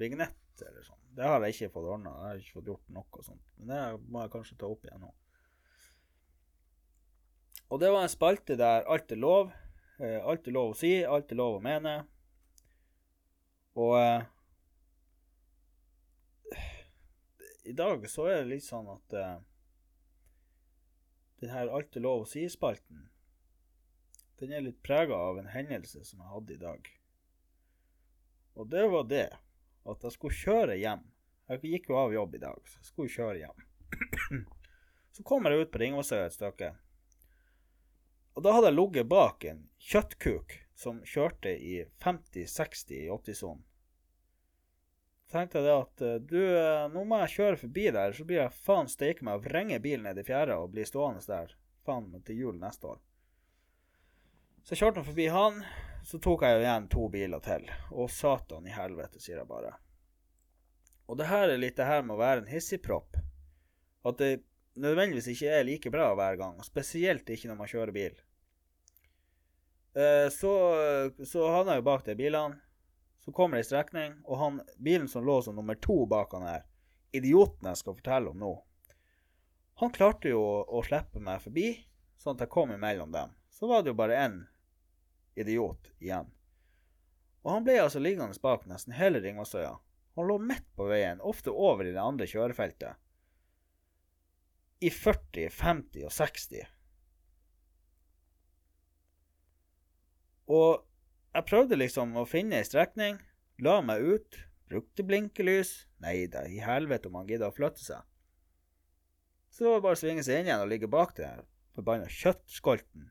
Vignett 0.00 0.64
eller 0.66 0.82
sånn. 0.82 0.98
Det 1.14 1.26
har 1.26 1.44
jeg 1.44 1.54
ikke 1.54 1.74
fått 1.76 1.90
ordna. 1.94 2.14
Jeg 2.16 2.26
har 2.26 2.40
ikke 2.40 2.56
fått 2.58 2.70
gjort 2.72 2.94
noe 2.96 3.24
sånt. 3.26 3.52
Men 3.58 3.70
det 3.70 4.10
må 4.10 4.24
jeg 4.24 4.32
kanskje 4.34 4.58
ta 4.58 4.70
opp 4.70 4.86
igjen 4.88 5.04
nå. 5.04 5.10
Og 7.70 7.78
det 7.78 7.90
var 7.94 8.02
en 8.02 8.10
spalte 8.10 8.56
der 8.58 8.86
alt 8.90 9.12
er 9.14 9.20
lov. 9.22 9.52
Eh, 10.02 10.18
alt 10.18 10.48
er 10.48 10.56
lov 10.56 10.72
å 10.72 10.78
si, 10.78 10.90
alt 11.06 11.30
er 11.30 11.38
lov 11.38 11.60
å 11.60 11.62
mene. 11.62 11.94
Og 13.78 13.94
eh, 14.00 14.24
i 17.70 17.76
dag 17.76 18.08
så 18.10 18.26
er 18.32 18.42
det 18.42 18.56
litt 18.56 18.66
sånn 18.66 18.90
at 18.90 19.14
eh, 19.14 19.36
den 21.44 21.54
her 21.54 21.70
alt 21.70 21.96
er 21.96 22.04
lov 22.04 22.24
å 22.24 22.28
si-spalten, 22.28 23.06
den 24.40 24.52
er 24.56 24.64
litt 24.64 24.82
prega 24.82 25.16
av 25.16 25.38
en 25.38 25.50
hendelse 25.52 26.02
som 26.04 26.22
jeg 26.22 26.32
hadde 26.32 26.54
i 26.54 26.60
dag. 26.60 26.90
Og 28.56 28.68
det 28.72 28.86
var 28.92 29.08
det 29.08 29.28
at 29.88 30.06
jeg 30.06 30.16
skulle 30.16 30.36
kjøre 30.36 30.78
hjem. 30.80 31.02
Jeg 31.50 31.72
gikk 31.74 31.90
jo 31.90 31.98
av 32.00 32.14
jobb 32.14 32.36
i 32.36 32.42
dag, 32.42 32.60
så 32.68 32.78
jeg 32.78 32.88
skulle 32.88 33.12
kjøre 33.12 33.40
hjem. 33.42 34.44
så 35.16 35.26
kommer 35.26 35.52
jeg 35.52 35.66
ut 35.66 35.72
på 35.74 35.82
Ringvassøya 35.82 36.28
et 36.28 36.36
stykke. 36.36 36.70
Og 38.38 38.44
da 38.46 38.54
hadde 38.54 38.70
jeg 38.70 38.78
ligget 38.78 39.10
bak 39.10 39.44
en 39.50 39.64
kjøttkuk 39.90 40.54
som 40.78 41.02
kjørte 41.04 41.52
i 41.52 41.82
50-60 42.00 42.94
i 42.96 43.02
80-sonen. 43.10 43.64
Så 45.26 45.36
tenkte 45.36 45.60
jeg 45.60 45.66
det 45.68 45.74
at 45.76 46.04
eh, 46.06 46.20
du, 46.26 46.40
eh, 46.40 46.86
nå 46.90 47.04
må 47.06 47.20
jeg 47.22 47.34
kjøre 47.36 47.58
forbi 47.60 47.84
der, 47.94 48.14
så 48.16 48.24
blir 48.26 48.40
jeg 48.40 48.62
faen 48.64 48.88
steike 48.90 49.26
meg 49.26 49.44
vrenge 49.44 49.78
bilen 49.82 50.08
ned 50.08 50.18
i 50.18 50.24
fjæra 50.26 50.56
og 50.62 50.72
bli 50.72 50.86
stående 50.88 51.22
der 51.26 51.52
faen 51.86 52.08
til 52.26 52.40
jul 52.40 52.58
neste 52.58 52.88
år. 52.94 53.02
Så 54.70 54.76
jeg 54.76 54.84
kjørte 54.84 55.02
forbi 55.02 55.24
han, 55.34 55.56
så 56.06 56.18
tok 56.22 56.44
jeg 56.46 56.54
jo 56.54 56.58
igjen 56.62 56.84
to 56.86 57.08
biler 57.10 57.40
til. 57.42 57.64
Og 57.90 58.06
satan 58.14 58.68
i 58.70 58.70
helvete, 58.70 59.18
sier 59.18 59.40
jeg 59.40 59.48
bare. 59.50 59.72
Og 61.10 61.16
det 61.18 61.26
her 61.26 61.50
er 61.50 61.58
litt 61.58 61.74
det 61.74 61.88
her 61.88 62.04
med 62.06 62.14
å 62.14 62.20
være 62.20 62.44
en 62.44 62.52
hissigpropp. 62.52 63.18
At 64.06 64.20
det 64.22 64.44
nødvendigvis 64.78 65.26
ikke 65.32 65.56
er 65.56 65.66
like 65.66 65.90
bra 65.90 66.12
hver 66.14 66.38
gang. 66.38 66.60
Spesielt 66.62 67.26
ikke 67.34 67.50
når 67.50 67.58
man 67.58 67.70
kjører 67.72 67.92
bil. 67.96 68.20
Eh, 69.98 70.28
så, 70.30 70.52
så 71.18 71.48
havna 71.50 71.74
jeg 71.74 71.82
jo 71.82 71.86
bak 71.88 72.06
de 72.06 72.16
bilene. 72.22 72.60
Så 73.26 73.34
kommer 73.34 73.58
det 73.58 73.64
ei 73.64 73.70
strekning, 73.72 74.14
og 74.22 74.38
han, 74.38 74.62
bilen 74.78 75.10
som 75.10 75.26
lå 75.26 75.40
som 75.42 75.58
nummer 75.58 75.82
to 75.82 75.98
bak 76.14 76.38
han 76.38 76.46
her, 76.46 76.62
idioten 77.10 77.72
jeg 77.72 77.82
skal 77.82 77.98
fortelle 77.98 78.30
om 78.30 78.38
nå, 78.38 78.54
han 79.82 79.90
klarte 79.98 80.30
jo 80.30 80.46
å 80.62 80.86
slippe 80.86 81.18
meg 81.18 81.42
forbi, 81.42 81.66
sånn 82.22 82.38
at 82.38 82.46
jeg 82.46 82.54
kom 82.54 82.70
imellom 82.70 83.10
dem. 83.10 83.34
Så 83.50 83.66
var 83.66 83.82
det 83.82 83.90
jo 83.90 83.98
bare 83.98 84.22
én 84.28 84.40
idiot 85.38 85.90
igjen. 85.98 86.28
Og 87.44 87.54
han 87.54 87.64
ble 87.64 87.78
altså 87.82 88.02
liggende 88.02 88.36
bak 88.42 88.66
nesten 88.68 88.96
hele 88.96 89.22
Ringvassøya. 89.22 89.76
Han 90.18 90.28
lå 90.28 90.36
midt 90.42 90.66
på 90.76 90.88
veien, 90.90 91.22
ofte 91.24 91.52
over 91.54 91.86
i 91.86 91.94
det 91.94 92.02
andre 92.02 92.26
kjørefeltet. 92.28 92.98
I 94.80 94.90
40, 94.90 95.48
50 95.52 96.06
og 96.08 96.12
60. 96.12 96.68
Og 100.50 100.86
jeg 101.36 101.46
prøvde 101.46 101.78
liksom 101.78 102.16
å 102.18 102.26
finne 102.26 102.58
ei 102.58 102.66
strekning, 102.66 103.20
la 103.62 103.78
meg 103.84 104.02
ut, 104.02 104.40
brukte 104.70 105.04
blinkelys. 105.06 105.86
Nei 106.02 106.24
da, 106.32 106.42
i 106.48 106.58
helvete 106.64 107.10
om 107.10 107.20
han 107.20 107.28
gidder 107.28 107.52
å 107.52 107.54
flytte 107.54 107.84
seg. 107.84 108.02
Så 109.50 109.64
det 109.64 109.72
var 109.74 109.84
bare 109.84 109.98
å 109.98 110.00
svinge 110.00 110.24
seg 110.26 110.40
inn 110.40 110.50
igjen 110.50 110.62
og 110.64 110.70
ligge 110.70 110.90
bak 110.90 111.14
den 111.18 111.44
forbanna 111.76 112.10
kjøttskolten. 112.10 113.10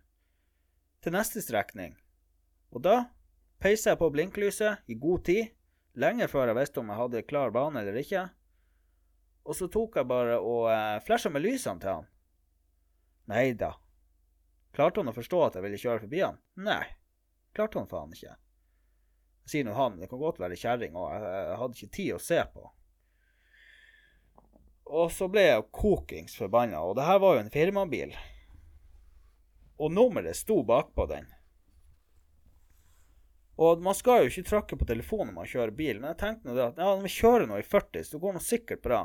Til 1.04 1.16
neste 1.16 1.44
strekning. 1.44 1.96
Og 2.76 2.84
da 2.86 2.98
peiser 3.62 3.94
jeg 3.94 4.02
på 4.02 4.12
blinklyset 4.14 4.92
i 4.92 4.98
god 5.00 5.26
tid, 5.28 5.50
lenge 6.00 6.30
før 6.32 6.52
jeg 6.52 6.60
visste 6.60 6.84
om 6.84 6.92
jeg 6.92 7.02
hadde 7.02 7.26
klar 7.28 7.52
bane 7.56 7.82
eller 7.82 8.00
ikke. 8.02 8.28
Og 9.50 9.58
så 9.58 9.68
tok 9.72 9.98
jeg 9.98 10.10
bare 10.10 10.38
og 10.40 10.70
eh, 10.72 11.02
flasha 11.06 11.32
med 11.34 11.44
lysene 11.44 11.82
til 11.82 11.96
han. 11.96 12.08
Nei 13.30 13.52
da. 13.58 13.74
Klarte 14.76 15.02
han 15.02 15.10
å 15.10 15.18
forstå 15.18 15.44
at 15.48 15.58
jeg 15.58 15.66
ville 15.66 15.82
kjøre 15.82 16.06
forbi 16.06 16.22
han? 16.22 16.42
Nei 16.62 16.86
klarte 17.60 17.80
han 17.80 17.90
faen 17.92 18.14
ikke. 18.16 18.36
Jeg 19.44 19.52
sier 19.52 19.66
nå 19.68 19.74
han, 19.76 19.98
det 20.00 20.10
kan 20.12 20.22
godt 20.22 20.40
være 20.40 20.58
kjerring 20.60 20.98
og 20.98 21.10
jeg, 21.12 21.32
jeg 21.50 21.58
hadde 21.62 21.78
ikke 21.78 21.96
tid 21.98 22.12
å 22.16 22.22
se 22.24 22.44
på. 22.54 22.68
Og 25.00 25.12
så 25.14 25.28
ble 25.30 25.44
jeg 25.46 25.66
kokings 25.76 26.38
forbanna, 26.40 26.82
og 26.82 26.96
det 26.98 27.06
her 27.06 27.20
var 27.22 27.36
jo 27.36 27.42
en 27.44 27.54
firmabil. 27.54 28.16
Og 29.80 29.92
nummeret 29.94 30.38
sto 30.38 30.62
bakpå 30.66 31.06
den. 31.12 31.28
Og 33.60 33.82
man 33.84 33.96
skal 33.98 34.24
jo 34.24 34.32
ikke 34.32 34.48
trykke 34.48 34.78
på 34.80 34.88
telefonen 34.88 35.34
når 35.34 35.36
man 35.42 35.50
kjører 35.52 35.76
bil, 35.76 35.98
men 36.00 36.14
jeg 36.14 36.20
tenkte 36.22 36.48
nå 36.48 36.56
det 36.56 36.68
at 36.70 36.78
ja, 36.80 36.94
når 36.94 37.04
vi 37.04 37.12
kjører 37.12 37.50
nå 37.50 37.58
i 37.60 37.66
40, 37.68 38.06
så 38.08 38.22
går 38.24 38.38
det 38.38 38.44
sikkert 38.46 38.84
bra. 38.86 39.00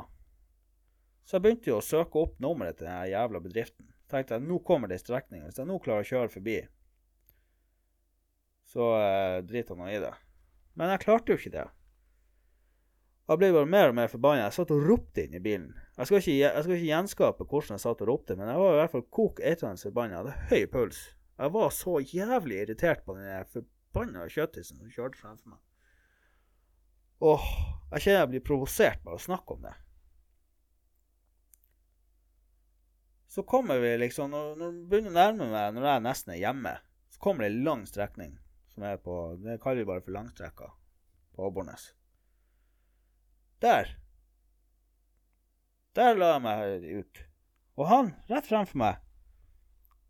Så 1.26 1.36
jeg 1.36 1.44
begynte 1.44 1.70
jo 1.72 1.80
å 1.80 1.84
søke 1.84 2.20
opp 2.20 2.36
nummeret 2.42 2.78
til 2.78 2.86
den 2.86 3.08
jævla 3.10 3.40
bedriften. 3.42 3.88
Tenkte 4.12 4.36
jeg, 4.36 4.44
nå 4.46 4.60
kommer 4.62 4.90
det 4.90 5.00
ei 5.00 5.02
strekning. 5.02 5.42
Hvis 5.46 5.58
jeg 5.58 5.66
nå 5.66 5.78
klarer 5.82 6.04
å 6.04 6.10
kjøre 6.10 6.30
forbi, 6.36 6.58
så 8.70 8.90
eh, 9.00 9.38
driter 9.46 9.74
jeg 9.74 9.80
nå 9.80 9.90
i 9.90 10.02
det. 10.04 10.12
Men 10.78 10.92
jeg 10.92 11.02
klarte 11.06 11.34
jo 11.34 11.40
ikke 11.40 11.54
det. 11.56 11.66
Jeg 13.24 13.40
ble 13.40 13.50
bare 13.56 13.70
mer 13.72 13.90
og 13.90 13.96
mer 13.96 14.10
forbanna. 14.12 14.46
Jeg 14.46 14.56
satt 14.58 14.72
og 14.74 14.84
ropte 14.84 15.24
inn 15.24 15.34
i 15.38 15.42
bilen. 15.42 15.70
Jeg 15.96 16.10
skal, 16.10 16.20
ikke, 16.20 16.34
jeg 16.42 16.64
skal 16.66 16.76
ikke 16.76 16.90
gjenskape 16.90 17.46
hvordan 17.48 17.78
jeg 17.78 17.84
satt 17.86 18.02
og 18.04 18.10
ropte, 18.10 18.36
men 18.36 18.50
jeg 18.50 18.60
var 18.60 18.74
i 18.74 18.80
hvert 18.82 18.94
fall 18.94 19.06
kok 19.18 19.40
eitrende 19.40 19.88
forbanna. 19.88 20.14
Jeg 20.14 20.20
hadde 20.20 20.50
høy 20.50 20.72
puls. 20.74 21.00
Jeg 21.40 21.54
var 21.56 21.72
så 21.74 21.96
jævlig 22.04 22.60
irritert 22.62 23.02
på 23.06 23.16
den 23.16 23.26
forbanna 23.94 24.26
kjøttisen 24.30 24.80
som 24.80 24.90
kjørte 24.90 25.20
fremfor 25.20 25.54
meg. 25.54 25.62
Åh, 27.24 27.48
jeg 27.94 28.04
kjenner 28.04 28.24
jeg 28.24 28.30
blir 28.34 28.46
provosert 28.48 29.02
bare 29.04 29.20
å 29.20 29.22
snakke 29.22 29.54
om 29.54 29.62
det. 29.64 29.74
Så 33.34 33.42
kommer 33.42 33.80
vi 33.82 33.96
liksom 33.98 34.30
Når, 34.30 34.50
når 34.58 34.74
det 34.74 34.88
begynner 34.90 35.10
å 35.10 35.14
nærme 35.14 35.46
meg, 35.50 35.74
når 35.74 35.88
jeg 35.88 36.02
nesten 36.04 36.34
er 36.34 36.42
hjemme, 36.42 36.74
så 37.10 37.22
kommer 37.22 37.44
det 37.44 37.50
en 37.50 37.64
lang 37.66 37.84
strekning 37.86 38.36
som 38.74 38.86
er 38.86 38.98
på 39.02 39.14
Det 39.42 39.60
kaller 39.62 39.82
vi 39.82 39.88
bare 39.88 40.02
for 40.02 40.14
langstrekka 40.14 40.70
på 41.34 41.46
Åbornes. 41.48 41.88
Der. 43.62 43.90
Der 45.94 46.18
la 46.18 46.34
jeg 46.34 46.44
meg 46.44 46.86
ut. 47.00 47.24
Og 47.78 47.88
han, 47.90 48.12
rett 48.30 48.46
fremfor 48.46 48.78
meg, 48.78 49.02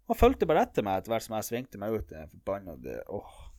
han 0.08 0.20
fulgte 0.20 0.48
bare 0.48 0.66
etter 0.66 0.84
meg 0.84 1.00
etter 1.00 1.14
hvert 1.14 1.24
som 1.24 1.36
jeg 1.38 1.48
svingte 1.48 1.80
meg 1.80 1.96
ut. 1.96 2.08
Den 2.10 2.28
forbannede 2.32 3.00
åh. 3.08 3.53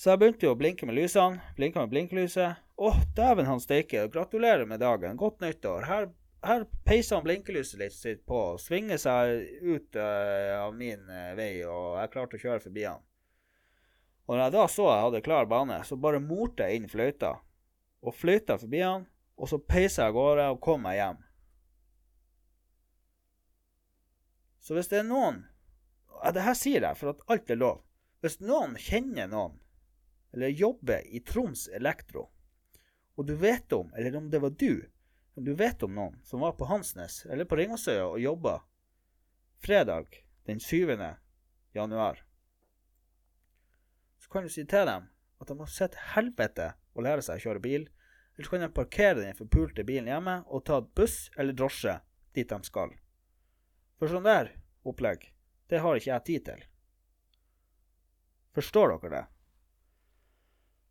Så 0.00 0.14
jeg 0.14 0.20
begynte 0.22 0.46
jo 0.46 0.54
å 0.54 0.56
blinke 0.56 0.86
med 0.88 0.96
lysene. 0.96 1.42
Blinka 1.58 1.82
med 1.82 1.90
blinkelyset. 1.92 2.62
Å, 2.80 2.90
dæven 3.12 3.44
han 3.44 3.58
steike. 3.60 4.06
Gratulerer 4.08 4.64
med 4.64 4.80
dagen. 4.80 5.18
Godt 5.20 5.42
nyttår. 5.44 5.84
Her, 5.84 6.08
her 6.40 6.64
peiser 6.88 7.18
han 7.18 7.26
blinkelyset 7.26 7.82
litt 7.82 7.92
sitt 7.92 8.22
på 8.24 8.38
og 8.54 8.62
svinger 8.64 8.96
seg 9.02 9.44
ut 9.60 10.00
uh, 10.00 10.56
av 10.62 10.72
min 10.72 11.04
uh, 11.04 11.34
vei, 11.36 11.50
og 11.68 12.00
jeg 12.00 12.14
klarte 12.16 12.40
å 12.40 12.44
kjøre 12.46 12.64
forbi 12.64 12.88
han. 12.88 13.04
Og 14.24 14.38
når 14.38 14.44
jeg 14.46 14.56
da 14.56 14.64
så 14.72 14.88
jeg 14.88 15.04
hadde 15.04 15.24
klar 15.28 15.52
bane, 15.52 15.82
så 15.84 16.00
bare 16.00 16.24
morte 16.24 16.64
jeg 16.64 16.80
inn 16.80 16.88
fløyta. 16.88 17.36
Og 18.00 18.16
fløyta 18.16 18.56
forbi 18.56 18.80
han, 18.80 19.08
og 19.36 19.52
så 19.52 19.60
peisa 19.60 20.06
jeg 20.06 20.14
av 20.14 20.16
gårde 20.16 20.50
og 20.54 20.64
kom 20.64 20.84
meg 20.88 20.96
hjem. 20.96 21.24
Så 24.64 24.80
hvis 24.80 24.88
det 24.88 25.02
er 25.04 25.10
noen 25.12 25.44
ja, 26.22 26.32
Det 26.32 26.48
her 26.48 26.56
sier 26.56 26.84
jeg 26.88 26.96
for 26.96 27.12
at 27.12 27.26
alt 27.28 27.52
er 27.52 27.60
lov. 27.60 27.82
Hvis 28.24 28.40
noen 28.40 28.80
kjenner 28.80 29.28
noen, 29.28 29.60
eller 30.32 30.48
jobber 30.48 31.06
i 31.06 31.20
Troms 31.20 31.68
Elektro, 31.68 32.28
og 33.16 33.26
du 33.26 33.34
vet 33.36 33.72
om, 33.72 33.92
eller 33.94 34.16
om 34.16 34.30
det 34.30 34.40
var 34.42 34.50
du, 34.50 34.86
om 35.34 35.44
du 35.44 35.54
vet 35.54 35.82
om 35.82 35.94
noen 35.94 36.18
som 36.24 36.40
var 36.44 36.56
på 36.58 36.68
Hansnes 36.70 37.24
eller 37.26 37.48
på 37.48 37.58
Ringåsøya 37.60 38.06
og 38.06 38.20
jobba 38.20 38.60
fredag 39.60 40.22
den 40.48 40.60
7. 40.60 40.96
januar 41.74 42.24
så 44.20 44.30
kan 44.30 44.42
du 44.42 44.52
si 44.52 44.64
til 44.64 44.86
dem 44.86 45.08
at 45.40 45.48
de 45.48 45.56
må 45.56 45.66
se 45.66 45.88
helvete 46.14 46.68
og 46.94 47.02
lære 47.06 47.24
seg 47.24 47.40
å 47.40 47.44
kjøre 47.46 47.62
bil. 47.64 47.86
Eller 48.36 48.46
så 48.46 48.52
kan 48.52 48.62
de 48.62 48.68
parkere 48.76 49.22
den 49.24 49.38
forpulte 49.38 49.84
bilen 49.88 50.10
hjemme 50.10 50.36
og 50.46 50.62
ta 50.68 50.80
buss 50.84 51.30
eller 51.36 51.56
drosje 51.56 51.96
dit 52.36 52.48
de 52.48 52.58
skal. 52.62 52.92
For 53.98 54.12
sånn 54.12 54.28
der 54.28 54.52
opplegg, 54.86 55.32
det 55.66 55.80
har 55.82 55.98
ikke 55.98 56.12
jeg 56.12 56.26
tid 56.28 56.46
til. 56.46 56.62
Forstår 58.54 58.94
dere 58.94 59.12
det? 59.16 59.24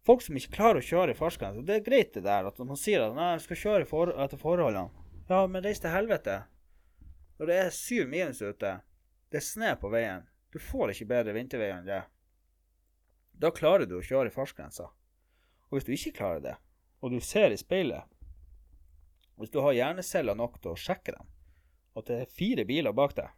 Folk 0.09 0.23
som 0.25 0.37
ikke 0.39 0.55
klarer 0.55 0.79
å 0.81 0.81
kjøre 0.81 1.13
i 1.13 1.17
fartsgrensa, 1.17 1.61
det 1.61 1.73
er 1.75 1.83
greit 1.85 2.15
det 2.15 2.23
der 2.25 2.47
at 2.49 2.57
man 2.65 2.77
sier 2.81 3.03
at 3.05 3.11
nei, 3.13 3.35
skal 3.43 3.59
kjøre 3.61 3.85
for, 3.85 4.09
etter 4.17 4.39
forholdene. 4.41 4.89
Ja, 5.29 5.43
men 5.45 5.61
reis 5.61 5.77
til 5.83 5.93
helvete. 5.93 6.39
Når 7.37 7.51
det 7.51 7.57
er 7.61 7.75
syv 7.75 8.07
minus 8.09 8.41
ute, 8.41 8.71
det 9.29 9.37
er 9.37 9.45
sne 9.45 9.75
på 9.77 9.91
veien, 9.93 10.23
du 10.49 10.57
får 10.57 10.95
ikke 10.95 11.11
bedre 11.11 11.35
vintervei 11.37 11.69
enn 11.75 11.85
det. 11.85 11.99
Da 13.37 13.53
klarer 13.53 13.85
du 13.85 13.99
å 13.99 14.01
kjøre 14.01 14.31
i 14.31 14.33
fartsgrensa. 14.33 14.89
Og 15.69 15.77
hvis 15.77 15.85
du 15.85 15.93
ikke 15.93 16.15
klarer 16.23 16.41
det, 16.47 16.55
og 17.05 17.13
du 17.13 17.21
ser 17.21 17.53
i 17.53 17.61
speilet 17.61 18.09
Hvis 19.37 19.53
du 19.53 19.61
har 19.61 19.77
hjerneceller 19.77 20.33
nok 20.33 20.57
til 20.57 20.73
å 20.73 20.81
sjekke 20.87 21.19
dem, 21.19 21.29
at 21.93 22.09
det 22.09 22.21
er 22.23 22.35
fire 22.41 22.65
biler 22.65 22.97
bak 22.97 23.13
deg, 23.21 23.29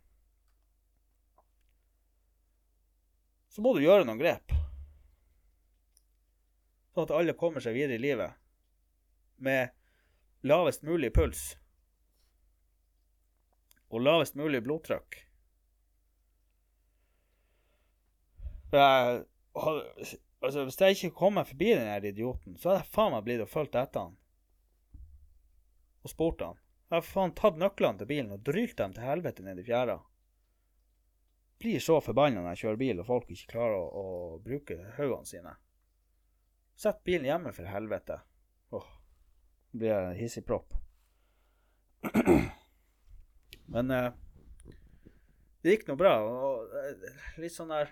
så 3.52 3.60
må 3.60 3.76
du 3.76 3.84
gjøre 3.84 4.08
noen 4.08 4.24
grep. 4.24 4.61
Sånn 6.92 7.08
at 7.08 7.16
alle 7.16 7.38
kommer 7.40 7.64
seg 7.64 7.78
videre 7.78 7.96
i 7.96 8.04
livet 8.04 8.38
med 9.42 9.72
lavest 10.48 10.84
mulig 10.86 11.12
puls 11.16 11.54
og 13.92 14.04
lavest 14.06 14.38
mulig 14.40 14.62
blodtrykk. 14.64 15.18
Jeg 18.72 19.24
altså, 19.54 20.64
Hvis 20.64 20.80
jeg 20.82 20.96
ikke 20.96 21.16
kom 21.20 21.36
meg 21.36 21.48
forbi 21.50 21.74
den 21.74 21.90
her 21.92 22.06
idioten, 22.08 22.56
så 22.58 22.72
hadde 22.72 22.84
jeg 22.86 22.94
faen 22.96 23.12
meg 23.16 23.26
blitt 23.26 23.44
og 23.44 23.52
fulgt 23.52 23.76
etter 23.76 24.08
han. 24.08 24.16
Og 26.02 26.14
spurt 26.14 26.42
han. 26.42 26.62
Jeg 26.88 26.98
har 26.98 27.08
faen 27.08 27.36
tatt 27.36 27.60
nøklene 27.60 28.00
til 28.00 28.10
bilen 28.10 28.32
og 28.36 28.46
drylt 28.48 28.78
dem 28.80 28.96
til 28.96 29.06
helvete 29.06 29.44
ned 29.46 29.60
i 29.60 29.68
fjæra. 29.68 30.00
Blir 31.62 31.84
så 31.84 32.00
forbanna 32.02 32.42
når 32.42 32.56
jeg 32.56 32.64
kjører 32.64 32.80
bil 32.82 33.04
og 33.04 33.10
folk 33.12 33.30
ikke 33.30 33.52
klarer 33.52 33.78
å, 33.78 33.84
å 33.92 34.40
bruke 34.42 34.80
haugene 34.98 35.30
sine. 35.30 35.54
Sett 36.82 37.04
bilen 37.04 37.26
hjemme, 37.26 37.52
for 37.54 37.64
helvete. 37.70 38.16
Åh. 38.74 38.86
blir 39.72 39.94
jeg 39.94 40.16
hissigpropp. 40.18 40.74
Men 43.70 43.92
eh, 43.94 44.12
det 45.62 45.76
gikk 45.76 45.86
nå 45.92 45.96
bra. 46.00 46.14
Og 46.26 46.74
eh, 46.80 46.96
litt 47.44 47.54
sånn 47.54 47.70
der 47.70 47.92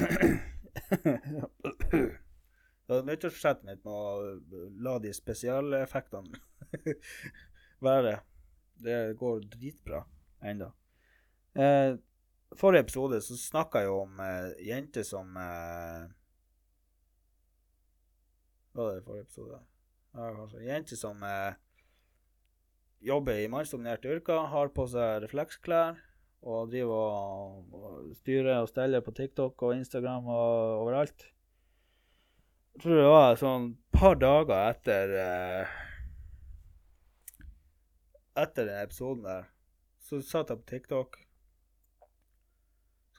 Nyttårsforsettet 3.04 3.68
mitt 3.68 3.84
med 3.84 3.92
å 3.92 4.40
la 4.88 4.96
de 5.04 5.12
spesialeffektene 5.12 6.32
være. 7.90 8.24
Det 8.88 9.20
går 9.20 9.44
dritbra 9.52 10.00
ennå. 10.48 10.72
Eh, 11.60 12.00
forrige 12.52 12.86
episode 12.86 13.20
så 13.24 13.36
snakka 13.38 13.82
jeg 13.82 13.90
jo 13.90 14.00
om 14.04 14.20
eh, 14.22 14.52
jenter 14.68 15.06
som 15.06 15.36
eh, 15.36 16.06
var 18.74 18.94
det 18.94 19.04
forrige 19.06 19.22
episode? 19.26 19.60
Ja. 20.14 20.46
Jenter 20.66 20.98
som 20.98 21.22
eh, 21.22 21.54
jobber 23.04 23.38
i 23.38 23.48
mannsdominerte 23.50 24.10
yrker, 24.16 24.48
har 24.50 24.72
på 24.74 24.86
seg 24.90 25.22
refleksklær 25.24 26.00
og 26.44 26.72
driver 26.72 27.04
og, 27.14 27.70
og 27.72 28.16
styrer 28.18 28.60
og 28.60 28.68
steller 28.68 29.04
på 29.04 29.14
TikTok 29.16 29.62
og 29.62 29.76
Instagram 29.76 30.26
og 30.26 30.82
overalt. 30.82 31.30
Jeg 32.74 32.82
tror 32.82 32.98
det 32.98 33.08
var 33.12 33.38
sånn 33.38 33.66
par 33.94 34.18
dager 34.18 34.70
etter 34.72 35.16
eh, 35.22 35.80
Etter 38.34 38.66
den 38.66 38.80
episoden 38.82 39.22
der, 39.22 39.44
så 40.02 40.18
satt 40.18 40.48
jeg 40.50 40.58
på 40.58 40.66
TikTok. 40.72 41.20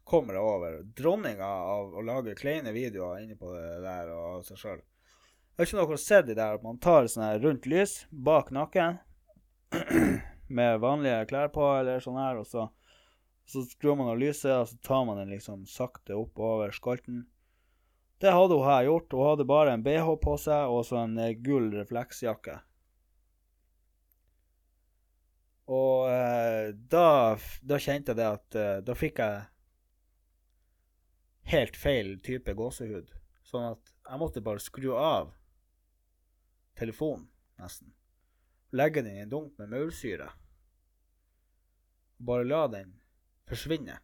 Kommer 0.06 0.38
deg 0.38 0.46
over 0.46 0.82
dronninga 0.98 1.48
av 1.76 1.96
å 1.98 2.04
lage 2.06 2.36
kleine 2.38 2.74
videoer 2.76 3.24
inni 3.24 3.38
på 3.40 3.50
det 3.56 3.80
der 3.82 4.12
og 4.14 4.46
seg 4.46 4.62
sjøl. 4.62 4.84
Jeg 5.56 5.64
har 5.64 5.70
ikke 5.70 5.80
noe 5.82 5.98
sett 6.02 6.30
i 6.30 6.36
der 6.38 6.58
at 6.60 6.66
man 6.66 6.78
tar 6.84 7.08
sånn 7.10 7.26
her 7.26 7.40
rundt 7.42 7.66
lys 7.72 8.02
bak 8.12 8.52
nakken 8.54 9.00
med 10.58 10.82
vanlige 10.84 11.24
klær 11.32 11.50
på, 11.56 11.64
eller 11.80 12.04
sånn 12.04 12.20
her, 12.20 12.42
og 12.42 12.46
så, 12.50 12.68
så 13.50 13.64
skrur 13.66 13.98
man 13.98 14.12
av 14.12 14.20
lyset, 14.22 14.52
og 14.52 14.68
så 14.70 14.78
tar 14.86 15.08
man 15.08 15.22
den 15.24 15.34
liksom 15.34 15.64
sakte 15.70 16.18
opp 16.20 16.38
over 16.44 16.76
skolten. 16.76 17.24
Det 18.22 18.32
hadde 18.32 18.56
hun 18.56 18.68
her 18.68 18.86
gjort. 18.88 19.12
Hun 19.12 19.30
hadde 19.30 19.48
bare 19.48 19.74
en 19.74 19.84
bh 19.84 20.14
på 20.22 20.38
seg 20.40 20.72
og 20.72 20.86
så 20.88 21.02
en 21.02 21.18
eh, 21.20 21.36
gull 21.40 21.72
refleksjakke. 21.76 22.60
Og 25.72 26.08
eh, 26.12 26.72
da, 26.94 27.10
da 27.66 27.80
kjente 27.82 28.14
jeg 28.14 28.20
det 28.20 28.26
at 28.30 28.58
eh, 28.62 28.82
Da 28.86 28.94
fikk 28.94 29.18
jeg 29.24 29.40
helt 31.52 31.78
feil 31.78 32.16
type 32.26 32.54
gåsehud. 32.58 33.12
Sånn 33.46 33.68
at 33.76 33.92
jeg 34.06 34.22
måtte 34.22 34.44
bare 34.46 34.64
skru 34.64 34.92
av 34.98 35.34
telefonen, 36.80 37.28
nesten. 37.62 37.94
Legge 38.76 39.04
den 39.06 39.16
i 39.16 39.24
en 39.24 39.32
dunk 39.32 39.60
med 39.62 39.72
maursyre. 39.72 40.32
Bare 42.18 42.48
la 42.48 42.66
den 42.72 42.96
forsvinne. 43.48 44.00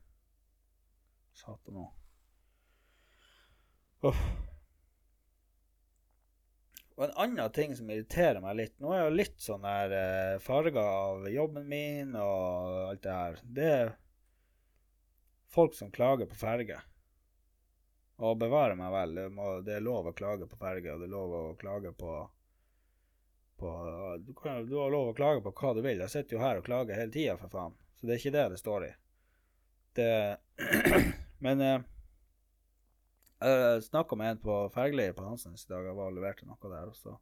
Satan 1.35 1.81
òg. 1.81 1.97
Uff. 4.11 4.21
Og 6.97 7.07
en 7.07 7.17
annen 7.23 7.53
ting 7.55 7.73
som 7.77 7.89
irriterer 7.89 8.41
meg 8.43 8.57
litt 8.59 8.73
Nå 8.81 8.91
er 8.93 9.05
jeg 9.05 9.13
litt 9.15 9.37
sånn 9.41 9.63
der 9.65 9.93
eh, 9.95 10.39
farga 10.43 10.83
av 10.83 11.27
jobben 11.31 11.65
min 11.69 12.13
og 12.19 12.91
alt 12.91 13.03
det 13.05 13.15
her. 13.15 13.39
Det 13.41 13.69
er 13.73 13.93
folk 15.51 15.73
som 15.77 15.91
klager 15.93 16.29
på 16.29 16.37
ferge. 16.37 16.77
Og 18.21 18.37
bevare 18.37 18.75
meg 18.77 18.91
vel, 18.93 19.15
det, 19.17 19.25
må, 19.33 19.47
det 19.65 19.79
er 19.79 19.85
lov 19.85 20.11
å 20.11 20.13
klage 20.13 20.45
på 20.49 20.59
ferge, 20.61 20.93
og 20.93 21.01
det 21.01 21.07
er 21.07 21.13
lov 21.15 21.31
å 21.33 21.41
klage 21.57 21.89
på, 21.97 22.11
på 23.57 23.71
du, 24.21 24.33
kan, 24.37 24.61
du 24.69 24.75
har 24.77 24.93
lov 24.93 25.09
å 25.09 25.15
klage 25.17 25.41
på 25.41 25.53
hva 25.57 25.71
du 25.73 25.81
vil. 25.81 26.03
Jeg 26.03 26.13
sitter 26.13 26.37
jo 26.37 26.43
her 26.43 26.59
og 26.59 26.67
klager 26.67 26.99
hele 26.99 27.13
tida, 27.13 27.37
for 27.41 27.49
faen. 27.53 27.73
Så 27.97 28.05
det 28.05 28.13
er 28.13 28.21
ikke 28.21 28.35
det 28.35 28.43
det 28.53 28.59
står 28.61 28.85
i. 28.85 28.91
Det 29.97 30.11
Men 31.45 31.65
eh, 31.65 31.87
jeg 33.41 33.81
snakka 33.87 34.17
med 34.21 34.35
en 34.35 34.43
på 34.45 34.59
fergeleiet 34.75 35.17
på 35.17 35.25
Hansens 35.25 35.65
i 35.65 35.73
dag. 35.73 35.89
Jeg 35.89 35.97
var 35.97 36.13
og 36.13 36.19
leverte 36.19 36.45
noe 36.45 36.73
der. 36.75 36.93
Og 36.93 36.99
så, 36.99 37.15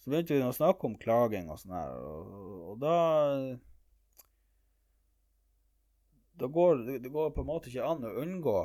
så 0.00 0.08
begynte 0.08 0.38
vi 0.38 0.46
å 0.46 0.56
snakke 0.56 0.88
om 0.88 0.96
klaging 1.00 1.52
og 1.52 1.60
sånn 1.60 1.76
her, 1.76 1.92
og, 2.00 2.32
og 2.72 2.80
da 2.80 2.96
da 6.36 6.48
går, 6.52 6.82
det 7.00 7.08
går 7.08 7.30
på 7.32 7.40
en 7.44 7.48
måte 7.48 7.70
ikke 7.70 7.84
an 7.84 8.04
å 8.04 8.16
unngå 8.20 8.58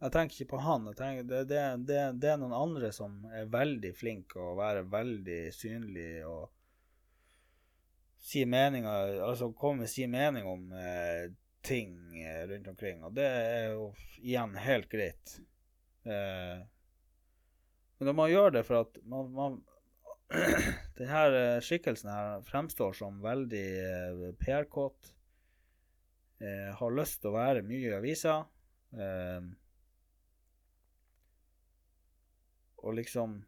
Jeg 0.00 0.12
tenker 0.14 0.38
ikke 0.38 0.54
på 0.54 0.62
han. 0.64 0.88
tenker, 0.96 1.26
det, 1.28 1.42
det, 1.50 1.64
det, 1.88 1.98
det 2.22 2.32
er 2.32 2.40
noen 2.40 2.56
andre 2.56 2.88
som 2.96 3.18
er 3.36 3.50
veldig 3.52 3.92
flinke 3.96 4.40
og 4.40 4.56
være 4.60 4.86
veldig 4.88 5.42
synlig 5.52 6.24
og 6.24 6.48
si 8.20 8.44
meninger 8.44 9.20
Altså 9.24 9.50
komme 9.56 9.84
med 9.84 9.92
sin 9.92 10.12
mening 10.12 10.48
om 10.48 10.72
eh, 10.76 11.30
ting 11.64 11.92
eh, 12.20 12.46
rundt 12.48 12.68
omkring. 12.72 13.04
Og 13.04 13.14
det 13.16 13.28
er 13.28 13.72
jo 13.74 13.90
igjen 14.20 14.56
helt 14.60 14.88
greit. 14.92 15.36
Eh, 16.04 16.60
men 17.98 18.08
da 18.08 18.14
må 18.14 18.24
man 18.24 18.32
gjøre 18.32 18.56
det 18.56 18.64
for 18.68 18.80
at 18.86 19.00
man, 19.04 19.32
man 19.36 19.60
denne 20.98 21.60
skikkelsen 21.64 22.08
her 22.12 22.44
fremstår 22.48 22.94
som 22.96 23.20
veldig 23.24 23.66
eh, 23.84 24.28
PR-kåt. 24.40 25.12
Eh, 26.40 26.70
har 26.76 26.96
lyst 26.96 27.20
til 27.20 27.32
å 27.32 27.36
være 27.36 27.66
mye 27.66 27.90
i 27.90 27.96
avisa. 27.96 28.38
Eh, 28.96 29.50
og 32.80 32.96
liksom 32.98 33.40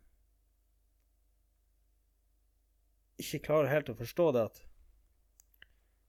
Ikke 3.23 3.43
klarer 3.45 3.71
helt 3.71 3.91
å 3.93 3.95
forstå 3.95 4.25
det 4.35 4.45
at 4.51 4.63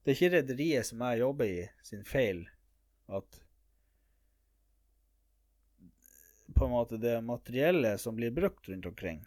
det 0.03 0.11
er 0.11 0.17
ikke 0.17 0.33
rederiet 0.33 0.87
som 0.87 1.03
jeg 1.05 1.19
jobber 1.21 1.47
i, 1.47 1.59
sin 1.85 2.01
feil 2.07 2.41
at 3.07 3.37
på 6.53 6.65
en 6.65 6.73
måte 6.73 6.97
det 6.97 7.21
materiellet 7.25 8.01
som 8.01 8.15
blir 8.15 8.33
brukt 8.35 8.67
rundt 8.69 8.85
omkring, 8.85 9.21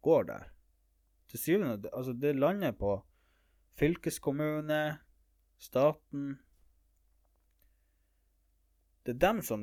går 0.00 0.24
der. 0.28 0.48
Til 1.28 1.40
syvende 1.40 1.90
Altså, 1.92 2.12
det 2.12 2.36
lander 2.36 2.72
på 2.72 2.98
fylkeskommune, 3.78 4.98
staten 5.58 6.38
Det 9.08 9.14
er 9.14 9.20
dem 9.22 9.38
som, 9.42 9.62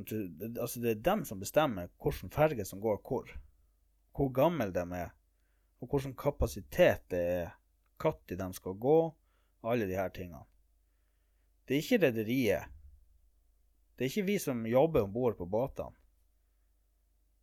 altså 0.58 0.80
det 0.82 0.90
er 0.90 1.02
dem 1.06 1.20
som 1.30 1.38
bestemmer 1.38 1.92
hvilken 2.02 2.32
ferge 2.34 2.64
som 2.66 2.80
går 2.82 2.96
hvor. 3.06 3.28
Hvor 4.18 4.30
gammel 4.34 4.72
de 4.74 4.82
er, 4.98 5.12
og 5.78 5.92
hvilken 5.92 6.16
kapasitet 6.18 7.04
det 7.14 7.20
er. 7.20 7.52
Når 8.02 8.16
de 8.40 8.48
skal 8.58 8.74
gå, 8.74 9.16
alle 9.64 9.86
her 9.86 10.10
tingene. 10.10 10.42
Det 11.68 11.76
er 11.78 11.84
ikke 11.84 12.00
rederiet. 12.08 12.74
Det 13.96 14.06
er 14.06 14.10
ikke 14.10 14.26
vi 14.32 14.40
som 14.42 14.66
jobber 14.66 15.06
om 15.06 15.14
bord 15.14 15.38
på 15.38 15.46
båtene, 15.46 15.94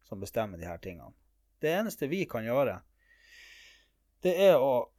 som 0.03 0.21
bestemmer 0.21 0.59
her 0.59 0.83
tingene. 0.83 1.15
Det 1.63 1.71
eneste 1.71 2.11
vi 2.11 2.25
kan 2.27 2.43
gjøre, 2.45 2.81
det 4.27 4.35
er 4.51 4.59
å 4.59 4.91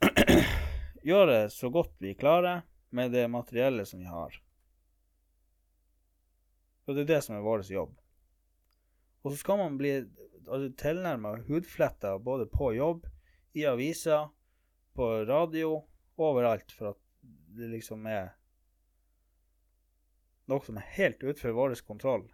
gjøre 1.11 1.49
så 1.51 1.69
godt 1.69 1.99
vi 1.99 2.15
klarer 2.15 2.63
med 2.95 3.11
det 3.11 3.27
materiellet 3.27 3.91
som 3.91 3.99
vi 3.99 4.07
har. 4.07 4.39
Og 6.86 6.95
det 6.95 7.05
er 7.05 7.11
det 7.13 7.21
som 7.25 7.38
er 7.38 7.45
vår 7.45 7.65
jobb. 7.71 7.95
Og 9.23 9.31
så 9.31 9.39
skal 9.39 9.59
man 9.61 9.79
bli 9.79 9.93
altså, 9.99 10.69
tilnærma 10.79 11.38
hudfletta 11.47 12.17
både 12.19 12.47
på 12.51 12.73
jobb, 12.75 13.07
i 13.53 13.65
aviser, 13.69 14.31
på 14.97 15.09
radio, 15.29 15.84
overalt, 16.17 16.71
for 16.73 16.93
at 16.93 16.99
det 17.53 17.69
liksom 17.69 18.05
er 18.09 18.34
noe 20.49 20.65
som 20.65 20.77
er 20.77 20.89
helt 20.97 21.21
utenfor 21.23 21.55
vår 21.55 21.75
kontroll. 21.88 22.25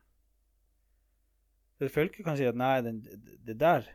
Fylket 1.80 2.26
kan 2.26 2.36
si 2.40 2.48
at 2.48 2.58
nei, 2.60 2.80
den, 2.84 3.04
det, 3.46 3.56
der, 3.60 3.86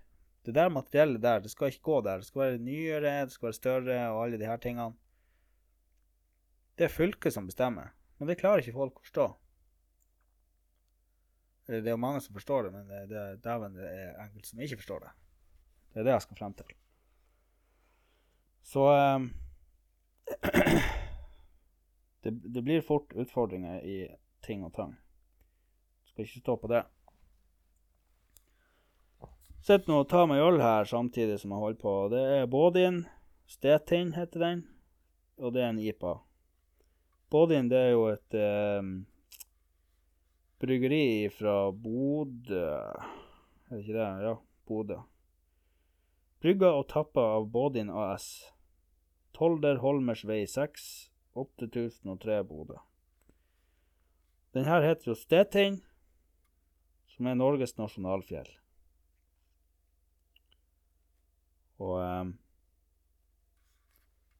det 0.46 0.54
der 0.56 0.70
materiellet 0.72 1.20
der, 1.24 1.42
det 1.44 1.50
skal 1.52 1.72
ikke 1.72 1.88
gå 1.90 1.98
der. 2.06 2.22
Det 2.22 2.28
skal 2.30 2.44
være 2.44 2.62
nyere, 2.64 3.16
det 3.26 3.34
skal 3.34 3.50
være 3.50 3.58
større 3.58 3.98
og 4.12 4.20
alle 4.22 4.40
de 4.40 4.48
her 4.48 4.60
tingene. 4.60 4.94
Det 6.78 6.86
er 6.86 6.94
fylket 6.94 7.34
som 7.34 7.46
bestemmer, 7.46 7.92
men 8.18 8.30
det 8.30 8.38
klarer 8.40 8.64
ikke 8.64 8.78
folk 8.78 8.96
å 8.98 9.04
forstå. 9.04 9.26
Det 11.66 11.86
er 11.86 11.94
jo 11.94 12.00
mange 12.00 12.20
som 12.20 12.36
forstår 12.36 12.66
det, 12.66 12.72
men 12.74 12.88
det, 12.88 13.02
det, 13.08 13.44
dæven, 13.44 13.76
det 13.78 13.86
er 13.88 14.18
enkelte 14.26 14.48
som 14.50 14.60
ikke 14.60 14.76
forstår 14.82 15.06
det. 15.06 15.12
Det 15.92 16.00
er 16.00 16.04
det 16.08 16.12
jeg 16.12 16.24
skal 16.26 16.38
frem 16.38 16.56
til. 16.58 16.74
Så 18.64 18.84
um, 19.16 19.30
det, 22.24 22.32
det, 22.54 22.62
blir 22.64 22.84
fort 22.84 23.12
utfordringer 23.12 23.80
i 23.80 23.96
ting 24.44 24.64
og 24.64 24.74
tang. 24.76 24.92
Skal 26.04 26.26
ikke 26.26 26.42
stå 26.44 26.56
på 26.60 26.70
det. 26.72 26.82
Sitter 29.64 29.88
nå 29.88 30.02
og 30.02 30.08
tar 30.10 30.28
meg 30.28 30.44
øl 30.44 30.60
her 30.60 30.84
samtidig 30.84 31.38
som 31.40 31.54
jeg 31.54 31.64
holder 31.64 31.80
på. 31.80 31.96
Det 32.12 32.24
er 32.38 32.50
Bådin. 32.52 33.04
Stetind 33.48 34.12
heter 34.16 34.40
den. 34.40 34.64
Og 35.40 35.54
det 35.56 35.64
er 35.64 35.72
en 35.72 35.80
IPA. 35.80 36.18
Bådin 37.32 37.70
det 37.72 37.80
er 37.80 37.94
jo 37.94 38.04
et 38.12 38.36
eh, 38.36 38.82
bryggeri 40.64 41.28
fra 41.28 41.72
Bodø 41.72 42.64
Er 42.64 43.76
det 43.76 43.80
ikke 43.82 43.96
det? 43.98 44.08
Ja, 44.24 44.34
Bodø. 44.66 44.96
Brygga 46.40 46.70
og 46.78 46.86
tappa 46.88 47.24
av 47.36 47.48
Bådin 47.52 47.90
AS. 47.92 48.28
Tolder 49.36 49.80
Holmers 49.82 50.22
vei 50.28 50.44
6, 50.48 50.86
8003 51.36 52.38
Bodø. 52.48 52.78
Den 54.54 54.68
her 54.68 54.84
heter 54.86 55.10
jo 55.10 55.16
Stetind, 55.18 55.82
som 57.16 57.26
er 57.26 57.36
Norges 57.40 57.76
nasjonalfjell. 57.76 58.52
Og 61.82 61.98
um, 61.98 62.32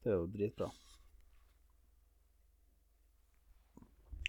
det 0.01 0.13
er 0.13 0.17
jo 0.21 0.29
dritbra. 0.31 0.71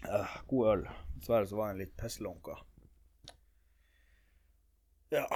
Eh, 0.05 0.37
god 0.47 0.67
øl. 0.67 0.89
Dessverre 1.15 1.47
så 1.47 1.55
var 1.55 1.71
den 1.71 1.81
litt 1.81 1.95
pisslunka. 1.97 2.57
Ja 5.09 5.23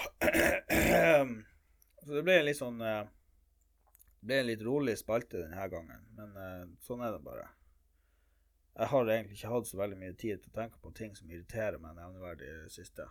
Så 2.04 2.12
det 2.12 2.24
ble 2.28 2.34
en 2.36 2.44
litt 2.44 2.58
sånn 2.60 2.82
uh, 2.84 3.06
Det 4.20 4.26
ble 4.28 4.40
en 4.42 4.50
litt 4.50 4.64
rolig 4.68 4.98
spalte 5.00 5.46
denne 5.46 5.68
gangen, 5.72 6.02
men 6.18 6.34
uh, 6.36 6.66
sånn 6.84 7.04
er 7.06 7.16
det 7.16 7.22
bare. 7.24 7.46
Jeg 8.76 8.92
har 8.92 9.12
egentlig 9.14 9.38
ikke 9.38 9.54
hatt 9.54 9.70
så 9.70 9.80
veldig 9.80 10.00
mye 10.02 10.18
tid 10.20 10.42
til 10.42 10.52
å 10.52 10.58
tenke 10.60 10.82
på 10.84 10.92
ting 10.98 11.16
som 11.16 11.32
irriterer 11.32 11.80
meg 11.80 11.96
nevneverdig 11.96 12.50
i 12.50 12.58
det 12.66 12.74
siste. 12.74 13.08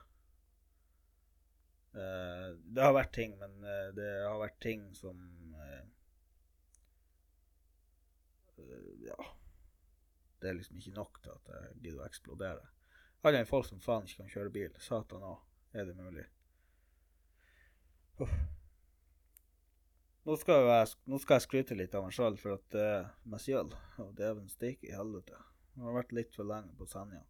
Uh, 1.97 2.53
det 2.61 2.85
har 2.85 2.93
vært 2.95 3.15
ting, 3.17 3.33
men 3.41 3.57
uh, 3.65 3.89
det 3.97 4.11
har 4.27 4.39
vært 4.45 4.61
ting 4.63 4.85
som 4.97 5.17
uh, 5.57 5.83
Ja. 9.01 9.17
Det 10.41 10.49
er 10.49 10.57
liksom 10.57 10.79
ikke 10.81 10.97
nok 10.97 11.19
til 11.23 11.35
at 11.35 11.51
jeg 11.55 11.81
gidder 11.83 12.03
å 12.03 12.07
eksplodere. 12.07 12.69
Alle 13.29 13.43
folk 13.49 13.67
som 13.69 13.83
faen 13.85 14.07
ikke 14.09 14.23
kan 14.23 14.33
kjøre 14.33 14.55
bil. 14.55 14.79
Satan 14.81 15.27
òg, 15.29 15.43
er 15.77 15.89
det 15.89 15.97
mulig? 15.99 16.25
Uff. 18.21 18.33
Nå 20.29 20.37
skal, 20.37 20.67
jeg, 20.69 20.89
nå 21.09 21.19
skal 21.21 21.39
jeg 21.39 21.45
skryte 21.47 21.77
litt 21.77 21.95
av 21.97 22.05
meg 22.05 22.13
sjøl, 22.15 22.37
for 22.41 22.59
at 22.59 22.77
uh, 22.77 23.09
meg 23.25 23.41
sjøl 23.41 23.73
Og 24.03 24.11
dæven 24.19 24.51
steike 24.53 24.91
i 24.91 24.95
helvete. 24.95 25.37
Jeg 25.75 25.85
har 25.87 25.97
vært 25.97 26.13
litt 26.17 26.37
for 26.37 26.49
lenge 26.49 26.77
på 26.77 26.89
Senja. 26.89 27.23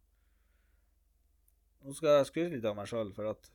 Nå 1.81 1.95
skal 1.97 2.19
jeg 2.19 2.29
skryte 2.29 2.55
litt 2.55 2.67
av 2.67 2.75
meg 2.77 2.89
sjøl, 2.91 3.13
for 3.15 3.31
at 3.31 3.51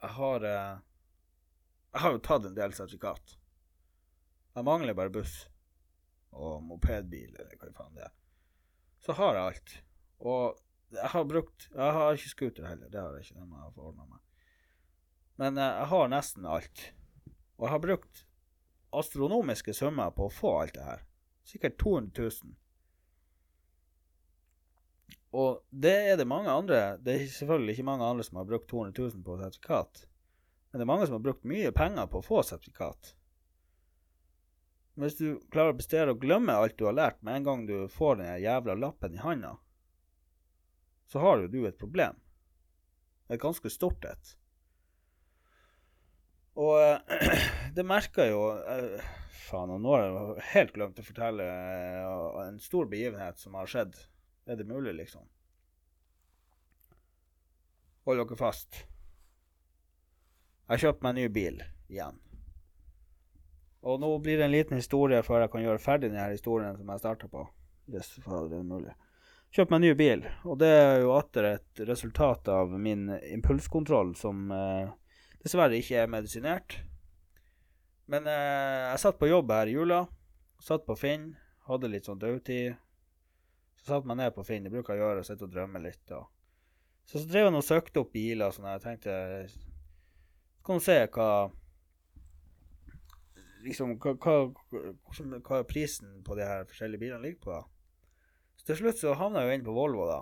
jeg 0.00 0.16
har 0.16 0.46
uh, 0.46 0.82
Jeg 1.94 2.04
har 2.04 2.16
jo 2.16 2.22
tatt 2.26 2.48
en 2.48 2.58
del 2.58 2.74
sertifikat. 2.76 3.36
Jeg 4.56 4.66
mangler 4.66 4.98
bare 4.98 5.14
buss 5.14 5.44
og 6.30 6.62
mopedbil, 6.66 7.34
eller 7.34 7.58
hva 7.58 7.72
faen 7.74 7.94
det 7.96 8.06
er. 8.06 8.19
Så 9.00 9.16
har 9.16 9.36
jeg 9.36 9.44
alt. 9.52 9.76
Og 10.20 10.58
jeg 10.90 11.12
har 11.12 11.24
brukt 11.24 11.68
Jeg 11.70 11.92
har 11.96 12.16
ikke 12.16 12.32
scooter 12.32 12.66
heller, 12.66 12.88
det 12.88 13.00
har 13.00 13.14
jeg 13.16 13.28
ikke. 13.28 13.38
Den 13.40 13.52
jeg 13.54 13.62
har 13.62 13.84
ordna 13.84 14.06
meg. 14.06 14.18
Men 15.40 15.58
uh, 15.58 15.64
jeg 15.64 15.90
har 15.92 16.10
nesten 16.12 16.46
alt. 16.46 16.86
Og 17.56 17.66
jeg 17.66 17.74
har 17.74 17.84
brukt 17.84 18.24
astronomiske 18.90 19.74
summer 19.76 20.10
på 20.10 20.26
å 20.26 20.34
få 20.34 20.56
alt 20.62 20.74
det 20.76 20.84
her. 20.84 21.04
Sikkert 21.46 21.78
200 21.80 22.28
000. 22.44 22.56
Og 25.30 25.60
det 25.70 25.94
er 26.10 26.16
det 26.18 26.26
mange 26.26 26.50
andre 26.50 26.98
Det 26.98 27.12
er 27.14 27.28
selvfølgelig 27.30 27.76
ikke 27.76 27.86
mange 27.86 28.06
andre 28.06 28.24
som 28.26 28.40
har 28.40 28.48
brukt 28.48 28.66
200 28.70 28.96
000 28.98 29.24
på 29.24 29.36
sertifikat. 29.38 30.04
Men 30.70 30.78
det 30.80 30.84
er 30.84 30.90
mange 30.90 31.06
som 31.06 31.16
har 31.16 31.24
brukt 31.24 31.46
mye 31.46 31.70
penger 31.74 32.10
på 32.10 32.20
å 32.20 32.26
få 32.26 32.42
sertifikat. 32.46 33.14
Men 35.00 35.08
hvis 35.08 35.16
du 35.16 35.48
klarer 35.48 35.72
å 35.72 35.76
prestere 35.78 36.12
å 36.12 36.18
glemme 36.20 36.52
alt 36.60 36.74
du 36.76 36.82
har 36.84 36.92
lært 36.92 37.22
med 37.24 37.38
en 37.38 37.44
gang 37.46 37.60
du 37.64 37.88
får 37.88 38.18
den 38.18 38.34
jævla 38.42 38.74
lappen 38.76 39.14
i 39.16 39.22
handa, 39.22 39.54
så 41.08 41.22
har 41.24 41.40
jo 41.40 41.48
du 41.48 41.62
et 41.64 41.78
problem. 41.80 42.18
Et 43.32 43.40
ganske 43.40 43.72
stort 43.72 44.04
et. 44.04 44.34
Og 46.60 46.76
eh, 46.84 47.48
det 47.78 47.88
merka 47.88 48.28
jo 48.28 48.44
eh, 48.60 49.00
Faen, 49.40 49.72
og 49.72 49.80
nå 49.80 49.96
har 49.96 50.04
jeg 50.04 50.48
helt 50.52 50.76
glemt 50.76 51.00
å 51.00 51.08
fortelle 51.08 51.48
eh, 51.48 52.38
en 52.44 52.60
stor 52.60 52.92
begivenhet 52.92 53.40
som 53.40 53.56
har 53.56 53.72
skjedd. 53.72 53.96
Er 54.44 54.60
det 54.60 54.68
mulig, 54.68 54.98
liksom? 55.00 55.24
Hold 58.04 58.20
dere 58.20 58.44
fast. 58.44 58.84
Jeg 60.68 60.74
har 60.76 60.90
kjøpt 60.90 61.06
meg 61.08 61.16
en 61.16 61.24
ny 61.24 61.30
bil 61.40 61.64
igjen. 61.88 62.26
Og 63.80 64.00
nå 64.00 64.10
blir 64.20 64.36
det 64.36 64.44
en 64.46 64.52
liten 64.52 64.76
historie 64.76 65.22
før 65.24 65.44
jeg 65.44 65.52
kan 65.54 65.64
gjøre 65.64 65.80
ferdig 65.80 66.10
denne 66.10 66.28
historien 66.34 66.76
som 66.76 66.90
jeg 66.92 67.00
starta 67.00 67.30
på. 67.32 67.46
Hvis 67.90 68.12
det 68.20 68.58
er 68.58 68.66
mulig. 68.66 68.92
Kjøpt 69.50 69.72
meg 69.72 69.80
en 69.80 69.86
ny 69.88 69.94
bil, 69.98 70.20
og 70.46 70.60
det 70.60 70.68
er 70.70 71.00
jo 71.02 71.14
atter 71.16 71.48
et 71.56 71.80
resultat 71.88 72.46
av 72.52 72.70
min 72.78 73.08
impulskontroll 73.32 74.12
som 74.14 74.44
eh, 74.54 74.92
dessverre 75.42 75.80
ikke 75.80 76.04
er 76.04 76.12
medisinert. 76.12 76.76
Men 78.10 78.28
eh, 78.30 78.90
jeg 78.92 79.02
satt 79.02 79.18
på 79.18 79.30
jobb 79.30 79.50
her 79.54 79.70
i 79.70 79.74
jula. 79.74 80.04
Satt 80.62 80.84
på 80.86 80.94
Finn. 80.98 81.32
Hadde 81.66 81.90
litt 81.90 82.06
sånn 82.06 82.20
dødtid. 82.22 82.76
Så 83.80 83.88
satte 83.88 84.10
meg 84.10 84.20
ned 84.20 84.36
på 84.36 84.44
Finn. 84.46 84.66
Det 84.66 84.72
bruker 84.74 84.94
jeg 84.94 85.02
gjøre. 85.02 85.26
Sitte 85.26 85.48
og 85.48 85.54
drømme 85.54 85.82
litt. 85.82 86.04
Og. 86.14 86.28
Så, 87.06 87.18
så 87.18 87.26
drev 87.26 87.48
jeg 87.48 87.58
og 87.58 87.66
søkte 87.66 88.04
opp 88.04 88.14
biler. 88.14 88.54
Sånn 88.54 88.70
jeg 88.70 88.84
tenkte 88.84 89.14
Så 89.50 90.66
kan 90.66 90.78
du 90.78 90.84
se 90.84 90.98
hva 91.14 91.30
Liksom 93.64 93.96
hva, 94.00 94.14
hva, 94.16 94.36
hva 95.46 95.62
prisen 95.68 96.20
på 96.24 96.36
de 96.38 96.46
her 96.48 96.66
forskjellige 96.68 97.02
bilene 97.02 97.24
ligger 97.24 97.42
på. 97.44 97.56
da. 97.58 97.62
Så 98.56 98.68
til 98.68 98.80
slutt 98.80 99.00
så 99.00 99.16
havna 99.16 99.44
jeg 99.44 99.50
jo 99.50 99.58
inn 99.58 99.66
på 99.66 99.74
Volvo, 99.76 100.06
da. 100.08 100.20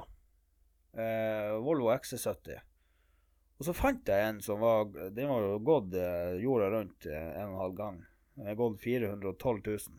Eh, 0.98 1.54
Volvo 1.62 1.90
XC70. 1.94 2.58
Og 3.58 3.66
så 3.66 3.74
fant 3.74 4.06
jeg 4.06 4.22
en 4.28 4.38
som 4.42 4.60
var 4.62 4.84
Den 5.14 5.26
var 5.30 5.42
jo 5.42 5.56
gått 5.66 5.96
eh, 5.98 6.36
jorda 6.38 6.68
rundt 6.70 7.08
eh, 7.10 7.30
en 7.40 7.48
og 7.48 7.56
en 7.56 7.62
halv 7.64 7.78
gang. 7.80 7.96
Den 8.38 8.52
er 8.52 8.58
gått 8.58 8.78
412 8.84 9.62
000. 9.66 9.98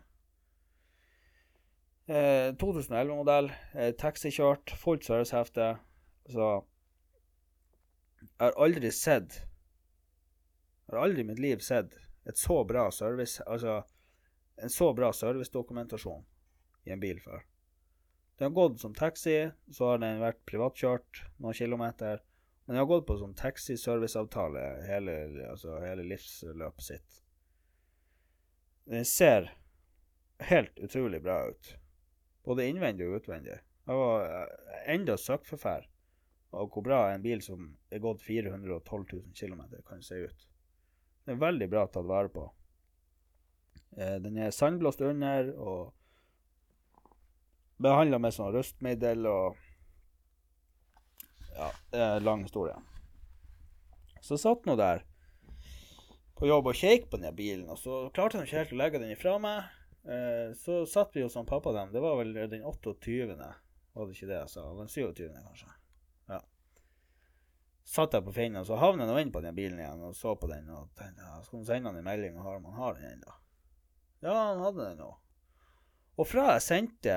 Eh, 2.10 2.50
2011-modell. 2.56 3.52
Eh, 3.76 3.92
taxikjørt. 4.00 4.72
Fullt 4.80 5.04
servicehefte. 5.06 5.74
Så 6.32 6.48
Jeg 8.20 8.40
har 8.40 8.56
aldri 8.60 8.92
sett 8.92 9.36
Jeg 9.40 10.94
har 10.94 11.04
aldri 11.04 11.24
i 11.24 11.28
mitt 11.28 11.40
liv 11.40 11.62
sett 11.64 11.96
et 12.30 12.38
så 12.38 12.61
bra 12.67 12.89
service 12.93 13.41
Altså 13.47 13.80
en 14.61 14.69
så 14.69 14.93
bra 14.93 15.11
servicedokumentasjon 15.15 16.25
i 16.84 16.91
en 16.91 16.99
bil 16.99 17.19
før. 17.23 17.45
Den 18.39 18.49
har 18.51 18.55
gått 18.55 18.82
som 18.82 18.95
taxi, 18.95 19.51
så 19.71 19.91
har 19.91 20.01
den 20.03 20.19
vært 20.19 20.41
privatkjørt 20.47 21.21
noen 21.43 21.55
kilometer. 21.55 22.21
Men 22.65 22.75
den 22.75 22.82
har 22.82 22.89
gått 22.89 23.07
på 23.07 23.17
sånn 23.19 23.36
taxiserviceavtale 23.39 24.63
hele, 24.88 25.15
altså 25.49 25.80
hele 25.84 26.05
livsløpet 26.07 26.86
sitt. 26.86 27.21
Den 28.89 29.07
ser 29.07 29.51
helt 30.49 30.80
utrolig 30.80 31.21
bra 31.23 31.41
ut. 31.49 31.73
Både 32.47 32.67
innvendig 32.67 33.07
og 33.09 33.19
utvendig. 33.19 33.59
Jeg 33.88 34.03
var 34.03 34.53
enda 34.91 35.17
søkkforferd 35.17 35.88
av 36.51 36.69
hvor 36.73 36.86
bra 36.86 37.01
en 37.13 37.23
bil 37.23 37.43
som 37.45 37.73
er 37.93 38.03
gått 38.03 38.23
412 38.25 39.05
000 39.13 39.36
km, 39.36 39.61
kan 39.88 40.01
se 40.03 40.23
ut. 40.25 40.49
Den 41.30 41.36
er 41.36 41.43
veldig 41.43 41.65
bra 41.69 41.84
tatt 41.86 42.07
vare 42.09 42.30
på. 42.34 42.43
Eh, 44.01 44.15
den 44.17 44.38
er 44.41 44.49
sandblåst 44.49 45.03
under 45.05 45.51
og 45.61 45.91
behandla 47.77 48.17
med 48.17 48.34
sånn 48.34 48.49
rustmiddel 48.55 49.30
og 49.30 49.59
Ja, 51.53 51.67
det 51.91 52.01
er 52.01 52.15
en 52.15 52.25
lang 52.25 52.41
historie. 52.47 52.73
Så 54.25 54.39
satt 54.41 54.65
nå 54.65 54.73
der 54.80 55.03
på 56.39 56.49
jobb 56.49 56.71
og 56.71 56.82
kjekk 56.82 57.11
på 57.11 57.21
den 57.21 57.36
bilen, 57.38 57.67
og 57.69 57.77
så 57.77 58.07
klarte 58.15 58.39
han 58.39 58.47
ikke 58.47 58.63
helt 58.63 58.73
å 58.73 58.80
legge 58.82 59.03
den 59.03 59.13
ifra 59.13 59.36
meg. 59.43 59.69
Eh, 60.09 60.55
så 60.57 60.82
satt 60.89 61.13
vi 61.13 61.27
hos 61.27 61.38
han 61.38 61.45
pappa 61.45 61.75
dem, 61.77 61.93
det 61.93 62.01
var 62.01 62.17
vel 62.17 62.34
den 62.39 62.65
28., 62.65 63.38
var 63.93 64.09
det 64.09 64.17
ikke 64.17 64.32
det 64.32 64.39
jeg 64.39 64.53
sa? 64.55 64.65
Den 64.82 64.89
27., 64.89 65.27
kanskje. 65.45 65.75
Satt 67.90 68.14
jeg 68.14 68.22
på 68.22 68.34
Finn, 68.36 68.58
og 68.60 68.68
så 68.68 68.78
havnet 68.78 69.08
jeg 69.08 69.10
nå 69.10 69.22
inn 69.24 69.32
på 69.34 69.42
den 69.42 69.56
bilen 69.58 69.80
igjen 69.82 70.04
og 70.06 70.14
så 70.14 70.36
på 70.38 70.46
den 70.52 70.68
og 70.70 70.92
tenkte 70.98 71.26
ja, 71.26 71.40
skal 71.42 71.64
sende 71.66 71.90
han 71.90 71.98
en 71.98 72.06
melding 72.06 72.36
og 72.38 72.52
om 72.52 72.68
han 72.70 72.78
har 72.84 73.00
den 73.00 73.08
ennå. 73.16 73.34
Ja, 74.22 74.36
han 74.52 74.62
hadde 74.62 74.86
den 74.92 75.02
nå. 75.02 75.10
Og 76.20 76.28
fra 76.28 76.52
jeg 76.54 76.66
sendte 76.68 77.16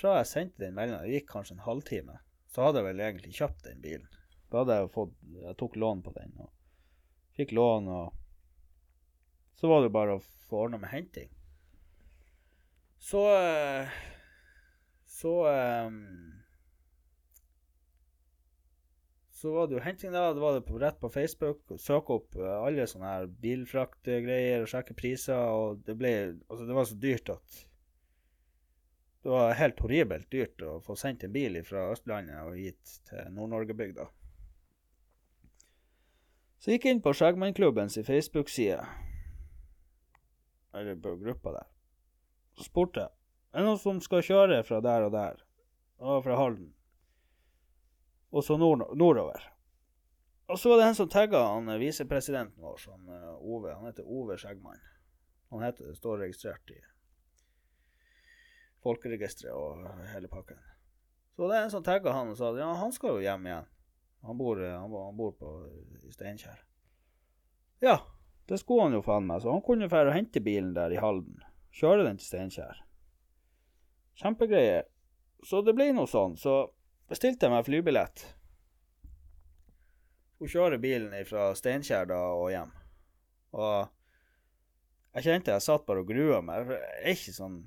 Fra 0.00 0.16
jeg 0.18 0.30
sendte 0.30 0.64
den 0.64 0.74
meldinga, 0.78 1.02
det 1.04 1.18
gikk 1.18 1.28
kanskje 1.30 1.58
en 1.58 1.66
halvtime, 1.66 2.16
så 2.50 2.66
hadde 2.66 2.80
jeg 2.80 2.88
vel 2.88 3.02
egentlig 3.04 3.36
kjøpt 3.36 3.68
den 3.68 3.84
bilen. 3.84 4.08
Da 4.50 4.62
hadde 4.62 4.78
jeg 4.80 4.92
fått 4.94 5.14
Jeg 5.44 5.58
tok 5.60 5.76
lån 5.84 6.02
på 6.06 6.14
den 6.16 6.34
og 6.40 6.50
fikk 7.36 7.52
lån, 7.52 7.88
og 7.90 9.60
så 9.60 9.68
var 9.70 9.84
det 9.84 9.92
bare 9.94 10.16
å 10.16 10.24
få 10.48 10.64
ordna 10.64 10.80
med 10.80 10.92
henting. 10.94 11.30
Så 12.96 13.22
Så 15.04 15.36
Så 19.44 19.50
var 19.52 19.66
det 19.68 19.74
jo 19.76 19.80
henting, 19.84 20.12
da. 20.12 20.32
Det 20.32 20.40
var 20.40 20.54
det 20.54 20.62
på, 20.64 20.78
rett 20.80 21.00
på 21.00 21.08
Facebook. 21.12 21.74
Søke 21.76 22.14
opp 22.14 22.36
alle 22.40 22.86
sånne 22.88 23.10
her 23.10 23.26
bilfraktgreier 23.42 24.62
og 24.64 24.70
sjekke 24.72 24.94
priser, 24.96 25.36
og 25.36 25.82
det 25.84 25.98
ble 26.00 26.12
Altså, 26.48 26.64
det 26.64 26.76
var 26.78 26.86
så 26.88 26.96
dyrt 27.02 27.28
at 27.34 27.58
Det 29.20 29.34
var 29.34 29.52
helt 29.58 29.82
horribelt 29.84 30.30
dyrt 30.32 30.64
å 30.64 30.78
få 30.86 30.96
sendt 30.96 31.26
en 31.28 31.34
bil 31.34 31.58
fra 31.68 31.90
Østlandet 31.92 32.40
og 32.40 32.56
hit 32.56 32.94
til 33.10 33.28
Nord-Norge-bygda. 33.36 34.06
Så 36.56 36.70
jeg 36.70 36.80
gikk 36.80 36.88
inn 36.88 37.04
på 37.04 37.12
Skjeggmannklubben 37.12 37.92
sin 37.92 38.08
Facebook-side, 38.08 38.80
eller 40.72 41.00
på 41.04 41.16
gruppa 41.20 41.52
der, 41.58 41.68
og 42.56 42.64
spurte 42.64 43.10
er 43.10 43.60
det 43.60 43.66
noen 43.68 43.80
som 43.84 44.00
skal 44.08 44.24
kjøre 44.24 44.62
fra 44.64 44.80
der 44.88 45.08
og 45.08 45.12
der, 45.12 45.44
og 46.00 46.24
fra 46.24 46.40
Halden, 46.40 46.72
og 48.34 48.44
så 48.44 48.56
nord 48.58 48.82
nordover. 48.98 49.44
Og 50.50 50.58
så 50.60 50.72
var 50.72 50.80
det 50.80 50.88
en 50.90 50.98
som 50.98 51.08
tagga 51.08 51.44
han 51.46 51.70
eh, 51.72 51.80
visepresidenten 51.80 52.60
vår, 52.60 52.82
han, 52.90 53.06
Ove. 53.38 53.76
Han 53.78 53.86
heter 53.88 54.10
Ove 54.10 54.36
Skjeggmann. 54.40 54.82
Han 55.54 55.62
heter 55.62 55.94
står 55.94 56.18
registrert 56.26 56.74
i 56.74 56.80
folkeregisteret 58.84 59.54
og 59.54 59.86
hele 60.12 60.28
pakken. 60.28 60.58
Så 61.36 61.48
det 61.48 61.56
er 61.56 61.66
en 61.66 61.72
som 61.72 61.84
tagga 61.86 62.12
han 62.14 62.30
og 62.30 62.38
sa 62.38 62.50
at 62.52 62.60
ja, 62.60 62.68
han 62.78 62.92
skal 62.94 63.16
jo 63.16 63.24
hjem 63.24 63.46
igjen. 63.48 63.70
Han 64.24 64.38
bor, 64.40 64.60
eh, 64.60 64.74
han, 64.74 64.92
han 64.92 65.16
bor 65.16 65.32
på, 65.38 65.54
Steinkjer. 66.12 66.60
Ja, 67.82 67.98
det 68.48 68.60
skulle 68.60 68.86
han 68.86 68.94
jo 68.96 69.02
faen 69.04 69.26
meg, 69.26 69.42
så 69.42 69.52
han 69.52 69.64
kunne 69.64 69.88
dra 69.90 70.04
og 70.06 70.14
hente 70.14 70.42
bilen 70.44 70.74
der 70.76 70.92
i 70.94 71.00
Halden. 71.00 71.40
Kjøre 71.74 72.04
den 72.06 72.20
til 72.20 72.28
Steinkjer. 72.28 72.84
Kjempegreier. 74.20 74.86
Så 75.44 75.60
det 75.66 75.74
ble 75.76 75.90
noe 75.96 76.08
sånn. 76.08 76.36
Så 76.40 76.54
bestilte 77.10 77.46
jeg 77.46 77.54
meg 77.54 77.66
flybillett. 77.66 78.24
Hun 80.40 80.50
kjører 80.50 80.80
bilen 80.82 81.14
fra 81.28 81.50
Steinkjer 81.56 82.08
da 82.10 82.20
og 82.34 82.50
hjem. 82.52 82.72
Og 83.54 85.14
jeg 85.14 85.26
kjente 85.28 85.54
jeg 85.54 85.62
satt 85.62 85.86
bare 85.86 86.02
og 86.02 86.10
grua 86.10 86.40
meg. 86.44 86.68
Det 86.68 86.78
er 86.82 87.12
ikke 87.14 87.36
sånn 87.36 87.60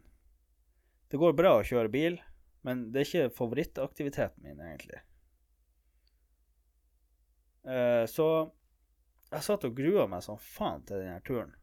Det 1.07 1.19
går 1.21 1.37
bra 1.37 1.53
å 1.55 1.63
kjøre 1.63 1.91
bil, 1.91 2.17
men 2.67 2.89
det 2.91 2.99
er 2.99 3.07
ikke 3.07 3.35
favorittaktiviteten 3.37 4.43
min, 4.43 4.59
egentlig. 4.59 4.99
Eh, 7.63 8.03
så 8.11 8.27
jeg 9.31 9.45
satt 9.45 9.63
og 9.69 9.77
grua 9.77 10.03
meg 10.11 10.25
som 10.25 10.39
faen 10.39 10.83
til 10.87 10.99
denne 10.99 11.21
turen. 11.23 11.53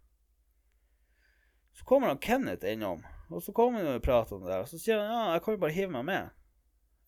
Så 1.77 1.85
kommer 1.85 2.09
han 2.09 2.23
Kenneth 2.25 2.65
innom, 2.71 3.05
og 3.29 3.43
så 3.45 3.53
kommer 3.53 3.85
han 3.85 3.99
og 3.99 4.05
prater 4.07 4.39
om 4.39 4.47
det 4.47 4.53
der. 4.55 4.65
Og 4.65 4.73
så 4.73 4.81
sier 4.81 5.01
han 5.03 5.13
ja, 5.13 5.23
jeg 5.35 5.45
kan 5.45 5.57
jo 5.57 5.63
bare 5.67 5.77
hive 5.77 5.93
meg 5.93 6.09
med. 6.09 6.33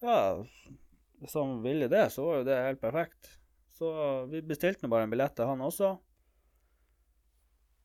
Ja, 0.04 0.44
hvis 1.20 1.34
han 1.34 1.62
ville 1.64 1.88
det, 1.88 2.10
så 2.12 2.24
var 2.26 2.40
jo 2.40 2.48
det 2.48 2.56
helt 2.60 2.80
perfekt. 2.80 3.38
Så 3.76 3.88
vi 4.30 4.42
bestilte 4.44 4.84
nå 4.84 4.90
bare 4.92 5.06
en 5.06 5.12
billett 5.12 5.36
til 5.36 5.48
han 5.48 5.64
også. 5.64 5.94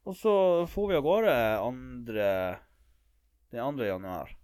Og 0.07 0.15
så 0.17 0.33
for 0.71 0.89
vi 0.89 0.97
av 0.97 1.05
gårde 1.05 1.33
andre 1.61 2.27
den 3.51 3.77
2. 3.77 3.85
januar. 3.85 4.37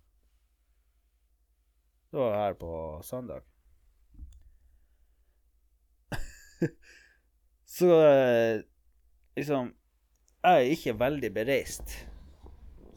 Det 2.12 2.20
var 2.20 2.36
her 2.38 2.54
på 2.60 2.72
søndag. 3.04 3.42
så 7.78 7.90
eh, 8.08 8.62
liksom 9.36 9.74
Jeg 10.44 10.54
er 10.54 10.72
ikke 10.72 10.94
veldig 11.00 11.32
bereist 11.36 11.98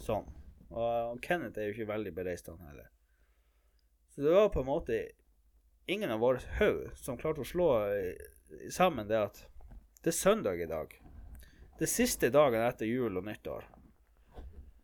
sånn. 0.00 0.28
Og 0.70 1.18
Kenneth 1.24 1.58
er 1.58 1.68
jo 1.68 1.74
ikke 1.74 1.90
veldig 1.90 2.12
bereist, 2.14 2.46
han 2.50 2.70
heller. 2.70 2.88
Så 4.10 4.20
det 4.20 4.34
var 4.34 4.48
på 4.52 4.60
en 4.60 4.70
måte 4.70 5.00
ingen 5.86 6.10
av 6.10 6.20
våre 6.20 6.42
haug 6.58 6.90
som 6.98 7.18
klarte 7.18 7.44
å 7.44 7.46
slå 7.46 7.68
sammen 8.70 9.08
det 9.08 9.18
at 9.18 9.44
det 10.02 10.12
er 10.12 10.16
søndag 10.16 10.62
i 10.62 10.68
dag. 10.70 10.92
Det 11.78 11.86
er 11.86 11.92
siste 11.92 12.30
dagen 12.32 12.62
etter 12.64 12.88
jul 12.88 13.18
og 13.20 13.26
nyttår. 13.26 13.66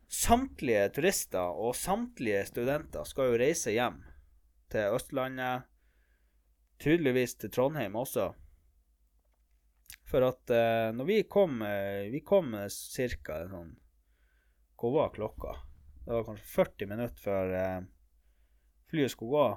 Samtlige 0.07 0.87
turister 0.95 1.57
og 1.59 1.75
samtlige 1.75 2.45
studenter 2.47 3.07
skal 3.07 3.31
jo 3.31 3.39
reise 3.41 3.73
hjem 3.75 3.99
til 4.71 4.95
Østlandet, 4.95 5.67
tydeligvis 6.79 7.35
til 7.41 7.51
Trondheim 7.51 7.97
også. 7.99 8.29
For 10.07 10.23
at 10.23 10.53
eh, 10.53 10.93
når 10.95 11.07
vi 11.07 11.17
kom 11.27 11.59
Vi 12.11 12.21
kom 12.23 12.53
ca. 12.55 13.37
sånn 13.51 13.73
Hvor 14.79 14.93
var 14.93 15.11
klokka? 15.15 15.55
Det 16.05 16.13
var 16.13 16.23
kanskje 16.29 16.47
40 16.53 16.91
minutter 16.93 17.23
før 17.23 17.55
eh, 17.59 17.87
flyet 18.91 19.13
skulle 19.13 19.35
gå. 19.35 19.47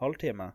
Halvtime. 0.00 0.52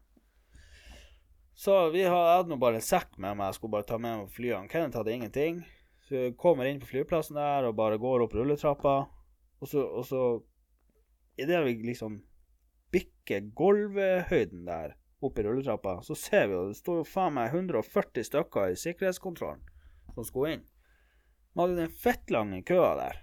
Så 1.57 1.89
vi 1.93 2.03
hadde 2.07 2.49
nå 2.49 2.57
bare 2.61 2.79
en 2.79 2.85
sekk 2.85 3.17
med 3.17 3.37
meg. 3.37 3.51
Jeg 3.51 3.59
skulle 3.59 3.75
bare 3.75 3.87
ta 3.89 3.99
med 4.01 4.23
meg 4.23 4.33
flyene. 4.33 4.69
Kenneth 4.71 4.97
hadde 5.01 5.13
ingenting. 5.13 5.61
Så 6.07 6.17
jeg 6.17 6.37
kommer 6.39 6.67
inn 6.67 6.81
på 6.81 6.89
flyplassen 6.89 7.37
der 7.37 7.67
og 7.69 7.77
bare 7.77 7.99
går 8.01 8.25
opp 8.25 8.33
rulletrappa. 8.35 8.95
Og 9.61 9.69
så, 9.69 9.83
og 9.85 10.07
så 10.07 10.23
Idet 11.39 11.61
vi 11.63 11.71
liksom 11.87 12.17
bikker 12.91 13.45
gulvhøyden 13.55 14.65
der 14.67 14.97
opp 15.23 15.39
i 15.39 15.45
rulletrappa, 15.45 16.01
så 16.03 16.15
ser 16.17 16.49
vi 16.49 16.57
jo 16.57 16.65
det 16.69 16.77
står 16.77 16.99
jo 16.99 17.07
faen 17.07 17.37
meg 17.37 17.53
140 17.55 18.25
stykker 18.27 18.73
i 18.73 18.77
sikkerhetskontrollen 18.77 19.63
som 20.13 20.27
skulle 20.27 20.57
inn. 20.57 20.65
Vi 21.53 21.63
hadde 21.63 21.79
den 21.79 21.95
fettlange 22.03 22.61
køa 22.67 22.91
der. 22.99 23.21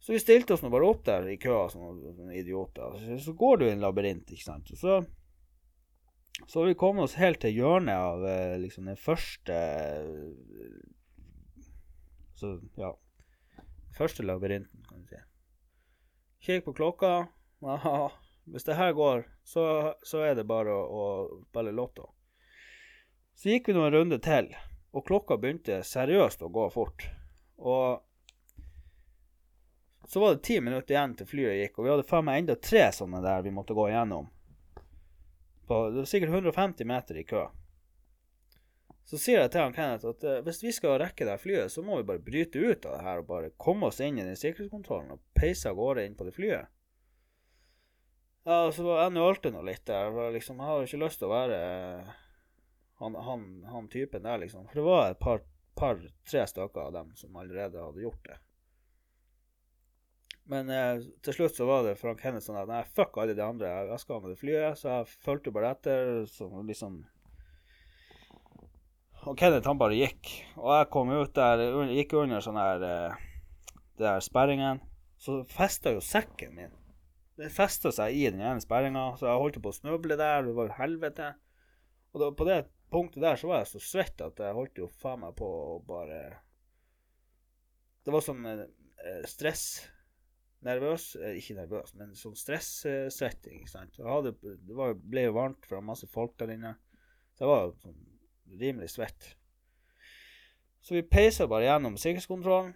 Så 0.00 0.14
vi 0.14 0.20
stilte 0.22 0.54
oss 0.54 0.62
nå 0.64 0.70
bare 0.72 0.88
opp 0.88 1.02
der 1.04 1.26
i 1.28 1.36
køa 1.40 1.66
som 1.68 2.30
idioter. 2.32 2.96
Så 3.20 3.34
går 3.36 3.60
du 3.60 3.66
i 3.66 3.72
en 3.74 3.82
labyrint, 3.84 4.30
ikke 4.32 4.46
sant. 4.46 4.70
Og 4.72 4.80
så 4.80 5.00
så 6.48 6.64
vi 6.64 6.74
kommet 6.74 7.04
oss 7.04 7.18
helt 7.20 7.40
til 7.42 7.52
hjørnet 7.52 7.94
av 7.94 8.24
eh, 8.26 8.56
liksom 8.62 8.88
den 8.88 8.96
første 8.96 9.56
Så, 12.38 12.56
ja 12.80 12.94
Første 13.96 14.24
labyrinten, 14.24 14.84
kan 14.88 15.02
du 15.02 15.10
si. 15.10 15.18
Kikk 16.46 16.64
på 16.64 16.72
klokka. 16.78 17.10
Aha, 17.60 18.06
hvis 18.48 18.64
det 18.64 18.78
her 18.78 18.94
går, 18.96 19.26
så, 19.44 19.64
så 20.06 20.22
er 20.24 20.38
det 20.38 20.46
bare 20.48 20.72
å, 20.72 20.84
å 20.88 21.08
spille 21.50 21.74
lotto. 21.76 22.06
Så 23.36 23.50
gikk 23.50 23.68
vi 23.68 23.74
nå 23.76 23.82
en 23.84 23.92
runde 23.92 24.20
til, 24.24 24.48
og 24.94 25.04
klokka 25.10 25.36
begynte 25.42 25.82
seriøst 25.84 26.46
å 26.46 26.48
gå 26.54 26.64
fort. 26.72 27.04
Og 27.60 28.00
så 30.08 30.20
var 30.20 30.34
det 30.34 30.44
ti 30.46 30.60
minutter 30.60 30.94
igjen 30.94 31.14
til 31.18 31.28
flyet 31.28 31.58
gikk, 31.60 31.78
og 31.78 31.86
vi 31.86 31.92
hadde 31.92 32.08
faen 32.08 32.26
meg 32.26 32.42
enda 32.42 32.56
tre 32.56 32.86
sånne 32.94 33.22
der 33.24 33.42
vi 33.46 33.54
måtte 33.54 33.76
gå 33.76 33.88
igjennom. 33.90 34.28
På, 35.68 35.84
det 35.90 36.02
var 36.02 36.10
sikkert 36.10 36.34
150 36.34 36.88
meter 36.88 37.20
i 37.20 37.26
kø. 37.28 37.44
Så 39.10 39.18
sier 39.18 39.40
jeg 39.40 39.50
til 39.50 39.64
han 39.64 39.74
Kenneth 39.74 40.06
at 40.06 40.24
uh, 40.26 40.40
hvis 40.46 40.60
vi 40.62 40.72
skal 40.74 41.00
rekke 41.02 41.26
det 41.26 41.38
flyet, 41.42 41.72
så 41.72 41.82
må 41.82 41.98
vi 41.98 42.06
bare 42.06 42.22
bryte 42.22 42.60
ut 42.62 42.84
av 42.86 42.96
det 42.96 43.06
her 43.06 43.22
og 43.22 43.30
bare 43.30 43.54
komme 43.58 43.88
oss 43.90 43.98
inn 44.04 44.20
i 44.20 44.26
den 44.26 44.38
sikkerhetskontrollen 44.38 45.16
og 45.16 45.22
peise 45.34 45.70
av 45.70 45.78
gårde 45.80 46.04
inn 46.06 46.14
på 46.18 46.26
det 46.28 46.34
flyet. 46.36 46.70
Ja, 48.46 48.64
og 48.68 48.74
så 48.74 48.84
var 48.86 49.02
jeg 49.02 49.16
nå 49.16 49.26
litt 49.66 49.82
der. 49.86 50.12
For 50.14 50.34
liksom, 50.34 50.62
jeg 50.62 50.68
har 50.68 50.78
jo 50.78 50.86
ikke 50.86 51.02
lyst 51.02 51.22
til 51.22 51.26
å 51.26 51.34
være 51.34 51.58
uh, 51.58 52.12
han, 53.02 53.18
han, 53.26 53.48
han, 53.72 53.88
typen 53.88 54.22
der, 54.22 54.38
liksom. 54.44 54.68
For 54.68 54.78
det 54.78 54.86
var 54.86 55.10
et 55.10 55.22
par, 55.22 55.42
par 55.74 55.98
tre 56.30 56.46
stykker 56.46 56.80
av 56.86 56.94
dem 57.00 57.10
som 57.18 57.36
allerede 57.36 57.82
hadde 57.82 58.06
gjort 58.06 58.22
det. 58.28 58.38
Men 60.50 60.70
eh, 60.74 61.04
til 61.22 61.36
slutt 61.36 61.54
så 61.54 61.66
var 61.68 61.84
det 61.86 61.98
Frank 62.00 62.22
Hennes 62.26 62.46
sånn 62.48 62.58
at 62.58 62.70
nei, 62.70 62.82
fuck 62.96 63.14
alle 63.22 63.36
de 63.38 63.44
andre, 63.44 63.70
jeg 63.92 64.02
skal 64.02 64.22
med 64.22 64.32
det 64.32 64.40
flyet. 64.40 64.78
Så 64.80 64.90
jeg 64.90 65.18
fulgte 65.22 65.54
bare 65.54 65.74
etter. 65.76 66.24
Så 66.30 66.48
liksom 66.66 67.04
Og 69.28 69.36
Kenneth 69.38 69.68
han 69.68 69.78
bare 69.78 69.98
gikk. 69.98 70.32
Og 70.58 70.72
jeg 70.74 70.90
kom 70.90 71.12
ut 71.14 71.34
der, 71.36 71.62
gikk 71.94 72.16
under 72.18 72.42
sånn 72.42 72.58
her 72.58 72.86
eh, 72.86 73.20
Det 73.94 74.06
der 74.06 74.26
sperringen. 74.26 74.82
Så 75.20 75.42
festa 75.52 75.92
jo 75.94 76.02
sekken 76.02 76.56
min. 76.56 76.74
Det 77.38 77.52
festa 77.52 77.92
seg 77.94 78.16
i 78.16 78.26
den 78.32 78.42
ene 78.42 78.60
sperringa, 78.60 79.14
så 79.16 79.28
jeg 79.28 79.40
holdt 79.40 79.62
på 79.62 79.70
å 79.70 79.76
snuble 79.76 80.16
der. 80.18 80.42
Det 80.48 80.56
var 80.56 80.74
helvete. 80.80 81.30
Og 82.10 82.24
da, 82.24 82.32
på 82.34 82.48
det 82.48 82.58
punktet 82.90 83.22
der 83.22 83.38
så 83.38 83.52
var 83.52 83.62
jeg 83.62 83.70
så 83.70 83.84
svett 83.84 84.24
at 84.24 84.40
jeg 84.42 84.56
holdt 84.56 84.80
jo 84.82 84.90
faen 85.00 85.22
meg 85.22 85.36
på 85.38 85.46
å 85.46 85.78
bare 85.86 86.40
Det 88.02 88.10
var 88.10 88.24
sånn 88.24 88.42
eh, 88.50 89.22
stress 89.30 89.64
nervøs 90.66 91.14
eh, 91.16 91.38
Ikke 91.40 91.56
nervøs, 91.58 91.94
men 91.98 92.14
sånn 92.18 92.36
stresssetting. 92.38 93.64
Det, 93.66 94.34
var, 94.76 94.94
ble 94.94 95.26
jo 95.28 95.36
varmt 95.36 95.66
for 95.68 95.84
masse 95.84 96.08
folk 96.10 96.36
der 96.40 96.54
inne. 96.56 96.74
Så 97.34 97.46
jeg 97.46 97.52
var 97.52 97.72
sånn 97.82 98.00
rimelig 98.60 98.90
svett. 98.94 99.34
Så 100.80 100.96
vi 100.96 101.02
peisa 101.04 101.46
bare 101.48 101.68
gjennom 101.68 101.98
sikkerhetskontrollen. 102.00 102.74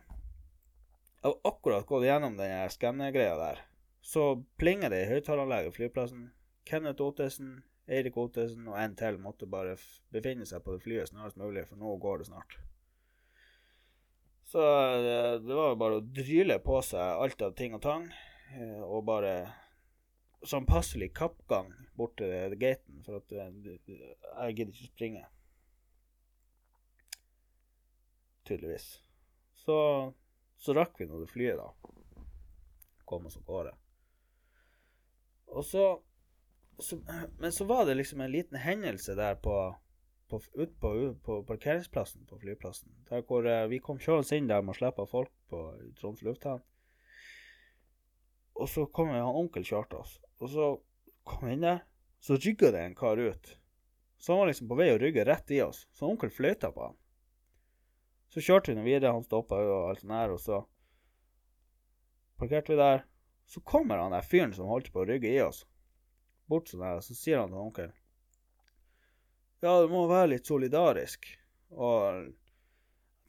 Jeg 1.25 1.31
har 1.31 1.39
akkurat 1.49 1.87
gått 1.89 2.05
gjennom 2.05 2.37
den 2.37 2.53
skannegreia 2.73 3.37
der. 3.41 3.63
Så 4.05 4.45
plinger 4.61 4.93
det 4.93 5.05
i 5.05 5.09
høyttaleranlegget 5.09 5.73
på 5.73 5.79
flyplassen. 5.79 6.27
Kenneth 6.69 7.01
Ottesen, 7.05 7.63
Eirik 7.89 8.17
Ottesen 8.21 8.69
og 8.69 8.77
en 8.81 8.97
til 8.97 9.17
måtte 9.21 9.49
bare 9.49 9.79
befinne 10.13 10.45
seg 10.49 10.61
på 10.65 10.77
det 10.77 10.85
flyet 10.85 11.09
snarest 11.09 11.41
mulig, 11.41 11.65
for 11.69 11.81
nå 11.81 11.97
går 12.01 12.21
det 12.21 12.29
snart. 12.29 12.59
Så 14.45 14.61
det, 15.03 15.39
det 15.47 15.55
var 15.57 15.73
jo 15.73 15.81
bare 15.81 15.99
å 15.99 16.07
dryle 16.15 16.59
på 16.63 16.81
seg 16.85 17.01
alt 17.25 17.43
av 17.43 17.55
ting 17.59 17.75
og 17.77 17.83
tang, 17.85 18.09
eh, 18.55 18.83
og 18.85 19.07
bare 19.09 19.35
sånn 20.45 20.67
passelig 20.69 21.11
kappgang 21.17 21.73
bort 21.97 22.19
til 22.21 22.57
gaten, 22.61 23.01
for 23.07 23.23
at 23.23 23.33
eh, 23.33 23.49
jeg 23.49 24.59
gidder 24.59 24.75
ikke 24.75 24.85
å 24.85 24.91
springe. 24.91 25.25
Tydeligvis. 28.45 28.89
Så, 29.65 29.77
så 30.61 30.77
rakk 30.77 31.01
vi 31.01 31.09
nå 31.09 31.23
det 31.23 31.31
flyet, 31.33 31.57
da. 31.57 32.27
Kom 33.09 33.29
oss 33.29 33.39
av 33.41 33.47
gårde. 33.49 33.73
Og 35.55 35.65
så, 35.65 35.85
så 36.79 36.99
Men 37.39 37.53
så 37.53 37.65
var 37.69 37.85
det 37.87 37.95
liksom 37.95 38.21
en 38.21 38.33
liten 38.33 38.59
hendelse 38.59 39.15
der 39.17 39.37
på 39.41 39.57
på, 40.29 40.41
ut 40.55 40.81
på, 40.81 41.15
på 41.25 41.43
parkeringsplassen 41.49 42.27
på 42.27 42.39
flyplassen. 42.39 42.93
Der 43.09 43.23
hvor 43.23 43.47
uh, 43.47 43.67
vi 43.71 43.81
kom 43.83 44.01
kjørende 44.01 44.39
inn 44.39 44.49
der 44.49 44.63
med 44.65 44.75
å 44.75 44.79
slippe 44.79 45.07
folk 45.11 45.33
på 45.51 45.65
Troms 46.01 46.23
lufthavn. 46.25 46.63
Og 48.55 48.71
så 48.71 48.87
kom 48.87 49.11
han 49.11 49.27
onkel 49.27 49.67
kjørte 49.67 49.99
oss. 49.99 50.19
Og 50.41 50.51
så 50.53 50.71
kom 51.27 51.49
vi 51.49 51.57
inn 51.57 51.65
der, 51.67 51.83
så 52.23 52.39
rygga 52.39 52.71
det 52.75 52.85
en 52.85 52.99
kar 52.99 53.21
ut. 53.21 53.57
Så 54.17 54.33
han 54.33 54.45
var 54.45 54.53
liksom 54.53 54.69
på 54.71 54.79
vei 54.79 54.93
å 54.95 55.01
rygge 55.01 55.25
rett 55.27 55.51
i 55.53 55.61
oss. 55.65 55.85
Så 55.93 56.07
onkel 56.09 56.31
fløyta 56.33 56.71
på 56.73 56.87
han. 56.87 57.01
Så 58.33 58.43
kjørte 58.43 58.73
vi 58.73 58.79
nå 58.79 58.85
videre, 58.87 59.13
han 59.15 59.27
stoppa 59.27 59.59
og 59.61 59.91
alt 59.91 60.01
sånt 60.03 60.15
der, 60.15 60.33
og 60.35 60.41
så 60.43 60.63
parkerte 62.41 62.73
vi 62.73 62.79
der. 62.81 63.05
Så 63.47 63.61
kommer 63.61 64.01
han 64.01 64.15
der 64.15 64.25
fyren 64.25 64.55
som 64.57 64.71
holdt 64.71 64.89
på 64.95 65.03
å 65.03 65.09
rygge 65.09 65.29
i 65.29 65.43
oss, 65.45 65.67
bort 66.49 66.71
sånn 66.71 66.81
der, 66.83 66.97
og 66.99 67.05
så 67.05 67.15
sier 67.19 67.43
han 67.43 67.53
til 67.53 67.61
onkel 67.61 67.93
Ja, 69.65 69.79
du 69.81 69.89
må 69.89 70.03
være 70.11 70.35
litt 70.35 70.49
solidarisk. 70.49 71.25
Og 71.73 72.03
jeg 72.05 72.25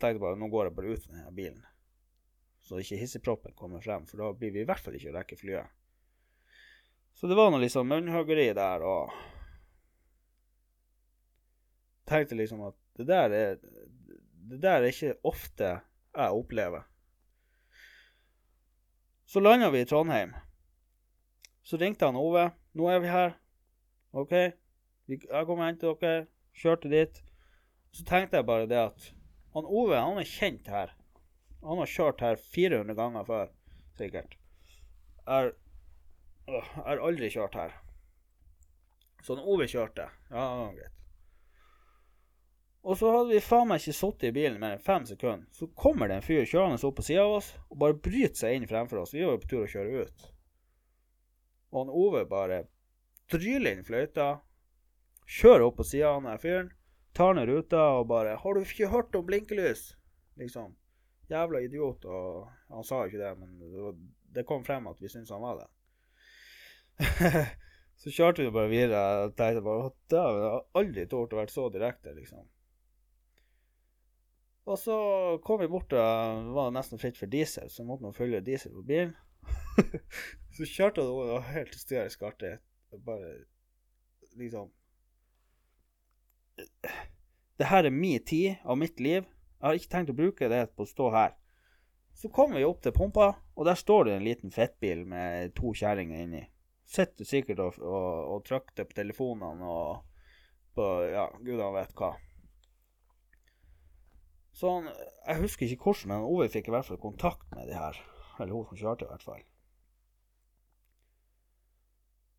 tenkte 0.03 0.19
bare 0.19 0.35
nå 0.35 0.49
går 0.51 0.67
jeg 0.67 0.75
bare 0.75 0.91
ut 0.91 1.05
med 1.07 1.21
denne 1.21 1.31
bilen, 1.37 1.61
så 2.59 2.81
ikke 2.81 2.97
hisseproppen 2.99 3.53
kommer 3.55 3.79
frem, 3.79 4.03
for 4.09 4.19
da 4.19 4.33
blir 4.35 4.51
vi 4.51 4.65
i 4.65 4.67
hvert 4.67 4.83
fall 4.83 4.97
ikke 4.97 5.13
å 5.13 5.15
rekke 5.15 5.37
flyet. 5.39 5.71
Så 7.15 7.29
det 7.31 7.37
var 7.39 7.53
noe 7.53 7.63
liksom 7.63 7.87
munnhuggeri 7.87 8.49
der, 8.57 8.83
og 8.83 9.13
tenkte 12.11 12.35
liksom 12.35 12.65
at 12.67 12.75
det 12.99 13.07
der 13.07 13.37
er 13.39 13.55
Det 14.45 14.59
der 14.61 14.83
er 14.83 14.91
ikke 14.91 15.15
ofte 15.25 15.69
jeg 15.71 16.35
opplever. 16.41 16.83
Så 19.25 19.39
landa 19.39 19.71
vi 19.73 19.81
i 19.81 19.87
Trondheim. 19.89 20.35
Så 21.63 21.79
ringte 21.81 22.05
han 22.05 22.15
Ove. 22.19 22.51
'Nå 22.75 22.91
er 22.91 22.99
vi 22.99 23.07
her. 23.07 23.33
OK, 24.11 24.33
jeg 25.07 25.45
kommer 25.45 25.63
og 25.63 25.69
henter 25.69 25.99
dere.' 26.01 26.27
Kjørte 26.55 26.87
dit. 26.87 27.17
Så 27.91 28.05
tenkte 28.07 28.39
jeg 28.39 28.47
bare 28.47 28.67
det 28.67 28.79
at 28.79 29.09
han 29.55 29.67
Ove 29.67 29.97
han 29.99 30.19
er 30.19 30.27
kjent 30.27 30.67
her. 30.71 30.93
Han 31.63 31.81
har 31.81 31.89
kjørt 31.91 32.23
her 32.23 32.39
400 32.39 32.95
ganger 32.95 33.27
før, 33.27 33.51
sikkert. 33.99 34.37
Jeg 35.27 35.51
har 36.47 37.01
aldri 37.09 37.29
kjørt 37.33 37.57
her. 37.59 37.75
Så 39.23 39.35
han 39.35 39.43
Ove 39.43 39.67
kjørte. 39.67 40.07
Ja, 40.29 40.45
greit. 40.71 40.91
Og 42.85 42.99
så 42.99 43.09
hadde 43.09 43.33
vi 43.33 43.41
faen 43.41 43.65
meg 43.71 43.81
ikke 43.81 43.97
sittet 43.97 44.27
i 44.29 44.35
bilen 44.35 44.59
mer 44.61 44.75
enn 44.75 44.83
fem 44.85 45.07
sekunder. 45.09 45.47
Så 45.57 45.71
kommer 45.73 46.07
det 46.07 46.19
en 46.19 46.25
fyr 46.25 46.43
kjørende 46.45 46.77
opp 46.85 46.99
på 46.99 47.05
sida 47.07 47.23
av 47.23 47.39
oss 47.39 47.47
og 47.71 47.79
bare 47.81 47.97
bryter 47.97 48.37
seg 48.43 48.59
inn 48.59 48.67
fremfor 48.69 49.01
oss. 49.01 49.15
Vi 49.15 49.23
var 49.25 49.33
jo 49.33 49.41
på 49.41 49.49
tur 49.49 49.63
å 49.63 49.71
kjøre 49.71 50.03
ut. 50.05 50.27
Og 51.73 51.79
han 51.81 51.95
Ove 52.03 52.21
bare 52.29 52.59
dryler 53.33 53.73
inn 53.73 53.87
fløyta, 53.87 54.35
kjører 55.25 55.67
opp 55.67 55.77
på 55.79 55.87
sida 55.87 56.13
av 56.13 56.23
den 56.23 56.41
fyren, 56.41 56.71
tar 57.15 57.35
ned 57.35 57.49
ruta 57.49 57.81
og 57.99 58.07
bare 58.07 58.37
'Har 58.37 58.53
du 58.53 58.61
ikke 58.61 58.91
hørt 58.91 59.15
om 59.15 59.25
blinkelys?' 59.25 59.95
Liksom. 60.35 60.75
Jævla 61.29 61.59
idiot. 61.59 62.05
Og 62.05 62.49
han 62.69 62.83
sa 62.83 62.95
jo 62.95 63.05
ikke 63.05 63.23
det, 63.23 63.37
men 63.39 64.09
det, 64.35 64.45
kom 64.45 64.65
frem 64.65 64.87
at 64.87 65.01
vi 65.01 65.09
syntes 65.09 65.31
han 65.31 65.41
var 65.41 65.61
det. 65.61 65.69
så 68.01 68.11
kjørte 68.11 68.43
vi 68.43 68.51
bare 68.51 68.69
videre 68.69 68.99
og 69.25 69.35
tenkte 69.35 69.63
bare 69.63 69.91
Dæven, 70.11 70.41
jeg 70.41 70.51
har 70.51 70.65
aldri 70.81 71.07
tort 71.07 71.33
å 71.33 71.39
være 71.39 71.53
så 71.53 71.69
direkte, 71.69 72.13
liksom. 72.13 72.45
Og 74.65 74.79
så 74.81 74.95
kom 75.45 75.59
vi 75.61 75.69
bort, 75.69 75.93
og 75.93 76.45
det 76.47 76.53
var 76.57 76.71
nesten 76.73 76.99
fritt 76.99 77.17
for 77.17 77.29
diesel, 77.29 77.69
så 77.69 77.83
måtte 77.85 78.07
man 78.07 78.15
fylle 78.17 78.41
diesel 78.41 78.73
på 78.73 78.81
bilen. 78.87 79.13
så 80.57 80.65
kjørte 80.65 81.03
han 81.03 81.11
og 81.11 81.27
det 81.27 81.35
var 81.35 81.51
helt 81.53 81.75
hysterisk 81.77 82.23
artig. 82.25 82.55
Bare 83.05 83.35
liksom 84.39 84.71
Det 87.55 87.69
her 87.69 87.87
er 87.87 87.93
min 87.93 88.23
tid 88.23 88.61
av 88.63 88.77
mitt 88.79 88.99
liv. 88.99 89.23
Jeg 89.25 89.65
har 89.67 89.77
ikke 89.79 89.91
tenkt 89.91 90.11
å 90.11 90.17
bruke 90.17 90.49
det 90.51 90.61
på 90.75 90.83
å 90.85 90.89
stå 90.89 91.11
her. 91.15 91.35
Så 92.15 92.29
kommer 92.31 92.59
vi 92.59 92.67
opp 92.67 92.81
til 92.83 92.93
pumpa, 92.95 93.31
og 93.55 93.67
der 93.67 93.79
står 93.79 94.05
det 94.07 94.13
en 94.15 94.27
liten 94.27 94.51
fettbil 94.51 95.03
med 95.07 95.55
to 95.55 95.73
kjerringer 95.75 96.23
inni. 96.23 96.43
Sitter 96.85 97.27
sikkert 97.27 97.59
og, 97.63 97.79
og, 97.81 98.11
og 98.35 98.43
trykker 98.47 98.87
på 98.87 98.95
telefonene 98.95 99.67
og 99.67 100.03
på 100.75 100.85
Ja, 101.07 101.29
gudene 101.39 101.71
vet 101.75 101.95
hva. 101.95 102.13
Så 104.55 104.71
han, 104.71 104.87
Jeg 105.27 105.41
husker 105.41 105.67
ikke 105.67 105.89
hvordan, 105.89 106.11
men 106.11 106.27
Ove 106.29 106.47
fikk 106.51 106.69
i 106.69 106.75
hvert 106.75 106.87
fall 106.87 107.01
kontakt 107.01 107.47
med 107.55 107.71
de 107.71 107.75
her. 107.79 107.99
Eller 108.39 108.53
hun 108.53 108.67
som 108.69 108.79
kjørte, 108.79 109.07
i 109.07 109.11
hvert 109.11 109.27
fall. 109.27 109.43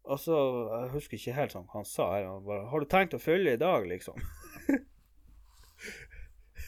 Og 0.06 0.20
så, 0.22 0.36
Jeg 0.70 0.90
husker 0.94 1.18
ikke 1.18 1.34
helt 1.34 1.54
sånn 1.54 1.68
han 1.72 1.84
sa. 1.84 2.10
Han 2.22 2.44
bare 2.46 2.68
'Har 2.70 2.80
du 2.80 2.86
tenkt 2.86 3.14
å 3.14 3.22
følge 3.22 3.56
i 3.56 3.60
dag', 3.60 3.86
liksom? 3.90 4.20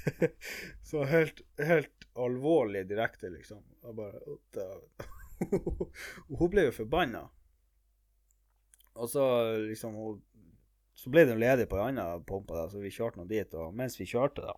så 0.91 1.05
helt, 1.05 1.43
helt 1.59 2.07
alvorlig 2.18 2.89
direkte, 2.89 3.30
liksom. 3.30 3.62
Jeg 3.84 3.95
bare 3.95 4.18
Hun 6.39 6.51
ble 6.51 6.66
jo 6.66 6.72
forbanna. 6.74 7.28
Og 8.99 9.11
så 9.11 9.24
liksom 9.68 9.95
hun, 9.95 10.22
Så 10.99 11.11
ble 11.14 11.22
det 11.28 11.36
ledig 11.39 11.68
på 11.70 11.76
ei 11.78 11.93
anna 11.93 12.18
pumpe, 12.26 12.57
da, 12.57 12.66
så 12.66 12.80
vi 12.82 12.91
kjørte 12.91 13.20
nå 13.20 13.28
dit. 13.30 13.53
Og 13.55 13.74
mens 13.74 13.95
vi 14.01 14.07
kjørte, 14.11 14.43
da, 14.43 14.55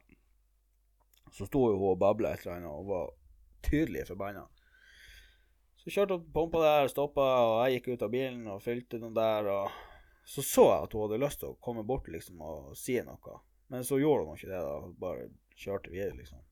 så 1.36 1.44
sto 1.44 1.66
jo 1.68 1.76
hun 1.76 1.90
og 1.90 1.98
babla 2.00 2.32
et 2.32 2.46
eller 2.46 2.56
annet 2.56 2.70
og 2.72 2.86
var 2.88 3.10
tydelig 3.66 4.06
forbanna. 4.08 4.46
Så 5.80 5.92
kjørte 5.94 6.18
hun 6.18 6.26
pumpa 6.34 6.60
der, 6.60 6.90
stoppa, 6.92 7.26
og 7.46 7.54
jeg 7.64 7.78
gikk 7.78 7.94
ut 7.94 8.02
av 8.04 8.12
bilen 8.12 8.48
og 8.52 8.60
fylte 8.64 9.00
noe 9.00 9.14
der. 9.16 9.48
og 9.48 10.26
Så 10.28 10.44
så 10.44 10.66
jeg 10.68 10.88
at 10.88 10.96
hun 10.96 11.06
hadde 11.06 11.22
lyst 11.22 11.40
til 11.40 11.54
å 11.54 11.60
komme 11.64 11.84
bort 11.88 12.10
liksom 12.12 12.42
og 12.44 12.74
si 12.78 12.98
noe, 13.04 13.38
men 13.72 13.86
så 13.86 13.98
gjorde 14.00 14.26
hun 14.28 14.36
ikke 14.36 14.50
det. 14.50 14.60
da, 14.66 14.76
Bare 15.00 15.30
kjørte 15.60 15.92
videre, 15.94 16.18
liksom. 16.18 16.44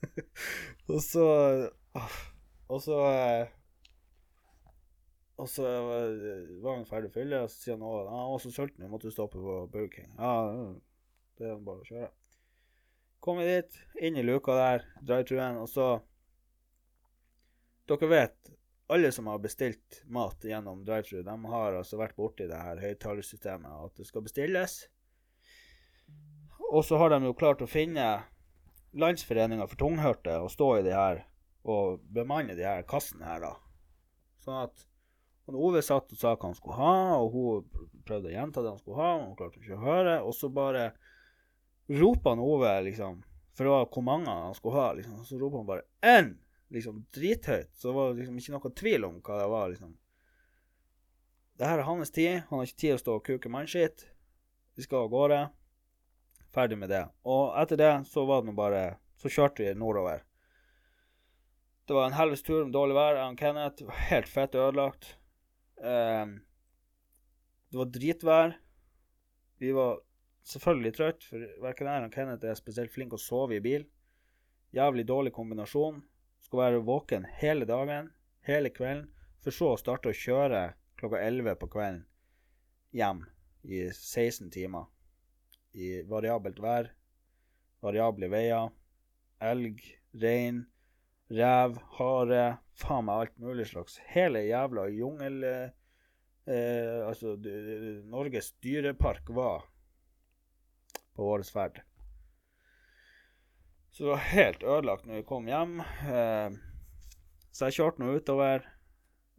og 0.92 1.00
så 1.04 1.24
Og 2.70 2.78
så 2.80 2.96
Og 5.36 5.48
så 5.48 5.64
var 5.64 6.76
han 6.76 6.86
ferdig 6.88 7.10
å 7.10 7.14
fylle, 7.16 7.42
og 7.44 7.50
så 7.50 7.62
sier 7.62 7.76
han 7.78 7.84
at 7.88 8.08
han 8.12 8.30
var 8.34 8.40
så 8.44 8.52
sulten, 8.52 8.84
vi 8.84 8.92
måtte 8.92 9.12
stoppe 9.12 9.40
på 9.40 9.54
Burger 9.72 9.92
King. 9.94 10.10
Ja, 10.18 10.34
det 11.40 11.48
er 11.48 11.62
bare 11.64 11.80
å 11.80 11.88
kjøre. 11.88 12.10
Kom 13.24 13.40
vi 13.40 13.46
dit, 13.48 13.78
inn 14.04 14.18
i 14.20 14.24
luka 14.24 14.52
der, 14.56 14.84
drive-truen, 15.00 15.56
og 15.62 15.68
så 15.72 15.86
Dere 17.90 18.06
vet, 18.06 18.50
alle 18.90 19.10
som 19.12 19.26
har 19.26 19.40
bestilt 19.42 20.02
mat 20.06 20.44
gjennom 20.46 20.84
drive-tru, 20.86 21.24
de 21.26 21.36
har 21.52 21.78
altså 21.78 21.98
vært 21.98 22.14
borti 22.18 22.46
det 22.46 22.58
her 22.58 22.78
høyttalersystemet, 22.78 23.70
at 23.86 23.96
det 23.98 24.06
skal 24.06 24.22
bestilles. 24.22 24.76
Og 26.70 26.84
så 26.86 27.00
har 27.00 27.10
de 27.10 27.24
jo 27.26 27.34
klart 27.34 27.64
å 27.64 27.70
finne 27.70 28.06
Landsforeninga 28.98 29.66
for 29.70 29.78
tunghørte 29.78 30.36
og 30.42 30.52
stå 30.54 30.68
i 30.78 30.84
de 30.86 30.94
her 30.94 31.24
og 31.70 32.02
bemanne 32.14 32.54
de 32.58 32.66
her 32.66 32.86
kassene 32.88 33.26
her, 33.26 33.42
da. 33.42 33.52
Sånn 34.44 34.62
at 34.64 34.86
Ove 35.50 35.80
satt 35.82 36.12
og 36.14 36.18
sa 36.18 36.36
hva 36.36 36.46
han 36.46 36.54
skulle 36.54 36.76
ha, 36.78 37.16
og 37.18 37.32
hun 37.34 37.88
prøvde 38.06 38.30
å 38.30 38.34
gjenta 38.36 38.62
det 38.62 38.70
han 38.70 38.78
skulle 38.78 39.00
ha, 39.02 39.08
men 39.18 39.32
hun 39.32 39.38
klarte 39.38 39.58
ikke 39.58 39.78
å 39.80 39.82
høre. 39.82 40.12
Og 40.22 40.36
så 40.38 40.50
bare 40.54 40.92
roper 41.90 42.36
han 42.36 42.42
Ove, 42.44 42.74
liksom, 42.86 43.16
for 43.58 43.66
det 43.66 43.72
var 43.74 43.88
hvor 43.90 44.06
mange 44.06 44.30
han 44.30 44.54
skulle 44.54 44.78
ha, 44.78 44.92
liksom. 44.98 45.24
Så 45.26 45.40
roper 45.40 45.58
han 45.58 45.66
bare 45.72 45.86
'én', 46.06 46.36
liksom, 46.72 47.04
drithøyt. 47.14 47.72
Så 47.74 47.90
det 47.90 47.96
var 47.96 48.14
liksom 48.18 48.38
ikke 48.40 48.54
noe 48.56 48.72
tvil 48.82 49.08
om 49.08 49.18
hva 49.24 49.40
det 49.40 49.50
var, 49.52 49.68
liksom. 49.74 49.92
Det 51.60 51.68
her 51.68 51.82
er 51.82 51.88
hans 51.90 52.14
tid. 52.14 52.42
Han 52.48 52.60
har 52.60 52.68
ikke 52.68 52.80
tid 52.80 52.96
å 52.96 53.00
stå 53.02 53.16
og 53.18 53.26
kuke 53.26 53.52
mannskitt. 53.52 54.06
Vi 54.78 54.86
skal 54.86 55.04
av 55.04 55.12
gårde. 55.12 55.40
Ferdig 56.54 56.78
med 56.80 56.90
det. 56.90 57.04
Og 57.28 57.52
etter 57.60 57.78
det 57.78 57.92
så 58.08 58.24
var 58.26 58.42
det 58.42 58.50
nå 58.50 58.56
bare 58.58 58.84
Så 59.20 59.28
kjørte 59.28 59.60
vi 59.60 59.74
nordover. 59.76 60.22
Det 61.84 61.92
var 61.92 62.06
en 62.06 62.16
helvetes 62.16 62.46
tur 62.46 62.62
med 62.62 62.72
dårlig 62.72 62.94
vær. 62.96 63.18
Jeg 63.18 63.34
og 63.34 63.40
Kenneth 63.42 63.84
var 63.84 63.98
helt 64.08 64.30
fett 64.30 64.54
ødelagt. 64.56 65.10
Um, 65.76 66.38
det 67.68 67.80
var 67.82 67.90
dritvær. 67.92 68.54
Vi 69.60 69.74
var 69.76 69.98
selvfølgelig 70.48 70.92
trøtt, 70.96 71.26
for 71.28 71.44
verken 71.60 71.90
jeg 71.90 72.00
eller 72.00 72.14
Kenneth 72.14 72.48
er 72.48 72.56
spesielt 72.56 72.94
flink 72.94 73.12
å 73.12 73.20
sove 73.20 73.58
i 73.58 73.64
bil. 73.64 73.84
Jævlig 74.72 75.04
dårlig 75.10 75.34
kombinasjon. 75.36 76.00
Skal 76.50 76.58
være 76.64 76.78
våken 76.82 77.26
hele 77.38 77.62
dagen, 77.62 78.08
hele 78.42 78.72
kvelden, 78.74 79.04
for 79.38 79.54
så 79.54 79.68
å 79.70 79.78
starte 79.78 80.10
å 80.10 80.16
kjøre 80.18 80.72
klokka 80.98 81.20
11 81.22 81.54
på 81.60 81.68
kvelden 81.70 82.00
hjem 82.90 83.20
i 83.70 83.84
16 83.94 84.48
timer. 84.50 84.88
I 85.78 86.00
variabelt 86.10 86.58
vær, 86.58 86.88
variable 87.86 88.26
veier, 88.32 88.72
elg, 89.38 89.78
rein, 90.24 90.64
rev, 91.30 91.78
hare, 92.00 92.42
faen 92.82 93.06
meg 93.06 93.22
alt 93.22 93.38
mulig 93.38 93.68
slags. 93.70 94.00
Hele 94.10 94.42
jævla 94.48 94.88
jungel... 94.90 95.38
Eh, 96.50 96.98
altså, 97.06 97.36
Norges 98.10 98.50
dyrepark 98.58 99.30
var 99.38 99.70
på 101.14 101.30
vår 101.30 101.46
ferd. 101.46 101.78
Så 104.00 104.04
det 104.04 104.10
var 104.10 104.22
helt 104.32 104.62
ødelagt 104.62 105.02
når 105.04 105.18
vi 105.18 105.22
kom 105.28 105.48
hjem. 105.50 105.72
Eh, 106.08 106.54
så 107.52 107.66
jeg 107.68 107.74
kjørte 107.76 108.00
nå 108.00 108.14
utover. 108.16 108.62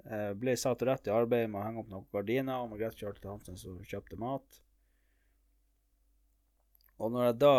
Eh, 0.06 0.34
ble 0.38 0.54
satt 0.54 0.84
rett 0.86 1.08
i 1.10 1.14
arbeid 1.18 1.48
med 1.50 1.58
å 1.58 1.64
henge 1.66 1.82
opp 1.82 1.88
noen 1.90 2.06
gardiner, 2.14 2.60
og 2.62 2.70
Margrethe 2.70 3.02
kjørte 3.02 3.24
til 3.24 3.32
Hansen 3.32 3.58
som 3.58 3.80
kjøpte 3.82 4.20
mat. 4.22 4.60
Og 7.02 7.10
når 7.10 7.26
jeg 7.26 7.40
da 7.42 7.56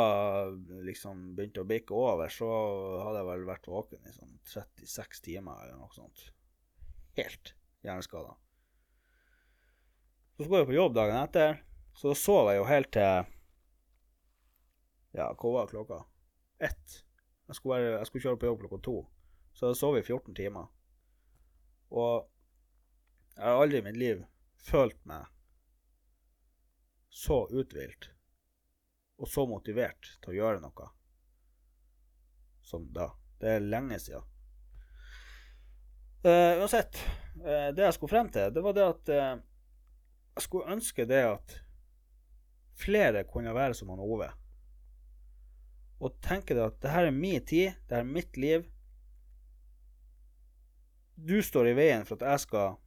liksom 0.86 1.24
begynte 1.34 1.64
å 1.64 1.68
bikke 1.72 1.98
over, 2.05 2.30
så 2.30 2.53
hadde 3.03 3.18
jeg 3.18 3.30
vel 3.32 3.48
vært 3.50 3.66
våken 3.74 4.07
i 4.07 4.14
sånn 4.20 4.38
36 4.53 5.24
timer 5.26 5.59
eller 5.64 5.82
noe 5.82 5.90
sånt. 5.98 6.28
Helt 7.18 7.57
hjerneskada. 7.82 8.36
Så 10.38 10.46
skulle 10.46 10.62
jeg 10.62 10.70
på 10.70 10.78
jobb 10.78 10.94
dagen 11.03 11.18
etter, 11.24 11.59
så 11.98 12.14
da 12.14 12.22
sov 12.22 12.55
jeg 12.55 12.62
jo 12.62 12.70
helt 12.70 12.94
til 12.94 13.28
Ja, 15.18 15.32
hva 15.34 15.55
var 15.59 15.74
klokka? 15.74 16.05
Ett. 16.62 17.02
Jeg 17.48 17.58
skulle, 17.58 17.78
være, 17.78 17.98
jeg 17.98 18.08
skulle 18.08 18.26
kjøre 18.26 18.40
på 18.40 18.48
jobb 18.50 18.62
klokka 18.62 18.78
to. 18.86 18.96
Så 19.52 19.70
jeg 19.72 19.80
sov 19.80 19.98
i 19.98 20.04
14 20.06 20.34
timer. 20.38 20.70
Og 21.92 22.28
jeg 23.36 23.44
har 23.44 23.60
aldri 23.60 23.80
i 23.80 23.86
mitt 23.86 23.98
liv 23.98 24.24
følt 24.62 24.98
meg 25.08 25.26
så 27.12 27.42
uthvilt 27.50 28.08
og 29.20 29.28
så 29.28 29.44
motivert 29.46 30.14
til 30.22 30.32
å 30.32 30.36
gjøre 30.36 30.62
noe 30.62 30.88
som 32.64 32.86
da. 32.94 33.10
Det 33.42 33.56
er 33.56 33.66
lenge 33.66 33.98
siden. 34.00 34.28
Uh, 36.22 36.62
uansett, 36.62 37.00
uh, 37.42 37.68
det 37.74 37.82
jeg 37.82 37.96
skulle 37.96 38.12
frem 38.12 38.28
til, 38.30 38.52
det 38.54 38.62
var 38.62 38.76
det 38.76 38.84
at 38.86 39.10
uh, 39.10 39.32
jeg 40.36 40.44
skulle 40.46 40.76
ønske 40.76 41.06
det 41.10 41.24
at 41.26 41.56
flere 42.78 43.24
kunne 43.28 43.54
være 43.54 43.74
som 43.74 43.90
han 43.92 44.02
Ove. 44.02 44.30
Og 46.03 46.18
tenke 46.24 46.57
deg 46.57 46.64
at 46.66 46.78
det 46.82 46.92
her 46.92 47.09
er 47.09 47.14
min 47.14 47.44
tid, 47.46 47.76
det 47.86 47.96
her 47.96 48.03
er 48.03 48.14
mitt 48.16 48.38
liv. 48.40 48.66
Du 51.14 51.38
står 51.44 51.70
i 51.70 51.76
veien 51.78 52.07
for 52.09 52.18
at 52.18 52.32
jeg 52.32 52.46
skal 52.48 52.78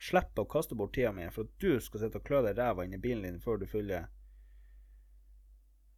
slippe 0.00 0.44
å 0.44 0.48
kaste 0.48 0.76
bort 0.76 0.94
tida 0.96 1.12
mi, 1.12 1.26
for 1.32 1.48
at 1.48 1.60
du 1.60 1.80
skal 1.80 2.02
sitte 2.02 2.20
og 2.20 2.26
klø 2.26 2.42
deg 2.46 2.56
ræva 2.58 2.84
inn 2.84 2.96
i 2.96 3.00
bilen 3.02 3.26
din 3.26 3.42
før 3.42 3.60
du 3.60 3.66
fyller 3.68 4.08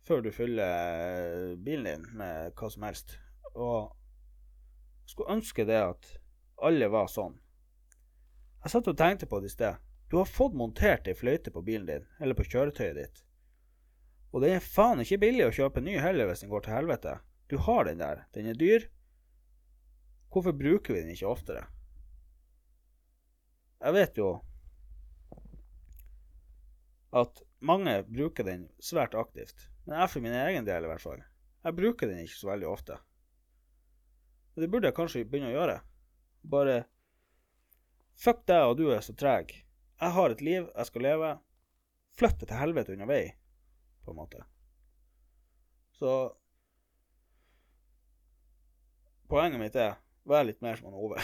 før 0.08 0.22
du 0.24 0.30
fyller 0.32 1.56
bilen 1.60 1.84
din 1.84 2.06
med 2.16 2.54
hva 2.56 2.70
som 2.72 2.86
helst. 2.88 3.18
Og 3.52 3.90
jeg 5.04 5.12
skulle 5.12 5.36
ønske 5.36 5.66
det 5.68 5.82
at 5.82 6.08
alle 6.64 6.88
var 6.90 7.10
sånn. 7.12 7.36
Jeg 8.64 8.72
satt 8.72 8.88
og 8.90 8.98
tenkte 8.98 9.28
på 9.28 9.40
det 9.42 9.52
i 9.52 9.54
sted. 9.54 9.76
Du 10.08 10.16
har 10.16 10.30
fått 10.30 10.56
montert 10.56 11.06
ei 11.08 11.14
fløyte 11.14 11.52
på 11.52 11.62
bilen 11.62 11.86
din, 11.86 12.06
eller 12.18 12.34
på 12.34 12.46
kjøretøyet 12.48 12.96
ditt. 12.96 13.20
Og 14.32 14.44
det 14.44 14.52
er 14.52 14.64
faen 14.64 15.00
ikke 15.02 15.20
billig 15.22 15.46
å 15.46 15.54
kjøpe 15.54 15.82
ny 15.84 15.96
heller 16.02 16.28
hvis 16.28 16.44
den 16.44 16.52
går 16.52 16.66
til 16.66 16.76
helvete. 16.76 17.16
Du 17.48 17.56
har 17.64 17.88
den 17.88 18.02
der. 18.02 18.26
Den 18.36 18.50
er 18.50 18.58
dyr. 18.58 18.84
Hvorfor 20.28 20.52
bruker 20.52 20.94
vi 20.94 21.00
den 21.00 21.14
ikke 21.14 21.30
oftere? 21.30 21.64
Jeg 23.78 23.94
vet 23.94 24.18
jo 24.20 24.28
at 27.16 27.40
mange 27.64 27.94
bruker 28.04 28.44
den 28.44 28.66
svært 28.84 29.16
aktivt. 29.16 29.70
Men 29.86 30.02
jeg 30.02 30.12
for 30.12 30.24
min 30.24 30.36
egen 30.36 30.66
del, 30.68 30.84
i 30.84 30.90
hvert 30.90 31.04
fall. 31.04 31.22
Jeg 31.64 31.76
bruker 31.78 32.10
den 32.10 32.20
ikke 32.20 32.36
så 32.36 32.50
veldig 32.50 32.68
ofte. 32.68 32.98
Og 34.54 34.62
det 34.62 34.68
burde 34.70 34.90
jeg 34.90 34.98
kanskje 34.98 35.24
begynne 35.24 35.52
å 35.52 35.56
gjøre. 35.56 35.80
Bare 36.44 36.78
Fuck 38.18 38.42
deg 38.50 38.66
og 38.66 38.80
du 38.80 38.88
er 38.90 39.02
så 39.04 39.14
treg. 39.14 39.52
Jeg 39.98 40.14
har 40.14 40.32
et 40.34 40.40
liv 40.42 40.64
jeg 40.66 40.88
skal 40.88 41.04
leve. 41.06 41.28
Flytt 42.18 42.40
det 42.40 42.48
til 42.50 42.58
helvete 42.58 42.94
unna 42.96 43.06
vei, 43.06 43.22
på 44.08 44.14
en 44.14 44.22
måte. 44.24 44.44
Så 46.00 46.12
Poenget 49.28 49.60
mitt 49.60 49.74
er 49.76 49.98
vær 50.24 50.46
litt 50.48 50.62
mer 50.64 50.78
som 50.78 50.88
han 50.88 50.96
Ove. 50.96 51.20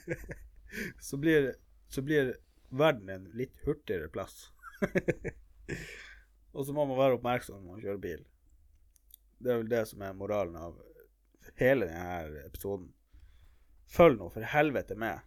så, 1.08 1.18
blir, 1.20 1.50
så 1.92 2.00
blir 2.00 2.30
verden 2.72 3.10
en 3.12 3.26
litt 3.36 3.58
hurtigere 3.66 4.08
plass. 4.08 4.46
og 6.56 6.64
så 6.64 6.72
må 6.72 6.86
man 6.88 6.96
være 6.96 7.18
oppmerksom 7.18 7.60
når 7.60 7.74
man 7.74 7.82
kjører 7.84 8.00
bil. 8.06 8.24
Det 9.36 9.52
er 9.52 9.60
vel 9.60 9.68
det 9.68 9.82
som 9.90 10.00
er 10.06 10.16
moralen 10.16 10.56
av 10.56 10.80
hele 11.60 11.90
denne 11.90 12.44
episoden. 12.46 12.88
Følg 13.92 14.16
nå 14.18 14.30
for 14.32 14.48
helvete 14.54 14.96
med. 14.96 15.20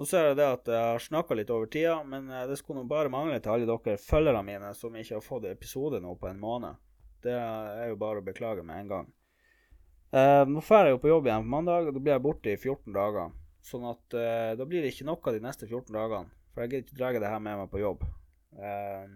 Nå 0.00 0.06
ser 0.08 0.30
jeg 0.30 0.38
det 0.38 0.46
at 0.48 0.68
jeg 0.72 0.84
har 0.88 1.02
snakka 1.04 1.36
litt 1.36 1.50
over 1.52 1.68
tida, 1.68 1.98
men 2.08 2.30
eh, 2.32 2.46
det 2.48 2.56
skulle 2.60 2.80
nå 2.80 2.88
bare 2.88 3.12
mangle 3.12 3.40
til 3.42 3.52
alle 3.52 3.68
dere 3.68 4.00
følgerne 4.00 4.44
mine 4.46 4.70
som 4.76 4.94
ikke 4.96 5.18
har 5.18 5.24
fått 5.26 5.50
episode 5.50 6.00
nå 6.00 6.14
på 6.20 6.30
en 6.30 6.40
måned. 6.40 6.80
Det 7.22 7.34
er 7.34 7.90
jo 7.90 7.98
bare 8.00 8.22
å 8.22 8.26
beklage 8.26 8.64
med 8.66 8.80
en 8.80 8.92
gang. 8.92 9.10
Eh, 10.12 10.44
nå 10.48 10.60
drar 10.60 10.88
jeg 10.88 10.96
jo 10.96 11.02
på 11.02 11.12
jobb 11.12 11.28
igjen 11.28 11.44
på 11.44 11.52
mandag, 11.54 11.88
og 11.88 11.96
da 11.96 12.00
blir 12.00 12.16
jeg 12.16 12.24
borte 12.24 12.52
i 12.52 12.58
14 12.58 12.96
dager. 12.96 13.34
Sånn 13.62 13.84
at 13.88 14.16
eh, 14.18 14.54
da 14.58 14.66
blir 14.68 14.82
det 14.84 14.92
ikke 14.92 15.06
noe 15.08 15.34
de 15.36 15.44
neste 15.44 15.68
14 15.68 15.92
dagene. 15.94 16.32
For 16.52 16.64
jeg 16.64 16.72
gidder 16.72 16.88
ikke 16.88 16.98
dra 16.98 17.12
det 17.16 17.30
her 17.32 17.44
med 17.44 17.60
meg 17.62 17.70
på 17.72 17.80
jobb. 17.80 18.02
Eh, 18.60 19.12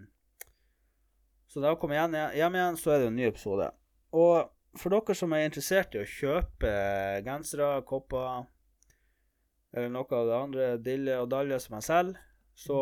så 1.52 1.62
da 1.62 1.72
jeg 1.72 1.80
kommer 1.80 1.98
hjem, 1.98 2.16
hjem 2.36 2.56
igjen, 2.58 2.78
så 2.80 2.92
er 2.92 3.02
det 3.02 3.10
en 3.10 3.18
ny 3.18 3.26
episode. 3.28 3.68
Og 4.16 4.78
for 4.80 4.92
dere 4.92 5.16
som 5.16 5.32
er 5.32 5.46
interessert 5.48 5.96
i 5.96 6.02
å 6.02 6.08
kjøpe 6.08 6.72
gensere, 7.26 7.68
kopper 7.88 8.46
eller 9.76 9.92
noe 9.92 10.16
av 10.16 10.28
det 10.30 10.36
andre 10.38 10.68
dille 10.80 11.18
og 11.20 11.28
dalje 11.30 11.58
som 11.60 11.76
jeg 11.76 11.86
selger, 11.90 12.20
så 12.56 12.78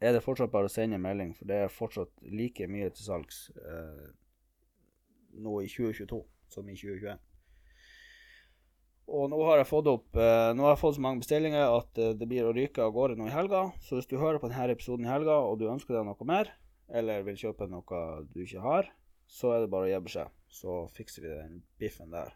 er 0.00 0.14
det 0.14 0.22
fortsatt 0.24 0.52
bare 0.52 0.70
å 0.70 0.72
sende 0.72 0.96
en 0.96 1.04
melding, 1.04 1.34
for 1.36 1.50
det 1.50 1.58
er 1.64 1.74
fortsatt 1.74 2.22
like 2.32 2.68
mye 2.70 2.88
til 2.94 3.04
salgs 3.04 3.44
eh, 3.58 4.08
nå 5.42 5.58
i 5.60 5.68
2022 5.68 6.22
som 6.52 6.68
i 6.70 6.76
2021. 6.78 7.20
Og 9.12 9.28
nå 9.28 9.38
har 9.44 9.60
jeg 9.60 9.68
fått 9.68 9.88
opp 9.90 10.16
eh, 10.16 10.52
Nå 10.54 10.64
har 10.64 10.76
jeg 10.76 10.80
fått 10.80 10.96
så 10.96 11.02
mange 11.04 11.24
bestillinger 11.24 11.64
at 11.66 11.98
eh, 12.00 12.14
det 12.16 12.28
blir 12.30 12.46
å 12.48 12.54
ryke 12.56 12.84
av 12.84 12.94
gårde 12.94 13.18
nå 13.18 13.26
i 13.28 13.34
helga. 13.34 13.66
Så 13.82 13.98
hvis 13.98 14.08
du 14.08 14.16
hører 14.20 14.40
på 14.40 14.48
denne 14.48 14.72
episoden 14.72 15.08
i 15.08 15.12
helga, 15.12 15.40
og 15.42 15.58
du 15.60 15.66
ønsker 15.68 15.98
deg 15.98 16.06
noe 16.08 16.28
mer, 16.28 16.52
eller 16.92 17.26
vil 17.26 17.40
kjøpe 17.40 17.68
noe 17.68 18.04
du 18.30 18.44
ikke 18.44 18.62
har, 18.64 18.88
så 19.28 19.52
er 19.56 19.64
det 19.64 19.72
bare 19.74 19.88
å 19.88 19.92
gi 19.92 20.04
beskjed. 20.06 20.38
Så 20.52 20.78
fikser 20.94 21.26
vi 21.26 21.34
den 21.34 21.60
biffen 21.82 22.14
der. 22.14 22.32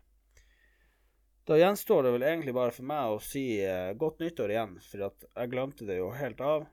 Da 1.46 1.54
gjenstår 1.60 2.02
det 2.02 2.10
vel 2.16 2.24
egentlig 2.26 2.54
bare 2.56 2.74
for 2.74 2.86
meg 2.90 3.12
å 3.14 3.18
si 3.22 3.44
eh, 3.62 3.92
godt 3.94 4.18
nyttår 4.18 4.50
igjen, 4.50 4.72
for 4.82 5.04
jeg 5.06 5.50
glemte 5.52 5.86
det 5.86 6.00
jo 6.00 6.08
helt 6.10 6.40
av. 6.42 6.64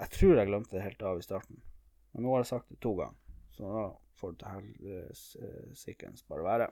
Jeg 0.00 0.12
tror 0.14 0.38
jeg 0.38 0.48
glemte 0.48 0.78
det 0.78 0.84
helt 0.86 1.02
av 1.04 1.18
i 1.20 1.24
starten, 1.26 1.58
men 2.14 2.24
nå 2.24 2.32
har 2.32 2.40
jeg 2.40 2.52
sagt 2.54 2.70
det 2.72 2.78
to 2.80 2.94
ganger, 2.96 3.18
så 3.52 3.68
da 3.68 3.82
får 4.16 4.32
det 4.32 4.38
til 4.40 4.54
helsikens 4.54 6.24
bare 6.30 6.46
være. 6.46 6.68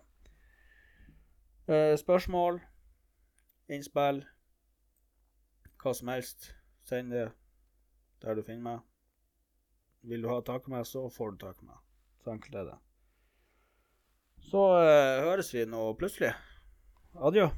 Eh, 1.68 1.92
spørsmål, 2.00 2.62
innspill, 3.68 4.22
hva 5.82 5.92
som 5.98 6.08
helst, 6.08 6.54
send 6.88 7.12
det 7.12 7.26
der 8.24 8.38
du 8.38 8.42
finner 8.46 8.64
meg. 8.64 8.86
Vil 10.08 10.24
du 10.24 10.30
ha 10.32 10.38
tak 10.40 10.70
i 10.70 10.72
meg, 10.72 10.88
så 10.88 11.04
får 11.12 11.34
du 11.34 11.44
tak 11.44 11.60
i 11.60 11.68
meg. 11.68 11.84
Så 12.24 12.32
enkelt 12.32 12.56
er 12.62 12.70
det. 12.70 12.78
Så 14.48 14.64
eh, 14.80 15.20
høres 15.28 15.52
vi 15.54 15.66
nå 15.68 15.84
plutselig. 16.00 16.32
Alıyor. 17.20 17.50